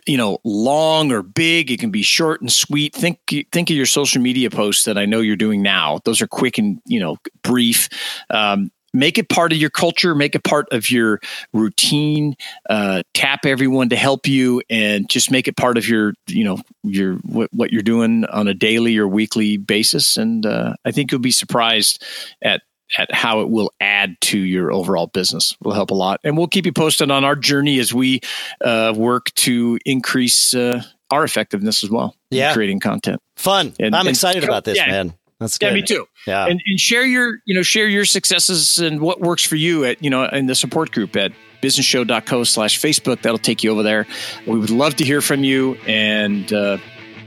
you 0.06 0.16
know, 0.16 0.38
long 0.44 1.10
or 1.10 1.22
big. 1.22 1.70
It 1.70 1.80
can 1.80 1.90
be 1.90 2.02
short 2.02 2.40
and 2.40 2.52
sweet. 2.52 2.94
Think 2.94 3.18
think 3.52 3.70
of 3.70 3.76
your 3.76 3.86
social 3.86 4.22
media 4.22 4.50
posts 4.50 4.84
that 4.84 4.96
I 4.96 5.06
know 5.06 5.20
you're 5.20 5.36
doing 5.36 5.62
now. 5.62 6.00
Those 6.04 6.22
are 6.22 6.28
quick 6.28 6.58
and 6.58 6.80
you 6.86 7.00
know 7.00 7.16
brief. 7.42 7.88
Um, 8.30 8.70
make 8.92 9.18
it 9.18 9.28
part 9.28 9.52
of 9.52 9.58
your 9.58 9.70
culture 9.70 10.14
make 10.14 10.34
it 10.34 10.42
part 10.42 10.66
of 10.72 10.90
your 10.90 11.20
routine 11.52 12.34
uh, 12.68 13.02
tap 13.14 13.46
everyone 13.46 13.88
to 13.88 13.96
help 13.96 14.26
you 14.26 14.62
and 14.68 15.08
just 15.08 15.30
make 15.30 15.46
it 15.46 15.56
part 15.56 15.78
of 15.78 15.88
your 15.88 16.12
you 16.26 16.44
know 16.44 16.58
your 16.82 17.14
what, 17.18 17.48
what 17.52 17.72
you're 17.72 17.82
doing 17.82 18.24
on 18.26 18.48
a 18.48 18.54
daily 18.54 18.98
or 18.98 19.06
weekly 19.06 19.56
basis 19.56 20.16
and 20.16 20.44
uh, 20.44 20.74
i 20.84 20.90
think 20.90 21.12
you'll 21.12 21.20
be 21.20 21.30
surprised 21.30 22.04
at 22.42 22.62
at 22.98 23.12
how 23.12 23.40
it 23.40 23.48
will 23.50 23.72
add 23.80 24.20
to 24.20 24.38
your 24.38 24.72
overall 24.72 25.06
business 25.06 25.56
will 25.62 25.72
help 25.72 25.90
a 25.90 25.94
lot 25.94 26.20
and 26.24 26.36
we'll 26.36 26.48
keep 26.48 26.66
you 26.66 26.72
posted 26.72 27.10
on 27.10 27.24
our 27.24 27.36
journey 27.36 27.78
as 27.78 27.92
we 27.92 28.20
uh, 28.62 28.92
work 28.96 29.32
to 29.34 29.78
increase 29.84 30.54
uh, 30.54 30.82
our 31.10 31.24
effectiveness 31.24 31.84
as 31.84 31.90
well 31.90 32.14
yeah 32.30 32.52
creating 32.52 32.80
content 32.80 33.20
fun 33.36 33.72
and, 33.78 33.94
i'm 33.94 34.00
and, 34.00 34.10
excited 34.10 34.44
about 34.44 34.64
this 34.64 34.76
yeah, 34.76 34.86
man 34.86 35.14
that's 35.40 35.56
good. 35.56 35.68
Yeah, 35.68 35.72
me 35.72 35.82
too. 35.82 36.06
Yeah. 36.26 36.46
And, 36.46 36.60
and 36.66 36.78
share 36.78 37.04
your, 37.04 37.38
you 37.46 37.54
know, 37.54 37.62
share 37.62 37.88
your 37.88 38.04
successes 38.04 38.76
and 38.78 39.00
what 39.00 39.20
works 39.20 39.42
for 39.42 39.56
you 39.56 39.86
at, 39.86 40.04
you 40.04 40.10
know, 40.10 40.26
in 40.26 40.44
the 40.44 40.54
support 40.54 40.92
group 40.92 41.16
at 41.16 41.32
businessshow.co 41.62 42.44
slash 42.44 42.78
Facebook. 42.78 43.22
That'll 43.22 43.38
take 43.38 43.64
you 43.64 43.70
over 43.70 43.82
there. 43.82 44.06
We 44.46 44.58
would 44.58 44.68
love 44.68 44.96
to 44.96 45.04
hear 45.04 45.22
from 45.22 45.42
you. 45.42 45.76
And, 45.86 46.52
uh, 46.52 46.76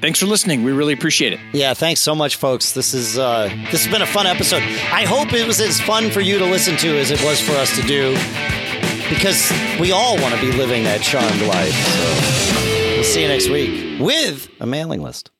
thanks 0.03 0.19
for 0.19 0.25
listening. 0.25 0.63
We 0.63 0.73
really 0.73 0.91
appreciate 0.91 1.31
it. 1.31 1.39
Yeah, 1.53 1.73
thanks 1.73 2.01
so 2.01 2.13
much, 2.13 2.35
folks. 2.35 2.73
This 2.73 2.93
is 2.93 3.17
uh, 3.17 3.47
this 3.71 3.85
has 3.85 3.87
been 3.87 4.01
a 4.01 4.05
fun 4.05 4.27
episode. 4.27 4.61
I 4.91 5.05
hope 5.05 5.31
it 5.31 5.47
was 5.47 5.61
as 5.61 5.79
fun 5.79 6.11
for 6.11 6.19
you 6.19 6.37
to 6.37 6.45
listen 6.45 6.75
to 6.77 6.99
as 6.99 7.09
it 7.09 7.23
was 7.23 7.39
for 7.39 7.53
us 7.53 7.73
to 7.77 7.81
do, 7.83 8.11
because 9.09 9.49
we 9.79 9.93
all 9.93 10.21
want 10.21 10.35
to 10.35 10.41
be 10.41 10.51
living 10.51 10.83
that 10.83 11.01
charmed 11.01 11.41
life. 11.43 11.73
So 11.73 12.95
we'll 12.95 13.03
see 13.05 13.21
you 13.21 13.29
next 13.29 13.47
week 13.47 14.01
with 14.01 14.49
a 14.59 14.65
mailing 14.65 15.01
list. 15.01 15.31